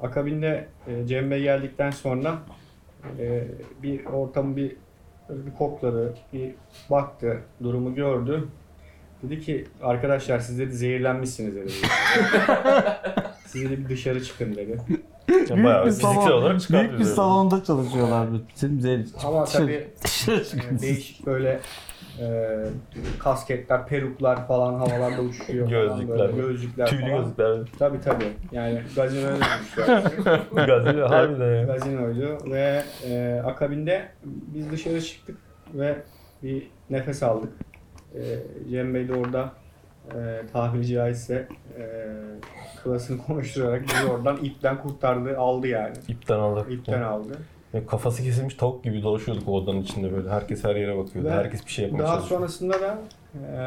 akabinde 0.02 0.68
e, 0.88 1.08
Cem 1.08 1.32
Bey 1.32 1.42
geldikten 1.42 1.92
sonra 1.92 2.36
e, 3.20 3.44
bir 3.84 4.06
ortamı 4.06 4.56
bir 4.56 4.76
bir 5.30 5.54
kokladı, 5.54 6.16
bir 6.34 6.52
baktı, 6.90 7.40
durumu 7.64 7.96
gördü. 7.96 8.48
Dedi 9.24 9.40
ki 9.40 9.66
arkadaşlar 9.82 10.40
siz 10.40 10.60
dedi 10.60 10.72
zehirlenmişsiniz 10.74 11.56
dedi. 11.56 11.72
siz 13.46 13.64
dedi 13.64 13.84
bir 13.84 13.90
dışarı 13.90 14.24
çıkın 14.24 14.56
dedi. 14.56 14.82
Yani 15.50 15.64
bayağı 15.64 15.86
fiziksel 15.86 16.32
olarak 16.32 16.62
büyük 16.70 17.00
bir 17.00 17.04
salonda 17.04 17.64
çalışıyorlardı. 17.64 18.42
Bizim 18.56 18.80
zehir- 18.80 19.10
Ama 19.28 19.46
tabii 19.46 19.88
e, 20.28 20.80
değişik 20.82 21.26
böyle 21.26 21.60
e, 22.22 22.58
kasketler, 23.20 23.88
peruklar 23.88 24.48
falan 24.48 24.74
havalarda 24.74 25.22
uçuşuyor. 25.22 25.70
falan 25.72 25.88
Gözlükler. 26.00 26.18
böyle, 26.38 26.48
gözlükler 26.48 26.88
Tüylü 26.88 27.02
falan. 27.02 27.18
gözlükler. 27.22 27.58
Tabii 27.80 28.02
tabii. 28.02 28.34
Yani 28.52 28.82
gazinoya 28.96 29.28
dönmüşler. 29.36 30.04
Gazete 30.68 31.02
harbiden 31.02 31.56
ya. 31.56 31.64
Gazinoydu 31.64 32.38
ve 32.52 32.84
e, 33.10 33.42
akabinde 33.46 34.10
biz 34.26 34.72
dışarı 34.72 35.02
çıktık 35.02 35.38
ve 35.74 35.96
bir 36.44 36.68
nefes 36.90 37.24
aldık. 37.24 37.52
E, 38.16 38.22
Cem 38.72 38.94
Bey 38.94 39.08
de 39.10 39.14
orada 39.14 39.52
e, 40.16 40.42
tabiri 40.54 40.88
caizse 40.88 41.48
e, 41.78 41.84
kılasını 42.84 43.18
konuşturarak 43.28 43.84
bizi 43.84 44.06
oradan 44.12 44.38
ipten 44.38 44.82
kurtardı, 44.82 45.38
aldı 45.38 45.68
yani. 45.68 45.94
İpten 46.08 46.40
aldık. 46.40 46.72
İpten 46.72 47.02
aldı. 47.02 47.38
Ya 47.74 47.86
kafası 47.88 48.24
kesilmiş 48.24 48.54
tavuk 48.56 48.84
gibi 48.84 49.04
dolaşıyorduk 49.04 49.48
o 49.48 49.52
odanın 49.52 49.82
içinde 49.82 50.12
böyle. 50.14 50.30
Herkes 50.30 50.64
her 50.64 50.76
yere 50.76 50.98
bakıyordu. 50.98 51.30
Ve 51.30 51.34
Herkes 51.34 51.66
bir 51.66 51.72
şey 51.72 51.86
yapmaya 51.86 52.04
Daha 52.04 52.16
çalışıyordu. 52.16 52.48
sonrasında 52.48 52.82
da 52.82 52.98
e, 53.54 53.58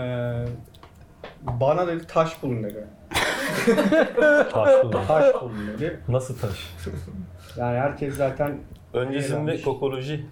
bana 1.60 1.86
dedi 1.86 2.06
taş 2.06 2.42
bulun 2.42 2.62
dedi. 2.62 2.86
Taş 4.50 4.84
bulun. 4.84 4.92
Taş 5.08 5.34
bulun 5.42 5.68
dedi. 5.74 6.00
Nasıl 6.08 6.38
taş? 6.38 6.74
Yani 7.56 7.78
herkes 7.78 8.14
zaten 8.14 8.58
Öncesinde 8.94 9.36
Eğlenmiş. 9.36 9.62
kokoloji 9.62 10.26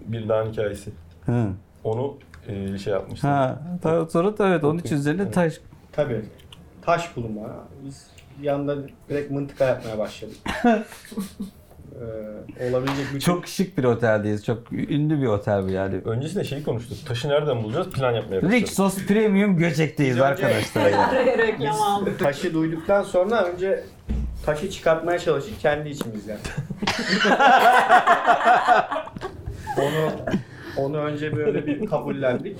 bir 0.00 0.28
dağın 0.28 0.52
hikayesi. 0.52 0.90
Hı. 1.26 1.46
Onu 1.84 2.16
e, 2.48 2.78
şey 2.78 2.92
yapmıştım. 2.92 3.30
Ha, 3.30 3.58
ta- 3.82 4.06
sonra 4.06 4.38
da 4.38 4.48
evet 4.48 4.64
onun 4.64 4.78
için 4.78 4.96
üzerine 4.96 5.22
Evet. 5.22 5.34
taş. 5.34 5.60
Tabii. 5.92 6.24
Taş 6.82 7.10
bana. 7.16 7.52
Biz 7.84 8.06
bir 8.42 8.48
anda 8.48 8.76
direkt 9.08 9.30
mıntıka 9.30 9.64
yapmaya 9.64 9.98
başladık. 9.98 10.36
ee, 12.60 12.70
olabilecek 12.70 13.06
bütün... 13.06 13.18
Çok 13.18 13.46
şık 13.48 13.78
bir 13.78 13.84
oteldeyiz. 13.84 14.44
Çok 14.44 14.72
ünlü 14.72 15.22
bir 15.22 15.26
otel 15.26 15.64
bu 15.64 15.70
yani. 15.70 15.96
Öncesinde 16.04 16.44
şeyi 16.44 16.64
konuştuk. 16.64 16.98
Taşı 17.06 17.28
nereden 17.28 17.62
bulacağız? 17.62 17.90
Plan 17.90 18.12
yapmaya 18.12 18.36
başladık. 18.36 18.54
Rixos 18.54 19.06
Premium 19.06 19.56
Göcek'teyiz 19.56 20.14
önce- 20.16 20.24
arkadaşlar. 20.24 20.90
yani. 20.90 21.26
Reklam 21.38 21.82
aldık. 21.82 22.18
Taşı 22.18 22.54
duyduktan 22.54 23.02
sonra 23.02 23.44
önce 23.44 23.84
taşı 24.46 24.70
çıkartmaya 24.70 25.18
çalıştık 25.18 25.60
kendi 25.60 25.88
içimizden. 25.88 26.38
onu 29.78 30.10
onu 30.78 30.96
önce 30.96 31.36
böyle 31.36 31.66
bir 31.66 31.86
kabullendik. 31.86 32.58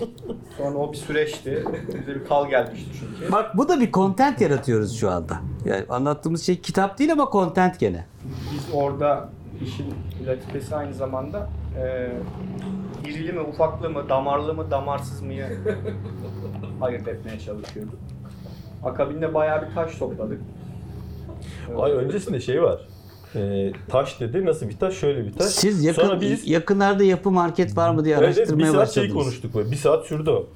Sonra 0.56 0.78
o 0.78 0.92
bir 0.92 0.96
süreçti. 0.96 1.64
Bize 1.88 2.14
bir 2.14 2.24
kal 2.24 2.48
gelmişti 2.48 2.90
çünkü. 3.00 3.32
Bak 3.32 3.56
bu 3.56 3.68
da 3.68 3.80
bir 3.80 3.92
content 3.92 4.40
yaratıyoruz 4.40 4.96
şu 4.96 5.10
anda. 5.10 5.38
Yani 5.64 5.84
anlattığımız 5.88 6.42
şey 6.42 6.60
kitap 6.60 6.98
değil 6.98 7.12
ama 7.12 7.28
content 7.32 7.80
gene. 7.80 8.06
Biz 8.52 8.74
orada 8.74 9.28
işin 9.64 9.94
latifesi 10.26 10.76
aynı 10.76 10.94
zamanda 10.94 11.48
e, 11.78 12.10
irili 13.08 13.32
mi, 13.32 13.40
ufaklı 13.40 13.90
mı, 13.90 14.08
damarlı 14.08 14.54
mı, 14.54 14.70
damarsız 14.70 15.22
mıyı 15.22 15.46
ayırt 16.80 17.08
etmeye 17.08 17.38
çalışıyorduk. 17.38 17.94
Akabinde 18.84 19.34
bayağı 19.34 19.68
bir 19.68 19.74
taş 19.74 19.98
topladık. 19.98 20.40
Ay 21.78 21.92
öncesinde 21.92 22.40
şey 22.40 22.62
var. 22.62 22.88
E, 23.36 23.72
taş 23.88 24.20
dedi. 24.20 24.44
Nasıl 24.46 24.68
bir 24.68 24.76
taş? 24.78 24.94
Şöyle 24.94 25.26
bir 25.26 25.32
taş. 25.32 25.46
Siz 25.46 25.84
yakın, 25.84 26.02
Sonra 26.02 26.20
biz 26.20 26.48
yakınlarda 26.48 27.04
yapı 27.04 27.30
market 27.30 27.76
var 27.76 27.90
mı 27.90 28.04
diye 28.04 28.14
Evet, 28.14 28.24
evet, 28.24 28.36
bir 28.36 28.40
araştırmaya 28.40 28.72
saat 28.72 28.94
şey 28.94 29.02
başladınız. 29.02 29.24
konuştuk 29.24 29.54
böyle. 29.54 29.70
Bir 29.70 29.76
saat 29.76 30.06
sürdü 30.06 30.30
o. 30.30 30.46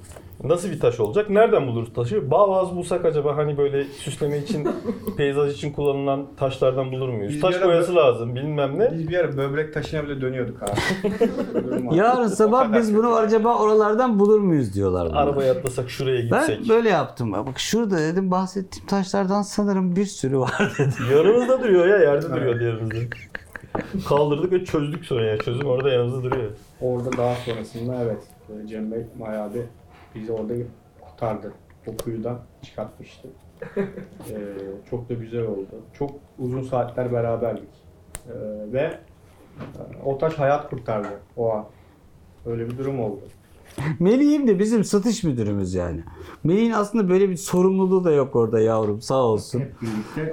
Nasıl 0.43 0.69
bir 0.71 0.79
taş 0.79 0.99
olacak? 0.99 1.29
Nereden 1.29 1.67
buluruz 1.67 1.93
taşı? 1.93 2.31
Bağvaz 2.31 2.75
bulsak 2.75 3.05
acaba 3.05 3.37
hani 3.37 3.57
böyle 3.57 3.83
süsleme 3.83 4.37
için, 4.37 4.67
peyzaj 5.17 5.53
için 5.53 5.71
kullanılan 5.71 6.27
taşlardan 6.37 6.91
bulur 6.91 7.09
muyuz? 7.09 7.33
Biz 7.33 7.41
Taş 7.41 7.55
bir 7.55 7.59
ara 7.59 7.67
boyası 7.67 7.95
lazım 7.95 8.35
bilmem 8.35 8.79
ne. 8.79 8.91
Biz 8.91 9.09
bir 9.09 9.17
ara 9.17 9.37
böbrek 9.37 9.73
taşına 9.73 10.03
bile 10.03 10.21
dönüyorduk 10.21 10.63
abi. 10.63 10.71
Yarın 11.95 12.27
sabah 12.27 12.73
biz 12.73 12.95
bunu 12.95 13.15
acaba 13.15 13.57
oralardan 13.57 14.19
bulur 14.19 14.39
muyuz 14.39 14.73
diyorlar. 14.73 15.09
bana. 15.09 15.19
Arabaya 15.19 15.51
atlasak 15.53 15.89
şuraya 15.89 16.21
gitsek. 16.21 16.59
Ben 16.61 16.69
böyle 16.69 16.89
yaptım. 16.89 17.31
Bak 17.33 17.59
şurada 17.59 17.97
dedim 17.97 18.31
bahsettiğim 18.31 18.87
taşlardan 18.87 19.41
sanırım 19.41 19.95
bir 19.95 20.05
sürü 20.05 20.39
var 20.39 20.73
dedim. 20.79 20.93
Yanımızda 21.11 21.63
duruyor 21.63 21.87
ya 21.87 21.97
yerde 21.97 22.25
Evet. 22.29 22.35
duruyor 22.37 22.59
diğerimizde. 22.59 23.09
Kaldırdık 24.09 24.51
ve 24.51 24.65
çözdük 24.65 25.05
sonra 25.05 25.25
yani. 25.25 25.39
Çözüm 25.39 25.67
orada 25.67 25.89
yanımızda 25.89 26.23
duruyor. 26.23 26.51
Orada 26.81 27.17
daha 27.17 27.35
sonrasında 27.35 27.95
evet 28.03 28.21
Cem 28.69 28.91
Bey 28.91 29.05
bayağı 29.19 29.53
bir 29.53 29.61
bizi 30.15 30.31
orada 30.31 30.53
kurtardı. 31.01 31.53
O 31.87 31.97
kuyudan 31.97 32.39
çıkartmıştı. 32.61 33.27
Ee, 34.29 34.35
çok 34.89 35.09
da 35.09 35.13
güzel 35.13 35.41
oldu. 35.43 35.67
Çok 35.93 36.11
uzun 36.39 36.61
saatler 36.63 37.13
beraberdik. 37.13 37.69
Ee, 38.27 38.33
ve 38.73 38.79
e, 38.79 40.03
o 40.05 40.17
taş 40.17 40.33
hayat 40.33 40.69
kurtardı 40.69 41.19
o 41.37 41.53
an. 41.53 41.65
Öyle 42.45 42.69
bir 42.69 42.77
durum 42.77 42.99
oldu. 42.99 43.21
Melih'im 43.99 44.47
de 44.47 44.59
bizim 44.59 44.83
satış 44.83 45.23
müdürümüz 45.23 45.73
yani. 45.73 46.03
Melih'in 46.43 46.71
aslında 46.71 47.09
böyle 47.09 47.29
bir 47.29 47.37
sorumluluğu 47.37 48.03
da 48.03 48.11
yok 48.11 48.35
orada 48.35 48.59
yavrum 48.59 49.01
sağ 49.01 49.23
olsun. 49.23 49.63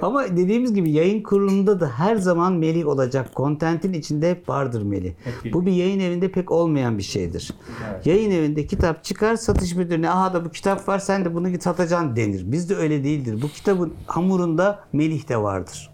Ama 0.01 0.37
dediğimiz 0.37 0.73
gibi 0.73 0.91
yayın 0.91 1.23
kurulunda 1.23 1.79
da 1.79 1.89
her 1.89 2.15
zaman 2.15 2.53
Melih 2.53 2.87
olacak. 2.87 3.35
Kontentin 3.35 3.93
içinde 3.93 4.31
hep 4.31 4.49
vardır 4.49 4.81
Melih. 4.81 5.13
Bu 5.53 5.65
bir 5.65 5.71
yayın 5.71 5.99
evinde 5.99 6.31
pek 6.31 6.51
olmayan 6.51 6.97
bir 6.97 7.03
şeydir. 7.03 7.53
Evet. 7.91 8.05
Yayın 8.05 8.31
evinde 8.31 8.67
kitap 8.67 9.03
çıkar 9.03 9.35
satış 9.35 9.75
müdürüne 9.75 10.09
aha 10.09 10.33
da 10.33 10.45
bu 10.45 10.49
kitap 10.49 10.87
var 10.87 10.99
sen 10.99 11.25
de 11.25 11.33
bunu 11.35 11.61
satacaksın 11.61 12.15
denir. 12.15 12.51
Bizde 12.51 12.75
öyle 12.75 13.03
değildir. 13.03 13.41
Bu 13.41 13.47
kitabın 13.47 13.93
hamurunda 14.07 14.79
Melih 14.93 15.29
de 15.29 15.37
vardır. 15.37 15.89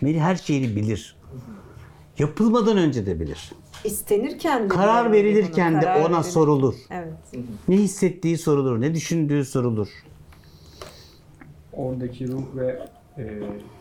Melih 0.00 0.20
her 0.20 0.36
şeyi 0.36 0.76
bilir. 0.76 1.16
Yapılmadan 2.18 2.76
önce 2.76 3.06
de 3.06 3.20
bilir. 3.20 3.52
İstenirken 3.84 4.64
de 4.64 4.68
Karar 4.68 5.12
verilirken 5.12 5.76
de 5.76 5.80
karar 5.80 6.00
ona 6.00 6.10
verilir. 6.10 6.22
sorulur. 6.30 6.74
Evet. 6.90 7.12
Ne 7.68 7.76
hissettiği 7.76 8.38
sorulur, 8.38 8.80
ne 8.80 8.94
düşündüğü 8.94 9.44
sorulur. 9.44 9.88
Oradaki 11.72 12.28
ruh 12.32 12.56
ve 12.56 12.78
e, 13.18 13.22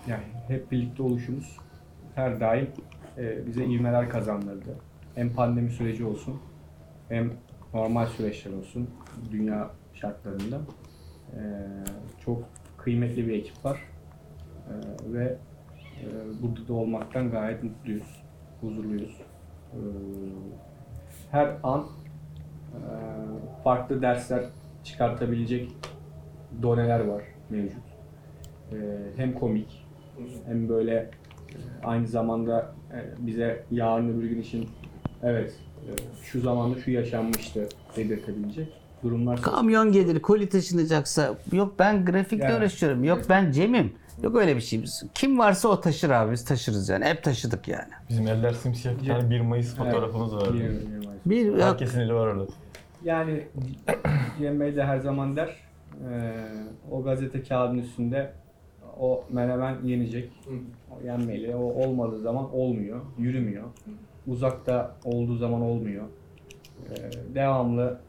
yani 0.08 0.24
hep 0.48 0.72
birlikte 0.72 1.04
oluşumuz 1.04 1.58
her 2.16 2.40
daim 2.40 2.68
e, 3.18 3.48
bize 3.48 3.66
ivmeler 3.66 4.10
kazandırdı. 4.10 4.76
Hem 5.16 5.34
pandemi 5.34 5.72
süreci 5.72 6.06
olsun 6.06 6.40
hem 7.10 7.34
normal 7.74 8.06
süreçler 8.08 8.54
olsun 8.54 8.90
dünya 9.32 9.72
şartlarında. 9.94 10.62
E, 11.34 11.40
çok 12.26 12.44
kıymetli 12.78 13.28
bir 13.28 13.34
ekip 13.34 13.66
var. 13.66 13.80
E, 14.70 14.74
ve 15.14 15.38
e, 16.02 16.06
burada 16.42 16.68
da 16.68 16.74
olmaktan 16.74 17.32
gayet 17.32 17.64
mutluyuz, 17.64 18.24
huzurluyuz. 18.62 19.18
E, 19.74 19.80
her 21.32 21.58
an 21.64 21.88
e, 22.74 22.80
farklı 23.64 24.02
dersler 24.02 24.44
çıkartabilecek 24.84 25.72
doneler 26.62 27.00
var 27.00 27.24
mevcut. 27.50 27.84
Ee, 28.72 28.76
hem 29.16 29.34
komik 29.34 29.86
hem 30.46 30.70
böyle 30.70 31.10
aynı 31.84 32.08
zamanda 32.08 32.76
bize 33.20 33.64
yarın 33.72 34.10
öbür 34.10 34.30
gün 34.30 34.42
için 34.42 34.70
evet 35.24 35.54
şu 36.24 36.42
zamanda 36.42 36.80
şu 36.80 36.92
yaşanmıştı 36.92 37.70
dedirtebilecek 37.96 38.68
durumlar 39.04 39.42
Kamyon 39.42 39.92
gelir, 39.92 40.22
koli 40.22 40.50
taşınacaksa 40.50 41.36
yok 41.52 41.74
ben 41.80 42.06
grafikle 42.06 42.44
Yani. 42.44 42.58
uğraşıyorum, 42.58 43.04
yok 43.04 43.22
ben 43.30 43.52
Cem'im. 43.52 43.94
Yok 44.24 44.36
öyle 44.36 44.56
bir 44.56 44.62
şey. 44.62 44.84
Biz- 44.84 45.04
Kim 45.16 45.40
varsa 45.40 45.68
o 45.70 45.82
taşır 45.82 46.10
abi 46.10 46.32
biz 46.32 46.46
taşırız 46.46 46.90
yani. 46.90 47.06
Hep 47.06 47.24
taşıdık 47.24 47.68
yani. 47.68 47.90
Bizim 48.10 48.28
eller 48.28 48.52
simsiyah 48.54 49.02
bir 49.02 49.08
tane 49.08 49.30
1 49.30 49.40
Mayıs 49.42 49.76
fotoğrafımız 49.76 50.36
var. 50.36 50.54
Bir- 50.54 50.60
bir 50.60 51.06
Mayıs. 51.06 51.20
Bir 51.26 51.62
Herkesin 51.62 52.00
eli 52.00 52.14
var 52.14 52.28
orada. 52.28 52.46
Yani 53.04 53.44
Cem 54.40 54.60
Bey 54.60 54.76
de 54.76 54.84
her 54.84 55.00
zaman 55.00 55.36
der 55.36 55.48
e, 56.12 56.34
o 56.92 57.04
gazete 57.04 57.44
kağıdının 57.44 57.78
üstünde 57.80 58.32
o 59.00 59.24
menemen 59.30 59.76
yenecek. 59.84 60.32
O 60.92 61.06
yenmeli. 61.06 61.56
O 61.56 61.60
olmadığı 61.62 62.20
zaman 62.20 62.56
olmuyor. 62.56 63.02
Yürümüyor. 63.18 63.64
Uzakta 64.28 64.96
olduğu 65.04 65.36
zaman 65.38 65.62
olmuyor. 65.62 66.04
E, 66.90 66.96
devamlı 67.36 68.00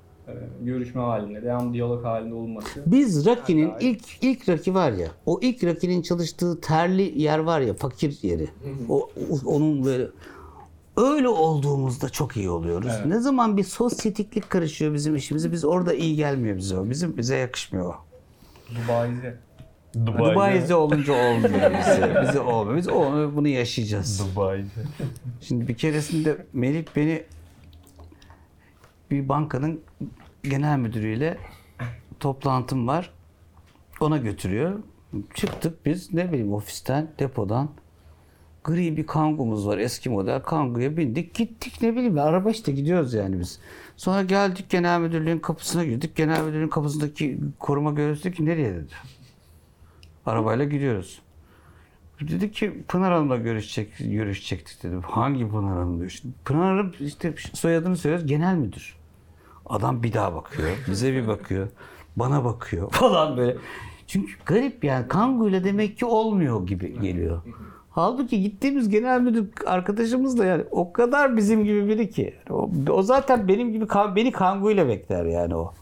görüşme 0.63 1.01
halinde, 1.03 1.43
devamlı 1.43 1.73
diyalog 1.73 2.05
halinde 2.05 2.35
olması. 2.35 2.83
Biz 2.87 3.27
Hayır. 3.27 3.95
ilk 3.95 4.05
ilk 4.23 4.49
Rocky 4.49 4.75
var 4.75 4.93
ya. 4.93 5.09
O 5.27 5.39
ilk 5.43 5.65
Rocky'nin 5.65 6.03
çalıştığı 6.03 6.61
terli 6.61 7.23
yer 7.23 7.39
var 7.39 7.61
ya, 7.61 7.75
fakir 7.75 8.19
yeri. 8.23 8.49
O, 8.89 8.99
o- 9.31 9.47
onun 9.57 9.85
böyle 9.85 10.07
öyle 10.97 11.29
olduğumuzda 11.29 12.09
çok 12.09 12.37
iyi 12.37 12.51
oluyoruz. 12.51 12.93
Evet. 12.97 13.07
Ne 13.07 13.19
zaman 13.21 13.57
bir 13.57 13.65
sosyetiklik 13.65 14.51
karışıyor 14.51 14.95
bizim 14.95 15.17
işimize 15.17 15.53
biz 15.53 15.65
orada 15.65 15.95
iyi 15.95 16.17
gelmiyor 16.17 16.57
bize 16.57 16.79
o. 16.79 16.91
Bizim 16.91 17.17
bize 17.17 17.37
yakışmıyor 17.37 17.87
o. 17.87 17.95
Dubai'de 18.85 19.37
Dubai'de. 20.07 20.33
Dubai'de 20.35 20.75
olunca 20.75 21.13
olmuyor 21.13 21.73
bize. 21.79 22.23
Bize 22.29 22.41
olmuyor. 22.41 22.77
Biz 22.77 22.89
onu, 22.89 23.37
bunu 23.37 23.49
yaşayacağız. 23.49 24.23
Dubai'de. 24.33 24.67
Şimdi 25.41 25.69
bir 25.69 25.75
keresinde 25.75 26.47
Melih 26.53 26.85
beni 26.97 27.23
bir 29.11 29.29
bankanın 29.29 29.81
genel 30.43 30.79
müdürüyle 30.79 31.39
toplantım 32.21 32.89
var. 32.89 33.11
Ona 34.01 34.17
götürüyor. 34.17 34.83
Çıktık 35.35 35.87
biz 35.87 36.15
ne 36.15 36.29
bileyim 36.29 36.53
ofisten, 36.53 37.11
depodan. 37.19 37.71
Gri 38.65 38.97
bir 38.97 39.07
kangumuz 39.07 39.67
var 39.67 39.79
eski 39.79 40.11
model. 40.11 40.43
Kanguya 40.43 40.97
bindik 40.97 41.35
gittik 41.35 41.83
ne 41.83 41.93
bileyim 41.93 42.19
araba 42.19 42.51
işte 42.51 42.73
gidiyoruz 42.73 43.15
yani 43.15 43.41
biz. 43.41 43.61
Sonra 43.97 44.23
geldik 44.23 44.71
genel 44.71 45.01
müdürlüğün 45.01 45.39
kapısına 45.39 45.85
girdik. 45.85 46.17
Genel 46.17 46.45
müdürlüğün 46.45 46.69
kapısındaki 46.69 47.39
koruma 47.59 47.91
görevlisi 47.91 48.25
dedi 48.25 48.37
ki 48.37 48.45
nereye 48.45 48.75
dedi. 48.75 48.93
Arabayla 50.27 50.65
gidiyoruz. 50.65 51.23
Dedi 52.21 52.53
ki 52.53 52.83
Pınar 52.89 53.13
Hanım'la 53.13 53.37
görüşecek, 53.37 53.99
görüşecektik 53.99 54.83
dedim. 54.83 55.03
Hangi 55.03 55.49
Pınar 55.49 55.79
Hanım 55.79 55.99
diyor. 55.99 56.21
Pınar 56.45 56.77
Hanım 56.77 56.93
işte 57.01 57.35
soyadını 57.53 57.97
söylüyoruz 57.97 58.27
genel 58.27 58.55
müdür. 58.55 59.00
Adam 59.71 60.03
bir 60.03 60.13
daha 60.13 60.35
bakıyor. 60.35 60.69
Bize 60.91 61.13
bir 61.13 61.27
bakıyor. 61.27 61.69
Bana 62.17 62.45
bakıyor 62.45 62.91
falan 62.93 63.37
böyle. 63.37 63.57
Çünkü 64.07 64.33
garip 64.47 64.85
yani 64.85 65.09
kanguyla 65.09 65.65
demek 65.65 65.99
ki 65.99 66.07
olmuyor 66.07 66.67
gibi 66.67 67.01
geliyor. 67.01 67.43
Halbuki 67.91 68.43
gittiğimiz 68.43 68.89
genel 68.89 69.21
müdür 69.21 69.49
arkadaşımız 69.67 70.39
da 70.39 70.45
yani 70.45 70.65
o 70.71 70.93
kadar 70.93 71.37
bizim 71.37 71.65
gibi 71.65 71.89
biri 71.89 72.11
ki. 72.11 72.35
O, 72.51 72.71
o 72.91 73.03
zaten 73.03 73.49
benim 73.49 73.73
gibi 73.73 73.87
beni 74.17 74.33
kanguyla 74.33 74.89
bekler 74.89 75.25
yani 75.25 75.57
o. 75.57 75.73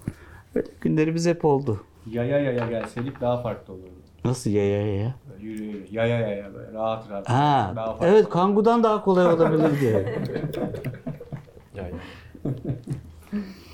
Böyle 0.54 0.68
günlerimiz 0.80 1.26
hep 1.26 1.44
oldu. 1.44 1.80
yaya 2.06 2.38
yaya 2.38 2.66
gelseydik 2.66 3.20
daha 3.20 3.42
farklı 3.42 3.72
olurdu. 3.72 3.90
Nasıl 4.24 4.50
ya 4.50 4.68
ya 4.70 4.94
ya? 4.94 5.14
Böyle 5.30 5.44
yürü 5.44 5.62
yürü, 5.64 5.86
yaya 5.90 6.18
yaya 6.20 6.54
böyle 6.54 6.72
rahat 6.72 7.10
rahat. 7.10 7.28
Ha, 7.28 7.72
daha 7.76 7.86
farklı. 7.86 8.06
evet 8.06 8.28
kangudan 8.28 8.82
daha 8.82 9.04
kolay 9.04 9.26
olabilir 9.26 9.80
diye. 9.80 10.18
Yani. 11.76 11.92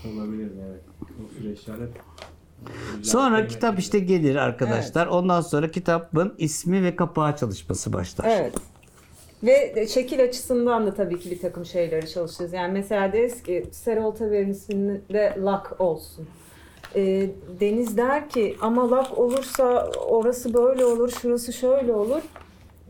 Olabilir 0.05 0.51
evet. 0.69 0.83
O 1.21 1.39
süreçler 1.39 1.75
hep 1.75 2.01
güzel, 2.97 3.13
Sonra 3.13 3.47
kitap 3.47 3.79
işte 3.79 3.99
gelir 3.99 4.37
arkadaşlar. 4.37 5.07
Ondan 5.07 5.41
sonra 5.41 5.71
kitabın 5.71 6.35
ismi 6.39 6.83
ve 6.83 6.97
kapağı 6.97 7.37
çalışması 7.37 7.93
başlar. 7.93 8.25
Evet. 8.29 8.55
Ve 9.43 9.87
şekil 9.87 10.25
açısından 10.25 10.87
da 10.87 10.95
tabii 10.95 11.21
ki 11.21 11.31
bir 11.31 11.41
takım 11.41 11.65
şeyleri 11.65 12.09
çalışacağız. 12.09 12.53
Yani 12.53 12.73
mesela 12.73 13.13
deriz 13.13 13.43
ki 13.43 13.67
Serol 13.73 14.11
Taver'in 14.11 14.51
isminde 14.51 15.39
lak 15.45 15.81
olsun. 15.81 16.27
Ee, 16.97 17.31
Deniz 17.61 17.97
der 17.97 18.29
ki 18.29 18.57
ama 18.61 18.91
lak 18.91 19.19
olursa 19.19 19.91
orası 20.07 20.55
böyle 20.55 20.85
olur, 20.85 21.11
şurası 21.11 21.53
şöyle 21.53 21.93
olur. 21.93 22.23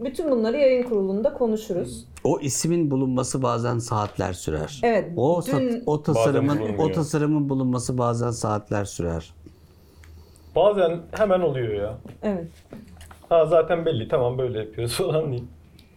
Bütün 0.00 0.30
bunları 0.30 0.56
yayın 0.56 0.82
kurulunda 0.88 1.34
konuşuruz. 1.34 2.06
O 2.24 2.40
ismin 2.40 2.90
bulunması 2.90 3.42
bazen 3.42 3.78
saatler 3.78 4.32
sürer. 4.32 4.80
Evet. 4.82 5.12
O 5.16 5.42
dün- 5.46 5.82
o 5.86 6.02
tasarımın 6.02 6.58
o 6.78 6.92
tasarımın 6.92 7.48
bulunması 7.48 7.98
bazen 7.98 8.30
saatler 8.30 8.84
sürer. 8.84 9.34
Bazen 10.56 11.00
hemen 11.12 11.40
oluyor 11.40 11.74
ya. 11.74 11.98
Evet. 12.22 12.48
Ha 13.28 13.46
zaten 13.46 13.86
belli 13.86 14.08
tamam 14.08 14.38
böyle 14.38 14.58
yapıyoruz 14.58 14.94
falan 14.98 15.32
değil. 15.32 15.44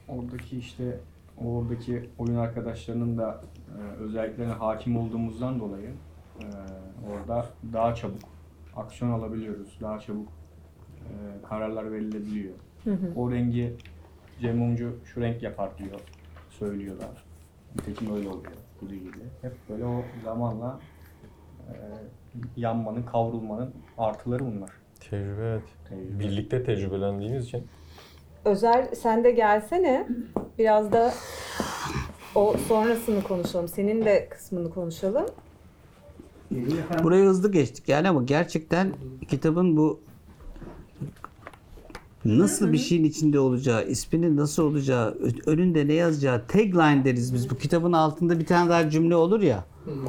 Oradaki 0.08 0.58
işte 0.58 1.00
oradaki 1.46 2.10
oyun 2.18 2.36
arkadaşlarının 2.36 3.18
da 3.18 3.42
e, 3.68 4.04
özelliklerine 4.04 4.54
hakim 4.54 4.98
olduğumuzdan 4.98 5.60
dolayı 5.60 5.90
e, 6.40 6.46
orada 7.14 7.46
daha 7.74 7.96
çabuk 7.96 8.20
aksiyon 8.76 9.12
alabiliyoruz. 9.12 9.78
Daha 9.82 10.00
çabuk 10.00 10.28
e, 11.00 11.12
kararlar 11.50 11.92
verilebiliyor. 11.92 12.54
O 13.16 13.32
rengi 13.32 13.76
Cem 14.42 14.58
Mumcu 14.58 14.96
şu 15.06 15.22
renk 15.22 15.44
yapar 15.44 15.78
diyor. 15.78 16.00
Söylüyorlar. 16.50 17.24
Nitekim 17.76 18.16
öyle 18.16 18.30
oluyor. 18.30 18.54
Bu 18.82 18.90
değil. 18.90 19.12
Hep 19.42 19.54
böyle 19.70 19.86
o 19.86 20.04
zamanla 20.24 20.80
e, 21.70 21.74
yanmanın, 22.56 23.04
kavrulmanın 23.04 23.74
artıları 23.98 24.46
bunlar. 24.46 24.70
Tecrübe 25.00 25.42
evet. 25.42 25.64
Tecrübe. 25.90 26.20
Birlikte 26.20 26.64
tecrübelendiğimiz 26.64 27.46
için. 27.46 27.68
Özel 28.46 28.96
sen 28.96 29.24
de 29.24 29.32
gelsene. 29.32 30.08
Biraz 30.58 30.92
da 30.92 31.14
o 32.36 32.56
sonrasını 32.68 33.24
konuşalım. 33.24 33.68
Senin 33.68 34.06
de 34.06 34.30
kısmını 34.30 34.70
konuşalım. 34.70 35.26
Buraya 37.04 37.26
hızlı 37.26 37.52
geçtik 37.52 37.90
yani 37.90 38.10
ama 38.10 38.24
gerçekten 38.24 38.94
kitabın 39.28 39.78
bu 39.78 40.00
nasıl 42.26 42.74
bir 42.74 42.78
şeyin 42.78 43.04
içinde 43.04 43.40
olacağı, 43.40 43.88
isminin 43.88 44.38
nasıl 44.38 44.64
olacağı, 44.64 45.18
önünde 45.46 45.88
ne 45.88 45.94
yazacağı, 45.94 46.48
tagline 46.48 47.06
deriz 47.06 47.34
biz. 47.34 47.50
Bu 47.50 47.56
kitabın 47.58 47.94
altında 47.94 48.40
bir 48.40 48.46
tane 48.46 48.70
daha 48.70 48.90
cümle 48.90 49.16
olur 49.16 49.42
ya. 49.42 49.66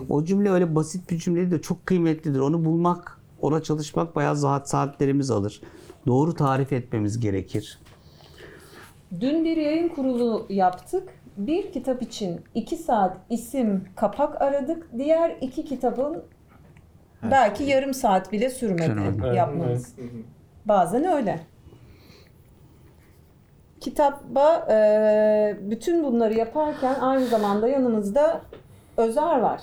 O 0.09 0.25
cümle 0.25 0.51
öyle 0.51 0.75
basit 0.75 1.11
bir 1.11 1.19
cümle 1.19 1.51
de 1.51 1.63
çok 1.63 1.87
kıymetlidir. 1.87 2.41
Onu 2.41 2.65
bulmak, 2.65 3.19
ona 3.41 3.63
çalışmak 3.63 4.17
bayağı 4.17 4.37
saat 4.37 4.69
saatlerimiz 4.69 5.31
alır. 5.31 5.61
Doğru 6.07 6.35
tarif 6.35 6.73
etmemiz 6.73 7.21
gerekir. 7.21 7.79
Dün 9.21 9.45
bir 9.45 9.57
yayın 9.57 9.89
kurulu 9.89 10.47
yaptık. 10.49 11.09
Bir 11.37 11.73
kitap 11.73 12.03
için 12.03 12.41
iki 12.55 12.77
saat 12.77 13.17
isim, 13.31 13.85
kapak 13.97 14.43
aradık. 14.43 14.89
Diğer 14.99 15.37
iki 15.41 15.65
kitabın 15.65 16.23
belki 17.31 17.65
yarım 17.65 17.95
saat 17.95 18.33
bile 18.33 18.51
sürmedi 18.51 18.87
Sürmedi. 18.87 19.37
yapmamız. 19.37 19.95
Bazen 20.65 21.05
öyle. 21.05 21.41
Kitaba 23.89 24.67
e, 24.71 25.57
bütün 25.71 26.05
bunları 26.05 26.35
yaparken 26.35 26.95
aynı 27.01 27.27
zamanda 27.27 27.69
yanımızda 27.69 28.43
Özer 28.97 29.41
var. 29.41 29.61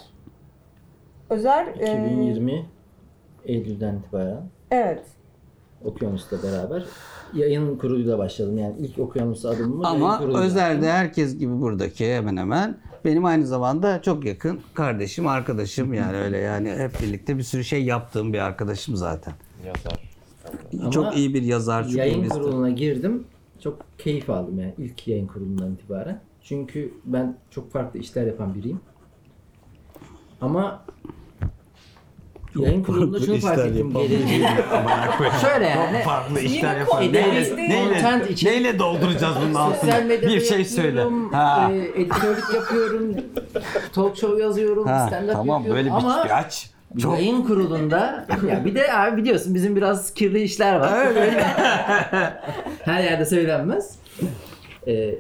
Özer 1.30 1.68
e, 1.68 2.04
2020 2.04 2.66
Eylül'den 3.46 3.96
itibaren. 3.96 4.42
Evet. 4.72 5.04
Okyanus'la 5.84 6.44
beraber. 6.44 6.84
Yayın 7.34 7.78
kuruluyla 7.78 8.18
başladım. 8.18 8.58
Yani 8.58 8.76
ilk 8.80 9.00
Okyanus 9.00 9.46
adımımı 9.46 9.88
Ama 9.88 10.22
özelde 10.22 10.64
attım. 10.64 10.84
herkes 10.84 11.38
gibi 11.38 11.62
buradaki 11.62 12.14
hemen 12.14 12.38
hemen 12.38 12.78
benim 13.06 13.26
aynı 13.26 13.48
zamanda 13.48 14.02
çok 14.02 14.26
yakın 14.26 14.60
kardeşim, 14.74 15.28
arkadaşım 15.28 15.94
yani 15.94 16.18
öyle 16.18 16.38
yani 16.38 16.70
hep 16.72 17.02
birlikte 17.02 17.38
bir 17.38 17.44
sürü 17.44 17.64
şey 17.64 17.84
yaptığım 17.84 18.34
bir 18.34 18.40
arkadaşım 18.40 18.96
zaten. 18.96 19.34
Yazar. 19.66 20.16
Ama 20.82 20.92
çok 20.92 21.18
iyi 21.18 21.34
bir 21.34 21.42
yazar, 21.42 21.84
çok 21.84 21.92
iyi 21.92 21.98
Yayın 21.98 22.24
bir 22.24 22.30
kuruluna 22.30 22.70
girdim. 22.70 23.24
Çok 23.66 23.80
keyif 23.98 24.30
aldım 24.30 24.60
yani 24.60 24.74
ilk 24.78 25.08
yayın 25.08 25.28
kurulundan 25.28 25.74
itibaren. 25.74 26.22
Çünkü 26.44 26.94
ben 27.06 27.38
çok 27.52 27.72
farklı 27.72 28.00
işler 28.00 28.28
yapan 28.28 28.56
biriyim. 28.56 28.80
Ama 30.42 30.86
yayın 32.56 32.84
kurulunda 32.84 33.20
şunu 33.20 33.38
fark 33.40 33.60
ettim. 33.60 33.94
Geleceği... 33.94 34.42
Şöyle 35.42 35.66
yani. 35.66 36.04
farklı 36.04 36.40
işler 36.40 36.80
yapan. 36.80 37.02
Neyle- 37.04 38.02
Content 38.02 38.30
için. 38.32 38.48
neyle 38.48 38.80
dolduracağız 38.80 39.36
bunun 39.42 39.54
Sosyal 39.54 39.90
altını? 39.96 40.06
medyada 40.08 40.34
Bir 40.36 40.42
şey 40.42 40.66
söyle. 40.66 40.88
yapıyorum, 41.00 41.34
Ha. 41.34 41.72
e, 41.72 42.02
editörlük 42.02 42.54
yapıyorum, 42.54 43.16
talk 43.94 44.18
show 44.18 44.44
yazıyorum, 44.44 44.88
Ha, 44.88 45.10
stand-up 45.12 45.32
tamam 45.34 45.48
yapıyorum 45.66 45.76
böyle 45.76 45.92
ama 45.92 46.28
bir. 46.96 47.02
Çok 47.02 47.14
yayın 47.14 47.42
kurulunda 47.44 48.28
ya 48.50 48.66
bir 48.66 48.76
de 48.76 48.94
abi 48.94 49.18
biliyorsun 49.22 49.56
bizim 49.56 49.76
biraz 49.76 50.14
kirli 50.14 50.42
işler 50.42 50.80
var. 50.80 51.08
Her 52.84 53.04
yerde 53.04 53.26
söylenmez. 53.26 54.00
Ee, 54.88 55.16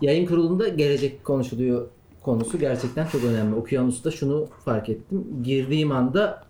yayın 0.00 0.26
kurulunda 0.26 0.68
gelecek 0.68 1.24
konuşuluyor 1.24 1.86
konusu 2.22 2.58
gerçekten 2.58 3.06
çok 3.06 3.24
önemli. 3.24 3.54
Okyanus'ta 3.54 4.10
şunu 4.10 4.48
fark 4.64 4.88
ettim. 4.88 5.24
Girdiğim 5.42 5.92
anda 5.92 6.44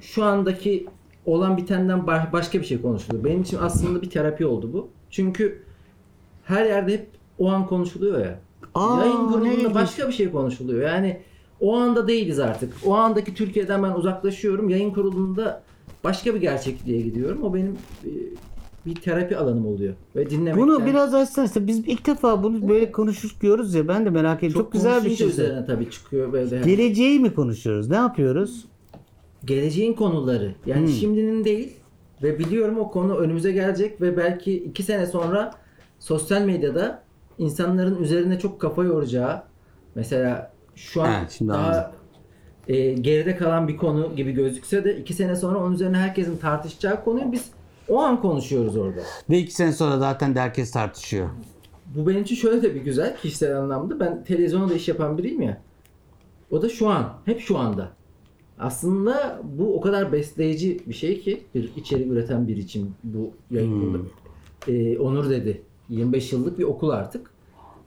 şu 0.00 0.24
andaki 0.24 0.86
olan 1.26 1.56
bitenden 1.56 1.98
ba- 1.98 2.32
başka 2.32 2.60
bir 2.60 2.64
şey 2.64 2.82
konuşuluyor. 2.82 3.24
Benim 3.24 3.42
için 3.42 3.58
aslında 3.60 4.02
bir 4.02 4.10
terapi 4.10 4.46
oldu 4.46 4.70
bu. 4.72 4.88
Çünkü 5.10 5.62
her 6.44 6.64
yerde 6.64 6.92
hep 6.92 7.06
o 7.38 7.50
an 7.50 7.66
konuşuluyor 7.66 8.18
ya. 8.24 8.38
Aa, 8.74 9.00
Yayın 9.00 9.28
grubunda 9.28 9.74
başka 9.74 10.08
bir 10.08 10.12
şey 10.12 10.30
konuşuluyor. 10.30 10.88
Yani 10.90 11.20
o 11.62 11.76
anda 11.76 12.08
değiliz 12.08 12.38
artık. 12.38 12.72
O 12.86 12.94
andaki 12.94 13.34
Türkiye'den 13.34 13.82
ben 13.82 13.90
uzaklaşıyorum. 13.92 14.68
Yayın 14.68 14.90
kurulunda 14.90 15.62
başka 16.04 16.34
bir 16.34 16.40
gerçekliğe 16.40 17.00
gidiyorum. 17.00 17.42
O 17.42 17.54
benim 17.54 17.76
e, 18.04 18.10
bir 18.86 18.94
terapi 18.94 19.36
alanım 19.36 19.66
oluyor. 19.66 19.94
Ve 20.16 20.30
dinlemekten. 20.30 20.62
Bunu 20.62 20.86
biraz 20.86 21.14
açsana. 21.14 21.48
Biz 21.56 21.78
ilk 21.78 22.06
defa 22.06 22.42
bunu 22.42 22.68
böyle 22.68 22.92
konuşuyoruz 22.92 23.74
ya 23.74 23.88
ben 23.88 24.04
de 24.06 24.10
merak 24.10 24.42
ediyorum. 24.42 24.62
Çok, 24.62 24.72
güzel 24.72 25.04
bir 25.04 25.16
şey. 25.16 25.28
üzerine 25.28 25.66
tabii 25.66 25.90
çıkıyor 25.90 26.32
böyle. 26.32 26.60
Geleceği 26.60 27.20
mi 27.20 27.34
konuşuyoruz? 27.34 27.90
Ne 27.90 27.96
yapıyoruz? 27.96 28.64
geleceğin 29.44 29.92
konuları. 29.92 30.54
Yani 30.66 30.86
Hmm. 30.86 30.92
şimdinin 30.94 31.44
değil 31.44 31.72
ve 32.22 32.38
biliyorum 32.38 32.78
o 32.78 32.90
konu 32.90 33.16
önümüze 33.16 33.52
gelecek 33.52 34.00
ve 34.00 34.16
belki 34.16 34.56
iki 34.56 34.82
sene 34.82 35.06
sonra 35.06 35.50
sosyal 35.98 36.42
medyada 36.42 37.02
insanların 37.38 38.02
üzerine 38.02 38.38
çok 38.38 38.60
kafa 38.60 38.84
yoracağı 38.84 39.42
mesela 39.94 40.51
şu 40.76 41.02
an 41.02 41.12
Evet, 41.20 41.30
şimdi 41.38 41.50
daha 41.52 41.66
anladım. 41.66 41.90
e, 42.68 42.92
geride 42.92 43.36
kalan 43.36 43.68
bir 43.68 43.76
konu 43.76 44.16
gibi 44.16 44.32
gözükse 44.32 44.84
de 44.84 44.96
iki 44.96 45.14
sene 45.14 45.36
sonra 45.36 45.58
onun 45.58 45.74
üzerine 45.74 45.96
herkesin 45.96 46.36
tartışacağı 46.36 47.04
konuyu 47.04 47.32
biz 47.32 47.50
o 47.88 48.00
an 48.00 48.20
konuşuyoruz 48.20 48.76
orada. 48.76 49.00
Ve 49.30 49.38
iki 49.38 49.54
sene 49.54 49.72
sonra 49.72 49.98
zaten 49.98 50.34
de 50.34 50.40
herkes 50.40 50.70
tartışıyor. 50.70 51.28
Bu 51.94 52.06
benim 52.08 52.22
için 52.22 52.34
şöyle 52.36 52.62
de 52.62 52.74
bir 52.74 52.80
güzel 52.80 53.16
kişisel 53.16 53.58
anlamda. 53.58 54.00
Ben 54.00 54.24
televizyonda 54.24 54.74
iş 54.74 54.88
yapan 54.88 55.18
biriyim 55.18 55.42
ya. 55.42 55.60
O 56.50 56.62
da 56.62 56.68
şu 56.68 56.88
an. 56.88 57.12
Hep 57.24 57.40
şu 57.40 57.58
anda. 57.58 57.88
Aslında 58.58 59.40
bu 59.44 59.76
o 59.76 59.80
kadar 59.80 60.12
besleyici 60.12 60.80
bir 60.86 60.94
şey 60.94 61.20
ki 61.20 61.42
bir 61.54 61.72
içerik 61.76 62.12
üreten 62.12 62.48
bir 62.48 62.56
için 62.56 62.94
bu 63.04 63.30
yayın 63.50 63.92
Hmm. 63.94 64.06
Ee, 64.68 64.98
Onur 64.98 65.30
dedi. 65.30 65.62
25 65.88 66.32
yıllık 66.32 66.58
bir 66.58 66.64
okul 66.64 66.88
artık. 66.90 67.30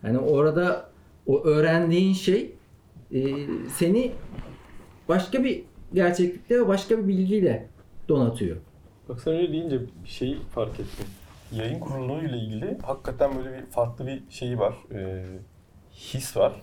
Yani 0.04 0.18
orada 0.18 0.90
o 1.28 1.44
öğrendiğin 1.44 2.14
şey 2.14 2.56
e, 3.12 3.22
seni 3.70 4.12
başka 5.10 5.44
bir 5.44 5.64
gerçeklikte 5.94 6.62
ve 6.62 6.68
başka 6.68 6.98
bir 6.98 7.08
bilgiyle 7.08 7.68
donatıyor. 8.10 8.58
Bak 9.10 9.22
sen 9.22 9.34
öyle 9.34 9.52
deyince 9.52 9.80
bir 10.04 10.10
şeyi 10.10 10.40
fark 10.40 10.80
ettim. 10.80 11.06
Yayın 11.52 11.80
kuruluyla 11.80 12.38
ilgili 12.38 12.78
hakikaten 12.82 13.32
böyle 13.38 13.58
bir 13.58 13.66
farklı 13.66 14.08
bir 14.08 14.24
şeyi 14.30 14.60
var. 14.60 14.76
Ee, 14.92 15.26
his 15.92 16.38
var. 16.38 16.62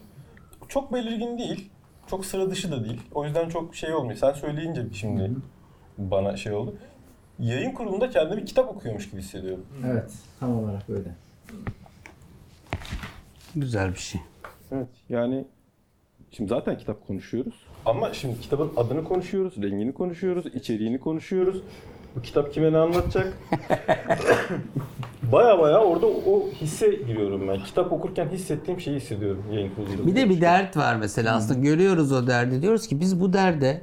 Çok 0.69 0.93
belirgin 0.93 1.39
değil. 1.39 1.71
Çok 2.07 2.27
sıra 2.27 2.51
dışı 2.51 2.73
da 2.73 2.85
değil. 2.85 3.01
O 3.15 3.25
yüzden 3.25 3.49
çok 3.49 3.77
şey 3.77 3.95
olmuyor. 3.95 4.19
Sen 4.19 4.33
söyleyince 4.33 4.83
şimdi 4.93 5.31
bana 5.99 6.37
şey 6.37 6.53
oldu. 6.53 6.75
Yayın 7.39 7.73
kurulunda 7.73 8.11
kendimi 8.11 8.45
kitap 8.45 8.69
okuyormuş 8.69 9.11
gibi 9.11 9.21
hissediyorum. 9.21 9.67
Evet. 9.87 10.13
Tam 10.41 10.59
olarak 10.59 10.91
öyle. 10.91 11.15
Güzel 13.57 13.93
bir 13.93 13.99
şey. 13.99 14.21
Evet 14.73 14.89
yani 15.09 15.45
şimdi 16.33 16.49
zaten 16.49 16.79
kitap 16.79 17.07
konuşuyoruz. 17.07 17.55
Ama 17.87 18.13
şimdi 18.13 18.41
kitabın 18.41 18.71
adını 18.77 19.05
konuşuyoruz, 19.05 19.55
rengini 19.63 19.95
konuşuyoruz, 19.95 20.47
içeriğini 20.47 21.01
konuşuyoruz. 21.01 21.63
Bu 22.17 22.23
kitap 22.23 22.53
kime 22.53 22.73
ne 22.73 22.79
anlatacak? 22.79 23.39
baya 25.33 25.59
baya 25.59 25.79
orada 25.79 26.07
o 26.07 26.51
hisse 26.51 26.89
giriyorum 26.91 27.49
ben. 27.49 27.63
Kitap 27.65 27.93
okurken 27.93 28.29
hissettiğim 28.29 28.81
şeyi 28.81 28.97
hissediyorum 28.97 29.45
yayın 29.53 29.75
kurulunda. 29.75 30.07
Bir 30.07 30.17
de 30.17 30.31
bir 30.31 30.41
dert 30.41 30.77
var 30.77 30.97
mesela 30.97 31.37
aslında 31.37 31.61
görüyoruz 31.61 32.13
o 32.13 32.27
derdi. 32.27 32.63
Diyoruz 32.63 32.87
ki 32.87 33.01
biz 33.01 33.21
bu 33.21 33.33
derde 33.33 33.83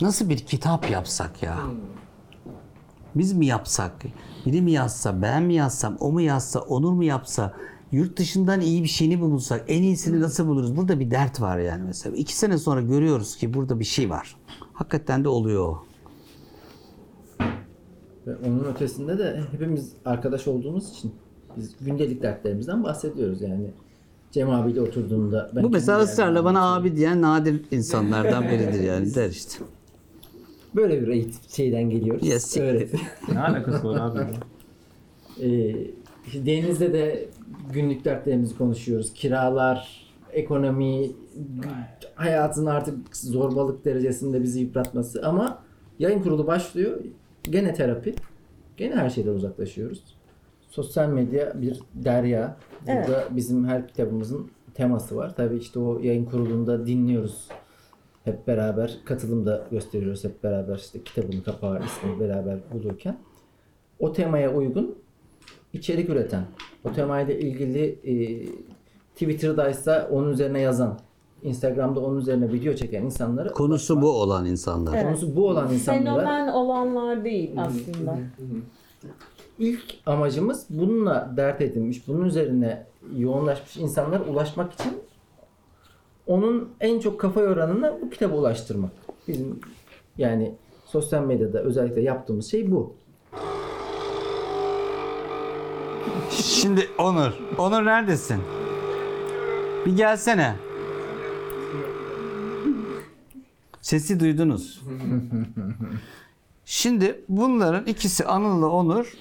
nasıl 0.00 0.28
bir 0.28 0.38
kitap 0.38 0.90
yapsak 0.90 1.42
ya? 1.42 1.56
Biz 3.14 3.32
mi 3.32 3.46
yapsak? 3.46 3.92
Biri 4.46 4.62
mi 4.62 4.72
yazsa, 4.72 5.22
ben 5.22 5.42
mi 5.42 5.54
yazsam, 5.54 5.96
o 6.00 6.12
mu 6.12 6.20
yazsa, 6.20 6.60
Onur 6.60 6.92
mu 6.92 7.04
yapsa? 7.04 7.54
Yurt 7.92 8.16
dışından 8.18 8.60
iyi 8.60 8.82
bir 8.82 8.88
şeyini 8.88 9.16
mi 9.16 9.22
bulsak? 9.22 9.64
En 9.68 9.82
iyisini 9.82 10.20
nasıl 10.20 10.46
buluruz? 10.46 10.76
Burada 10.76 11.00
bir 11.00 11.10
dert 11.10 11.40
var 11.40 11.58
yani 11.58 11.82
mesela. 11.86 12.16
İki 12.16 12.36
sene 12.36 12.58
sonra 12.58 12.80
görüyoruz 12.80 13.36
ki 13.36 13.54
burada 13.54 13.80
bir 13.80 13.84
şey 13.84 14.10
var. 14.10 14.36
Hakikaten 14.72 15.24
de 15.24 15.28
oluyor 15.28 15.68
o. 15.68 15.84
Ve 18.26 18.36
onun 18.36 18.64
ötesinde 18.64 19.18
de 19.18 19.40
hepimiz 19.50 19.92
arkadaş 20.04 20.48
olduğumuz 20.48 20.90
için 20.90 21.12
biz 21.56 21.76
gündelik 21.80 22.22
dertlerimizden 22.22 22.84
bahsediyoruz 22.84 23.42
yani. 23.42 23.70
Cem 24.32 24.50
abiyle 24.50 24.80
oturduğunda 24.80 25.50
ben 25.56 25.62
Bu 25.62 25.70
mesela 25.70 25.98
ısrarla 25.98 26.44
bana 26.44 26.74
abi 26.74 26.96
diyen 26.96 27.22
nadir 27.22 27.64
insanlardan 27.70 28.44
biridir 28.44 28.80
yani 28.80 29.14
der 29.14 29.30
işte. 29.30 29.64
böyle 30.76 31.02
bir 31.02 31.08
eğitim 31.08 31.40
şeyden 31.48 31.90
geliyoruz. 31.90 32.28
Siktir. 32.28 32.62
Öğretim. 32.62 33.00
Ne 33.32 33.40
alakası 33.40 33.88
var 33.88 34.00
abi? 34.00 34.20
Ee, 35.40 35.76
işte 36.26 36.46
denizde 36.46 36.92
de 36.92 37.28
günlük 37.72 38.04
dertlerimizi 38.04 38.58
konuşuyoruz. 38.58 39.12
Kiralar, 39.12 40.06
ekonomi, 40.32 41.10
hayatın 42.14 42.66
artık 42.66 43.16
zorbalık 43.16 43.84
derecesinde 43.84 44.42
bizi 44.42 44.60
yıpratması 44.60 45.22
ama 45.24 45.62
yayın 45.98 46.22
kurulu 46.22 46.46
başlıyor. 46.46 47.00
Gene 47.42 47.74
terapi. 47.74 48.14
Gene 48.76 48.94
her 48.94 49.10
şeyden 49.10 49.30
uzaklaşıyoruz. 49.30 50.04
Sosyal 50.70 51.08
medya 51.08 51.60
bir 51.60 51.80
derya. 51.94 52.56
Burada 52.86 53.24
bizim 53.30 53.64
her 53.64 53.88
kitabımızın 53.88 54.50
teması 54.74 55.16
var. 55.16 55.36
Tabii 55.36 55.56
işte 55.56 55.78
o 55.78 56.00
yayın 56.00 56.24
kurulunda 56.24 56.86
dinliyoruz. 56.86 57.48
Hep 58.24 58.46
beraber 58.46 58.98
katılım 59.04 59.46
da 59.46 59.66
gösteriyoruz 59.70 60.24
hep 60.24 60.42
beraber 60.42 60.76
işte 60.76 61.02
kitabın 61.04 61.40
kapağı 61.40 61.80
ismi 61.84 62.20
beraber 62.20 62.58
bulurken. 62.72 63.18
O 63.98 64.12
temaya 64.12 64.54
uygun 64.54 64.98
içerik 65.72 66.10
üreten, 66.10 66.44
o 66.84 66.92
temayla 66.92 67.34
ilgili 67.34 67.98
e, 68.04 68.14
Twitter'daysa 69.12 70.08
onun 70.12 70.32
üzerine 70.32 70.60
yazan, 70.60 70.98
Instagram'da 71.42 72.00
onun 72.00 72.18
üzerine 72.18 72.52
video 72.52 72.74
çeken 72.74 73.02
insanlara 73.02 73.52
Konusu 73.52 74.02
bu 74.02 74.10
olan 74.10 74.46
insanlar. 74.46 74.94
Evet. 74.94 75.04
konusu 75.04 75.36
bu 75.36 75.48
olan 75.48 75.72
insanlara 75.72 76.20
Fenomen 76.20 76.48
olanlar 76.48 77.24
değil 77.24 77.50
aslında. 77.56 78.18
ilk 79.58 79.82
amacımız 80.06 80.66
bununla 80.70 81.32
dert 81.36 81.60
edinmiş, 81.60 82.08
bunun 82.08 82.24
üzerine 82.24 82.86
yoğunlaşmış 83.16 83.76
insanlara 83.76 84.24
ulaşmak 84.24 84.72
için 84.72 84.92
onun 86.26 86.68
en 86.80 87.00
çok 87.00 87.20
kafa 87.20 87.40
yoranına 87.40 87.98
bu 88.02 88.10
kitaba 88.10 88.36
ulaştırmak. 88.36 88.90
Bizim 89.28 89.60
yani 90.18 90.54
sosyal 90.86 91.24
medyada 91.24 91.58
özellikle 91.58 92.00
yaptığımız 92.00 92.50
şey 92.50 92.70
bu. 92.70 92.94
Şimdi 96.30 96.90
Onur. 96.98 97.32
Onur 97.58 97.84
neredesin? 97.84 98.42
Bir 99.86 99.96
gelsene. 99.96 100.56
Sesi 103.80 104.20
duydunuz. 104.20 104.80
Şimdi 106.64 107.24
bunların 107.28 107.86
ikisi 107.86 108.26
Anıl'la 108.26 108.66
Onur 108.66 109.12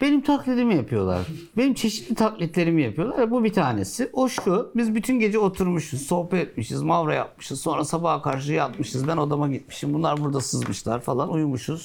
benim 0.00 0.20
taklidimi 0.20 0.74
yapıyorlar. 0.76 1.26
Benim 1.56 1.74
çeşitli 1.74 2.14
taklitlerimi 2.14 2.82
yapıyorlar. 2.82 3.30
Bu 3.30 3.44
bir 3.44 3.52
tanesi. 3.52 4.10
O 4.12 4.28
şu. 4.28 4.72
Biz 4.76 4.94
bütün 4.94 5.18
gece 5.20 5.38
oturmuşuz, 5.38 6.02
sohbet 6.02 6.48
etmişiz, 6.48 6.82
mavra 6.82 7.14
yapmışız. 7.14 7.60
Sonra 7.60 7.84
sabaha 7.84 8.22
karşı 8.22 8.52
yatmışız. 8.52 9.08
Ben 9.08 9.16
odama 9.16 9.48
gitmişim. 9.48 9.94
Bunlar 9.94 10.20
burada 10.20 10.40
sızmışlar 10.40 11.00
falan. 11.00 11.30
Uyumuşuz. 11.32 11.84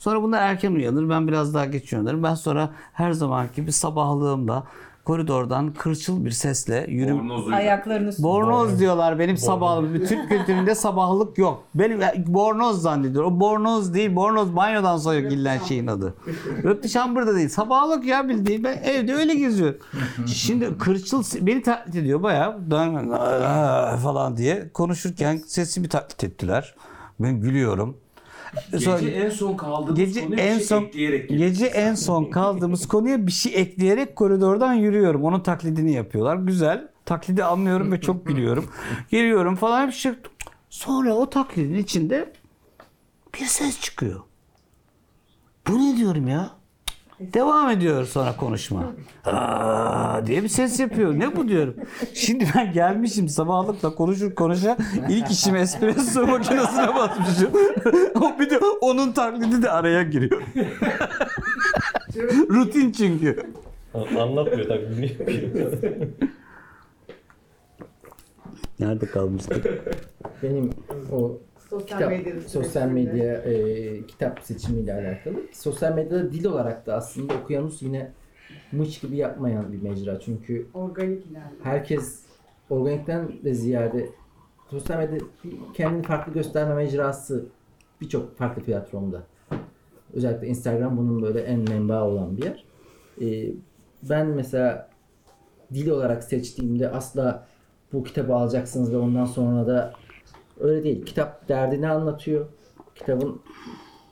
Sonra 0.00 0.22
bunlar 0.22 0.42
erken 0.42 0.72
uyanır. 0.72 1.08
Ben 1.08 1.28
biraz 1.28 1.54
daha 1.54 1.64
geç 1.64 1.92
uyanırım. 1.92 2.22
Ben 2.22 2.34
sonra 2.34 2.70
her 2.92 3.12
zaman 3.12 3.46
gibi 3.56 3.72
sabahlığımda 3.72 4.64
koridordan 5.04 5.72
kırçıl 5.72 6.24
bir 6.24 6.30
sesle 6.30 6.86
yürüm. 6.88 7.18
Bornozuyla. 7.18 7.58
Ayaklarını 7.58 8.12
Bornoz 8.18 8.80
diyorlar 8.80 9.18
benim 9.18 9.36
sabahlığım. 9.36 9.94
Bütün 9.94 10.28
kültürümde 10.28 10.74
sabahlık 10.74 11.38
yok. 11.38 11.62
Benim 11.74 12.00
bornoz 12.26 12.82
zannediyor. 12.82 13.24
O 13.24 13.40
bornoz 13.40 13.94
değil. 13.94 14.16
Bornoz 14.16 14.56
banyodan 14.56 14.96
sonra 14.96 15.20
girilen 15.20 15.58
şeyin 15.58 15.86
adı. 15.86 16.14
Röpti 16.64 16.88
şambırda 16.88 17.34
değil. 17.36 17.48
Sabahlık 17.48 18.04
ya 18.04 18.28
bildiğin. 18.28 18.64
Ben 18.64 18.76
evde 18.84 19.14
öyle 19.14 19.34
geziyorum. 19.34 19.78
Şimdi 20.26 20.78
kırçıl 20.78 21.22
beni 21.40 21.62
taklit 21.62 21.96
ediyor 21.96 22.22
bayağı. 22.22 22.60
Falan 24.02 24.36
diye 24.36 24.70
konuşurken 24.74 25.36
sesimi 25.46 25.88
taklit 25.88 26.24
ettiler. 26.24 26.74
Ben 27.20 27.40
gülüyorum. 27.40 27.96
Sonra- 28.78 28.98
Gece 29.00 29.10
en 29.10 29.30
son 29.30 29.56
kaldığımız 29.56 29.96
Gece 29.98 30.24
konuya 30.24 30.40
en 30.44 30.54
bir 30.54 30.58
şey 30.58 30.66
son 30.66 30.82
ekleyerek 30.84 31.28
geliyor. 31.28 31.48
gece 31.48 31.66
en 31.66 31.94
son 31.94 32.24
kaldığımız 32.24 32.88
konuya 32.88 33.26
bir 33.26 33.32
şey 33.32 33.52
ekleyerek 33.60 34.16
koridordan 34.16 34.74
yürüyorum. 34.74 35.24
Onun 35.24 35.40
taklidini 35.40 35.92
yapıyorlar. 35.92 36.36
Güzel. 36.36 36.88
Taklidi 37.04 37.44
anlıyorum 37.44 37.92
ve 37.92 38.00
çok 38.00 38.26
gülüyorum. 38.26 38.70
Geliyorum 39.10 39.56
falan 39.56 39.88
bir 39.88 39.92
şey. 39.92 40.12
Sonra 40.70 41.14
o 41.14 41.30
taklidin 41.30 41.74
içinde 41.74 42.32
bir 43.40 43.46
ses 43.46 43.80
çıkıyor. 43.80 44.20
Bu 45.68 45.78
ne 45.78 45.96
diyorum 45.96 46.28
ya? 46.28 46.50
Devam 47.20 47.70
ediyor 47.70 48.04
sonra 48.06 48.36
konuşma. 48.36 48.92
Aa 49.24 50.26
diye 50.26 50.42
bir 50.42 50.48
ses 50.48 50.80
yapıyor. 50.80 51.18
Ne 51.18 51.36
bu 51.36 51.48
diyorum. 51.48 51.74
Şimdi 52.14 52.46
ben 52.56 52.72
gelmişim 52.72 53.28
sabahlıkla 53.28 53.94
konuşur 53.94 54.34
konuşa 54.34 54.76
ilk 55.08 55.30
işim 55.30 55.56
espresso 55.56 56.26
makinesine 56.26 56.94
basmışım. 56.94 57.50
O 58.20 58.38
bir 58.40 58.50
de 58.50 58.58
onun 58.80 59.12
taklidi 59.12 59.62
de 59.62 59.70
araya 59.70 60.02
giriyor. 60.02 60.42
Rutin 62.50 62.92
çünkü. 62.92 63.36
Anlatmıyor 63.94 64.68
tabii. 64.68 65.16
Nerede 68.80 69.06
kalmıştık? 69.06 69.66
Benim 70.42 70.70
o 71.12 71.38
Sosyal 71.70 71.98
kitap, 71.98 72.10
medya 72.10 72.40
sosyal 72.40 72.88
medya 72.88 73.34
e, 73.34 74.06
kitap 74.06 74.40
seçimiyle 74.42 74.94
alakalı. 74.94 75.42
Sosyal 75.52 75.94
medyada 75.94 76.32
dil 76.32 76.44
olarak 76.44 76.86
da 76.86 76.94
aslında 76.94 77.34
Okyanus 77.34 77.82
yine 77.82 78.12
mış 78.72 79.00
gibi 79.00 79.16
yapmayan 79.16 79.72
bir 79.72 79.82
mecra. 79.82 80.20
Çünkü 80.20 80.66
Organik 80.74 81.26
ilerliyor. 81.26 81.50
herkes 81.62 82.22
organikten 82.70 83.32
de 83.44 83.54
ziyade 83.54 84.08
sosyal 84.70 84.98
medya 84.98 85.18
bir 85.44 85.52
kendini 85.74 86.02
farklı 86.02 86.32
gösterme 86.32 86.74
mecrası 86.74 87.46
birçok 88.00 88.36
farklı 88.36 88.62
platformda. 88.62 89.22
Özellikle 90.14 90.46
Instagram 90.46 90.96
bunun 90.96 91.22
böyle 91.22 91.40
en 91.40 91.58
menba 91.58 92.04
olan 92.04 92.36
bir 92.36 92.42
yer. 92.44 92.64
Ee, 93.22 93.52
ben 94.02 94.26
mesela 94.26 94.88
dil 95.74 95.90
olarak 95.90 96.24
seçtiğimde 96.24 96.90
asla 96.90 97.46
bu 97.92 98.04
kitabı 98.04 98.34
alacaksınız 98.34 98.92
ve 98.92 98.96
ondan 98.96 99.24
sonra 99.24 99.66
da 99.66 99.94
öyle 100.60 100.84
değil. 100.84 101.04
Kitap 101.04 101.48
derdini 101.48 101.88
anlatıyor. 101.88 102.46
Kitabın 102.94 103.40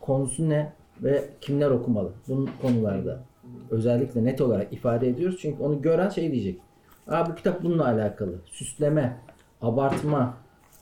konusu 0.00 0.48
ne 0.48 0.72
ve 1.02 1.24
kimler 1.40 1.70
okumalı. 1.70 2.12
Bunun 2.28 2.50
konularda 2.62 3.24
özellikle 3.70 4.24
net 4.24 4.40
olarak 4.40 4.72
ifade 4.72 5.08
ediyoruz. 5.08 5.38
Çünkü 5.40 5.62
onu 5.62 5.82
gören 5.82 6.08
şey 6.08 6.32
diyecek. 6.32 6.60
Aa 7.08 7.26
bu 7.30 7.34
kitap 7.34 7.62
bununla 7.62 7.86
alakalı. 7.86 8.34
Süsleme, 8.46 9.20
abartma, 9.62 10.34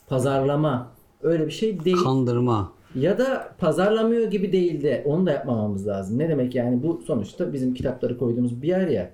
pazarlama 0.08 0.92
öyle 1.22 1.46
bir 1.46 1.52
şey 1.52 1.84
değil. 1.84 2.04
Kandırma. 2.04 2.72
Ya 2.94 3.18
da 3.18 3.54
pazarlamıyor 3.58 4.30
gibi 4.30 4.52
değil 4.52 4.82
de 4.82 5.02
onu 5.06 5.26
da 5.26 5.30
yapmamamız 5.30 5.86
lazım. 5.86 6.18
Ne 6.18 6.28
demek 6.28 6.54
yani 6.54 6.82
bu 6.82 7.02
sonuçta 7.06 7.52
bizim 7.52 7.74
kitapları 7.74 8.18
koyduğumuz 8.18 8.62
bir 8.62 8.68
yer 8.68 8.88
ya. 8.88 9.10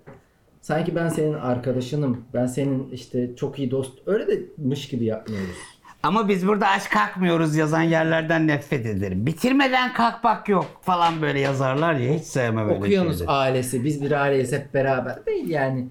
Sanki 0.61 0.95
ben 0.95 1.09
senin 1.09 1.35
arkadaşınım, 1.35 2.25
ben 2.35 2.47
senin 2.47 2.91
işte 2.91 3.37
çok 3.37 3.59
iyi 3.59 3.71
dost 3.71 3.99
öyle 4.07 4.27
de 4.27 4.43
mış 4.57 4.89
gibi 4.89 5.05
yapmıyoruz. 5.05 5.72
Ama 6.03 6.29
biz 6.29 6.47
burada 6.47 6.67
aç 6.69 6.91
kalkmıyoruz 6.91 7.57
yazan 7.57 7.83
yerlerden 7.83 8.47
nefret 8.47 8.87
ederim. 8.87 9.27
Bitirmeden 9.27 9.93
kalkmak 9.95 10.49
yok 10.49 10.67
falan 10.83 11.23
böyle 11.23 11.41
yazarlar 11.41 11.95
ya 11.95 12.15
hiç 12.15 12.25
sevmem 12.25 12.69
öyle 12.69 12.79
Okyanus 12.79 13.19
şeyleri. 13.19 13.31
ailesi, 13.31 13.85
biz 13.85 14.03
bir 14.03 14.13
aileyiz 14.13 14.53
hep 14.53 14.75
beraber 14.75 15.27
değil 15.27 15.49
yani. 15.49 15.89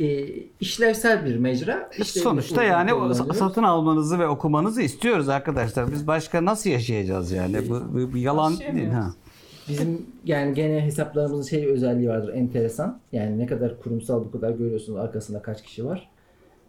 E, 0.00 0.26
işlevsel 0.60 1.24
bir 1.26 1.36
mecra. 1.36 1.90
İşte 1.98 2.20
Sonuçta 2.20 2.62
yani 2.62 3.14
satın 3.34 3.62
almanızı 3.62 4.18
ve 4.18 4.28
okumanızı 4.28 4.82
istiyoruz 4.82 5.28
arkadaşlar. 5.28 5.92
Biz 5.92 6.06
başka 6.06 6.44
nasıl 6.44 6.70
yaşayacağız 6.70 7.32
yani? 7.32 7.68
Bu, 7.68 7.82
bu, 7.94 8.12
bu 8.12 8.16
yalan 8.16 8.58
değil. 8.58 8.88
Ha. 8.90 9.10
Bizim 9.68 10.06
yani 10.24 10.54
gene 10.54 10.80
hesaplarımızın 10.80 11.42
şey 11.50 11.66
özelliği 11.66 12.08
vardır 12.08 12.34
enteresan. 12.34 12.98
Yani 13.12 13.38
ne 13.38 13.46
kadar 13.46 13.80
kurumsal 13.80 14.24
bu 14.24 14.30
kadar 14.30 14.50
görüyorsunuz 14.50 14.98
arkasında 14.98 15.42
kaç 15.42 15.62
kişi 15.62 15.86
var. 15.86 16.08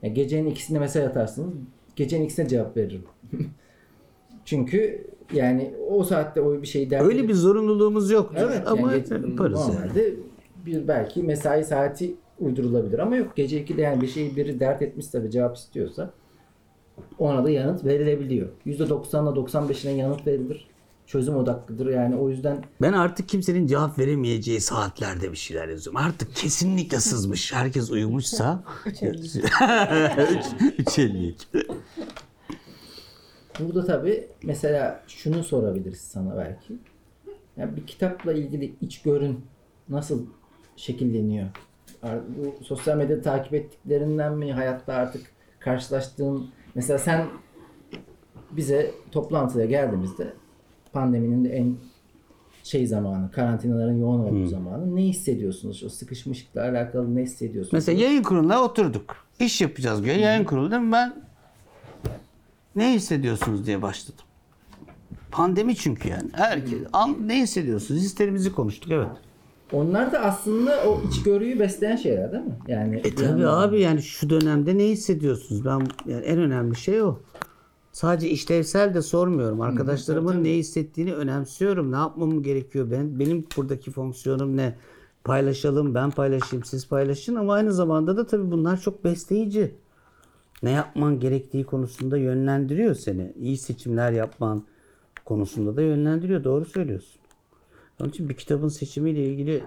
Yani 0.03 0.13
gecenin 0.13 0.49
ikisinde 0.49 0.79
mesaj 0.79 1.03
atarsınız. 1.05 1.53
Gecenin 1.97 2.25
ikisine 2.25 2.47
cevap 2.47 2.77
veririm. 2.77 3.03
Çünkü 4.45 5.07
yani 5.33 5.73
o 5.89 6.03
saatte 6.03 6.41
o 6.41 6.61
bir 6.61 6.67
şeyi 6.67 6.89
dert 6.89 7.03
Öyle 7.03 7.27
bir 7.27 7.33
zorunluluğumuz 7.33 8.11
yok. 8.11 8.33
Evet 8.37 8.67
ama 8.67 8.93
yani 8.93 9.29
yaparız 9.29 9.69
yani. 9.69 10.13
bir 10.65 10.87
belki 10.87 11.23
mesai 11.23 11.63
saati 11.63 12.15
uydurulabilir 12.39 12.99
ama 12.99 13.15
yok 13.15 13.35
gece 13.35 13.63
2'de 13.63 13.81
yani 13.81 14.01
bir 14.01 14.07
şeyi 14.07 14.35
biri 14.35 14.59
dert 14.59 14.81
etmişse 14.81 15.23
ve 15.23 15.31
cevap 15.31 15.55
istiyorsa 15.57 16.13
ona 17.19 17.43
da 17.43 17.49
yanıt 17.49 17.85
verilebiliyor. 17.85 18.47
%90'la 18.65 19.29
95'ine 19.29 19.89
yanıt 19.89 20.27
verilir. 20.27 20.67
Çözüm 21.07 21.35
odaklıdır 21.35 21.85
yani 21.85 22.15
o 22.15 22.29
yüzden 22.29 22.63
Ben 22.81 22.93
artık 22.93 23.29
kimsenin 23.29 23.67
cevap 23.67 23.99
veremeyeceği 23.99 24.61
saatlerde 24.61 25.31
bir 25.31 25.37
şeyler 25.37 25.67
yazıyorum. 25.67 26.01
Artık 26.01 26.35
kesinlikle 26.35 26.99
sızmış. 26.99 27.53
Herkes 27.53 27.91
uyumuşsa. 27.91 28.63
3.52. 28.85 31.33
Burada 33.59 33.85
tabii 33.85 34.27
mesela 34.43 35.03
şunu 35.07 35.43
sorabiliriz 35.43 36.01
sana 36.01 36.37
belki. 36.37 36.73
Yani 37.57 37.75
bir 37.75 37.87
kitapla 37.87 38.33
ilgili 38.33 38.75
içgörün 38.81 39.45
nasıl 39.89 40.25
şekilleniyor? 40.75 41.47
Bu 42.03 42.55
sosyal 42.63 42.97
medyada 42.97 43.21
takip 43.21 43.53
ettiklerinden 43.53 44.33
mi? 44.33 44.53
Hayatta 44.53 44.93
artık 44.93 45.21
karşılaştığın... 45.59 46.49
Mesela 46.75 46.99
sen 46.99 47.27
bize 48.51 48.91
toplantıya 49.11 49.65
geldiğimizde 49.65 50.33
pandeminin 51.01 51.45
de 51.45 51.49
en 51.49 51.75
şey 52.63 52.87
zamanı, 52.87 53.31
karantinaların 53.31 53.93
yoğun 53.97 54.19
olduğu 54.19 54.47
zamanı 54.47 54.95
ne 54.95 55.01
hissediyorsunuz? 55.03 55.83
O 55.83 55.89
sıkışmışlıkla 55.89 56.61
alakalı 56.61 57.15
ne 57.15 57.21
hissediyorsunuz? 57.21 57.73
Mesela 57.73 58.01
yayın 58.01 58.23
kuruluna 58.23 58.61
oturduk. 58.63 59.15
İş 59.39 59.61
yapacağız 59.61 60.03
diye 60.03 60.19
yayın 60.19 60.43
kurulu 60.43 60.71
değil 60.71 60.81
mi? 60.81 60.91
Ben 60.91 61.13
ne 62.75 62.93
hissediyorsunuz 62.93 63.65
diye 63.65 63.81
başladım. 63.81 64.25
Pandemi 65.31 65.75
çünkü 65.75 66.09
yani. 66.09 66.29
Herkes 66.33 66.79
an, 66.93 67.15
ne 67.25 67.41
hissediyorsunuz? 67.41 68.01
Hislerimizi 68.01 68.51
konuştuk 68.51 68.91
evet. 68.91 69.07
Onlar 69.71 70.11
da 70.11 70.19
aslında 70.19 70.83
o 70.87 71.01
içgörüyü 71.09 71.59
besleyen 71.59 71.95
şeyler 71.95 72.31
değil 72.31 72.43
mi? 72.43 72.51
Yani 72.67 72.99
E 72.99 73.03
bir 73.03 73.15
tabi 73.15 73.29
yandan- 73.41 73.61
abi 73.67 73.81
yani 73.81 74.01
şu 74.01 74.29
dönemde 74.29 74.77
ne 74.77 74.83
hissediyorsunuz? 74.85 75.65
Ben 75.65 75.81
yani 76.11 76.25
en 76.25 76.39
önemli 76.39 76.75
şey 76.75 77.01
o. 77.01 77.19
Sadece 77.97 78.29
işlevsel 78.29 78.93
de 78.93 79.01
sormuyorum. 79.01 79.61
Arkadaşlarımın 79.61 80.43
ne 80.43 80.49
hissettiğini 80.53 81.13
önemsiyorum. 81.13 81.91
Ne 81.91 81.95
yapmam 81.95 82.43
gerekiyor? 82.43 82.91
Ben 82.91 83.19
benim 83.19 83.45
buradaki 83.57 83.91
fonksiyonum 83.91 84.57
ne? 84.57 84.75
Paylaşalım, 85.23 85.95
ben 85.95 86.11
paylaşayım, 86.11 86.65
siz 86.65 86.87
paylaşın 86.87 87.35
ama 87.35 87.53
aynı 87.53 87.73
zamanda 87.73 88.17
da 88.17 88.25
tabii 88.25 88.51
bunlar 88.51 88.81
çok 88.81 89.03
besleyici. 89.03 89.75
Ne 90.63 90.71
yapman 90.71 91.19
gerektiği 91.19 91.63
konusunda 91.63 92.17
yönlendiriyor 92.17 92.95
seni. 92.95 93.33
İyi 93.39 93.57
seçimler 93.57 94.11
yapman 94.11 94.63
konusunda 95.25 95.75
da 95.75 95.81
yönlendiriyor. 95.81 96.43
Doğru 96.43 96.65
söylüyorsun. 96.65 97.21
Onun 98.01 98.09
için 98.09 98.29
bir 98.29 98.33
kitabın 98.33 98.67
seçimiyle 98.67 99.25
ilgili 99.25 99.63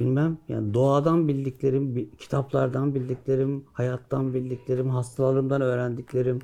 bilmem 0.00 0.38
yani 0.48 0.74
doğadan 0.74 1.28
bildiklerim, 1.28 1.96
bi- 1.96 2.10
kitaplardan 2.18 2.94
bildiklerim, 2.94 3.64
hayattan 3.72 4.34
bildiklerim, 4.34 4.90
hastalarımdan 4.90 5.60
öğrendiklerim, 5.60 6.38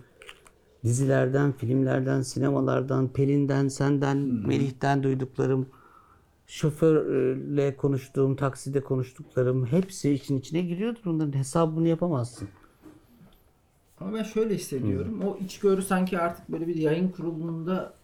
dizilerden, 0.88 1.52
filmlerden, 1.52 2.22
sinemalardan, 2.22 3.08
Pelin'den, 3.08 3.68
senden, 3.68 4.16
Melih'ten 4.18 5.02
duyduklarım, 5.02 5.66
şoförle 6.46 7.76
konuştuğum, 7.76 8.36
takside 8.36 8.80
konuştuklarım 8.80 9.66
hepsi 9.66 10.10
için 10.10 10.38
içine 10.38 10.60
giriyordur. 10.60 11.00
Bunların 11.04 11.38
hesabını 11.38 11.88
yapamazsın. 11.88 12.48
Ama 14.00 14.14
ben 14.14 14.22
şöyle 14.22 14.54
hissediyorum. 14.54 15.22
O 15.26 15.38
içgörü 15.44 15.82
sanki 15.82 16.18
artık 16.18 16.48
böyle 16.48 16.66
bir 16.66 16.74
yayın 16.74 17.08
kurulunda 17.08 17.94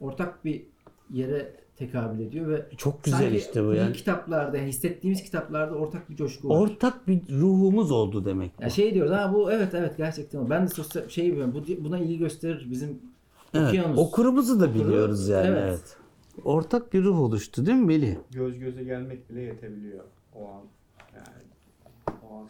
ortak 0.00 0.44
bir 0.44 0.62
yere 1.10 1.65
tekabül 1.76 2.20
ediyor 2.20 2.48
ve 2.48 2.66
Çok 2.76 3.04
güzel 3.04 3.32
işte 3.32 3.64
bu 3.66 3.74
yani. 3.74 3.92
kitaplarda, 3.92 4.56
yani 4.56 4.68
hissettiğimiz 4.68 5.22
kitaplarda 5.22 5.74
ortak 5.74 6.10
bir 6.10 6.16
coşku 6.16 6.48
var. 6.48 6.60
Ortak 6.60 7.08
bir 7.08 7.20
ruhumuz 7.40 7.90
oldu 7.90 8.24
demek 8.24 8.50
ya 8.60 8.70
şey 8.70 8.94
diyoruz 8.94 9.12
ha 9.12 9.32
bu 9.34 9.52
evet 9.52 9.74
evet 9.74 9.96
gerçekten. 9.96 10.50
Ben 10.50 10.64
de 10.64 10.68
sosyal 10.68 11.08
şey 11.08 11.26
yapıyorum. 11.26 11.54
Bu 11.54 11.84
buna 11.84 11.98
ilgi 11.98 12.18
gösterir 12.18 12.66
bizim 12.70 12.98
Evet, 13.54 13.68
okyanus. 13.68 13.98
okurumuzu 13.98 14.60
da 14.60 14.74
biliyoruz 14.74 15.28
yani. 15.28 15.46
Evet. 15.46 15.62
Evet. 15.68 15.96
ortak 16.44 16.92
bir 16.92 17.02
ruh 17.04 17.20
oluştu 17.20 17.66
değil 17.66 17.78
mi 17.78 17.86
Melih? 17.86 18.16
Göz 18.30 18.58
göze 18.58 18.84
gelmek 18.84 19.30
bile 19.30 19.40
yetebiliyor 19.42 20.04
o 20.34 20.48
an. 20.48 20.62
Yani 21.14 21.45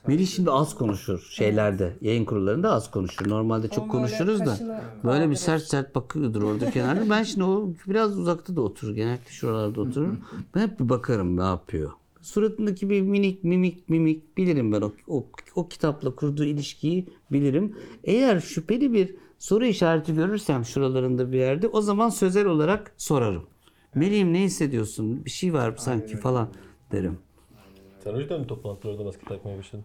Melih 0.07 0.27
şimdi 0.27 0.51
az 0.51 0.75
konuşur 0.75 1.29
şeylerde. 1.31 1.97
Yayın 2.01 2.25
kurullarında 2.25 2.73
az 2.73 2.91
konuşur. 2.91 3.29
Normalde 3.29 3.69
çok 3.69 3.91
konuşuruz 3.91 4.41
da. 4.41 4.59
Böyle 5.05 5.31
bir 5.31 5.35
sert 5.35 5.63
sert 5.63 5.95
bakıyordur 5.95 6.43
orada 6.43 6.71
kenarda. 6.71 7.11
Ben 7.11 7.23
şimdi 7.23 7.45
o 7.45 7.71
biraz 7.87 8.19
uzakta 8.19 8.57
da 8.57 8.61
oturur. 8.61 8.95
Genellikle 8.95 9.31
şuralarda 9.31 9.81
otururum. 9.81 10.19
Ben 10.55 10.61
hep 10.61 10.81
bir 10.81 10.89
bakarım 10.89 11.37
ne 11.37 11.43
yapıyor. 11.43 11.91
Suratındaki 12.21 12.91
bir 12.91 13.03
minik 13.03 13.45
mimik 13.45 13.89
mimik 13.89 14.37
bilirim 14.37 14.73
ben 14.73 14.81
o, 14.81 14.93
o, 15.09 15.27
o 15.55 15.69
kitapla 15.69 16.15
kurduğu 16.15 16.45
ilişkiyi 16.45 17.09
bilirim. 17.33 17.77
Eğer 18.05 18.41
şüpheli 18.41 18.93
bir 18.93 19.17
soru 19.39 19.67
işareti 19.67 20.15
görürsem 20.15 20.65
şuralarında 20.65 21.33
bir 21.33 21.39
yerde 21.39 21.69
o 21.69 21.81
zaman 21.81 22.09
sözel 22.09 22.47
olarak 22.47 22.93
sorarım. 22.97 23.43
Melih'im 23.95 24.33
ne 24.33 24.43
hissediyorsun? 24.43 25.25
Bir 25.25 25.31
şey 25.31 25.53
var 25.55 25.75
sanki 25.79 26.17
falan 26.17 26.49
derim. 26.93 27.19
Sen 28.07 28.15
o 28.15 28.19
yüzden 28.19 28.41
mi 28.41 28.47
toplantılarda 28.47 29.05
maske 29.05 29.25
takmaya 29.25 29.59
başladın? 29.59 29.85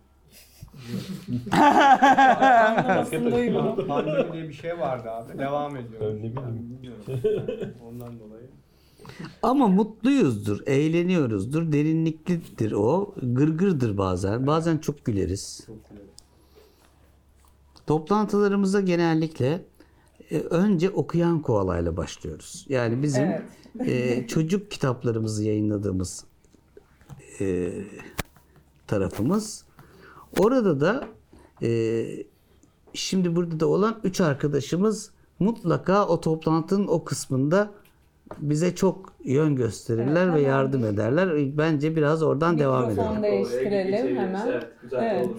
Anlamasın 1.51 3.31
duygu. 3.31 3.87
Pandemi 3.87 4.33
diye 4.33 4.49
bir 4.49 4.53
şey 4.53 4.79
vardı 4.79 5.11
abi. 5.11 5.37
Devam 5.37 5.75
ediyor. 5.77 6.01
Ben 6.01 6.15
ne 6.17 6.19
bileyim. 6.19 6.69
bilmiyorum. 6.69 7.03
Ondan 7.87 8.19
dolayı. 8.19 8.49
Ama 9.43 9.67
mutluyuzdur, 9.67 10.67
eğleniyoruzdur, 10.67 11.71
derinliklidir 11.71 12.71
o. 12.71 13.15
Gırgırdır 13.21 13.97
bazen. 13.97 14.47
Bazen 14.47 14.77
çok 14.77 15.05
güleriz. 15.05 15.63
Çok 15.67 15.89
güzel. 15.89 16.05
Toplantılarımıza 17.87 18.81
genellikle 18.81 19.65
e, 20.31 20.39
önce 20.39 20.89
okuyan 20.89 21.41
koalayla 21.41 21.97
başlıyoruz. 21.97 22.65
Yani 22.69 23.03
bizim 23.03 23.23
Evet. 23.23 23.89
e, 23.89 24.27
çocuk 24.27 24.71
kitaplarımızı 24.71 25.43
yayınladığımız 25.43 26.25
e, 27.41 27.71
tarafımız. 28.91 29.63
Orada 30.39 30.79
da 30.81 31.03
e, 31.63 31.69
şimdi 32.93 33.35
burada 33.35 33.59
da 33.59 33.67
olan 33.67 33.95
üç 34.03 34.21
arkadaşımız 34.21 35.11
mutlaka 35.39 36.07
o 36.07 36.21
toplantının 36.21 36.87
o 36.87 37.03
kısmında 37.03 37.69
bize 38.37 38.75
çok 38.75 39.13
yön 39.23 39.55
gösterirler 39.55 40.25
Evet, 40.27 40.35
ve 40.35 40.41
yardım 40.41 40.85
ederler. 40.85 41.57
Bence 41.57 41.95
biraz 41.95 42.23
oradan 42.23 42.57
devam 42.57 42.87
Mikrofon 42.89 43.11
edelim. 43.11 43.23
değiştirelim 43.23 44.17
hemen. 44.17 44.47
Evet, 44.47 44.67
güzel 44.83 45.15
Evet. 45.15 45.25
olur. 45.27 45.37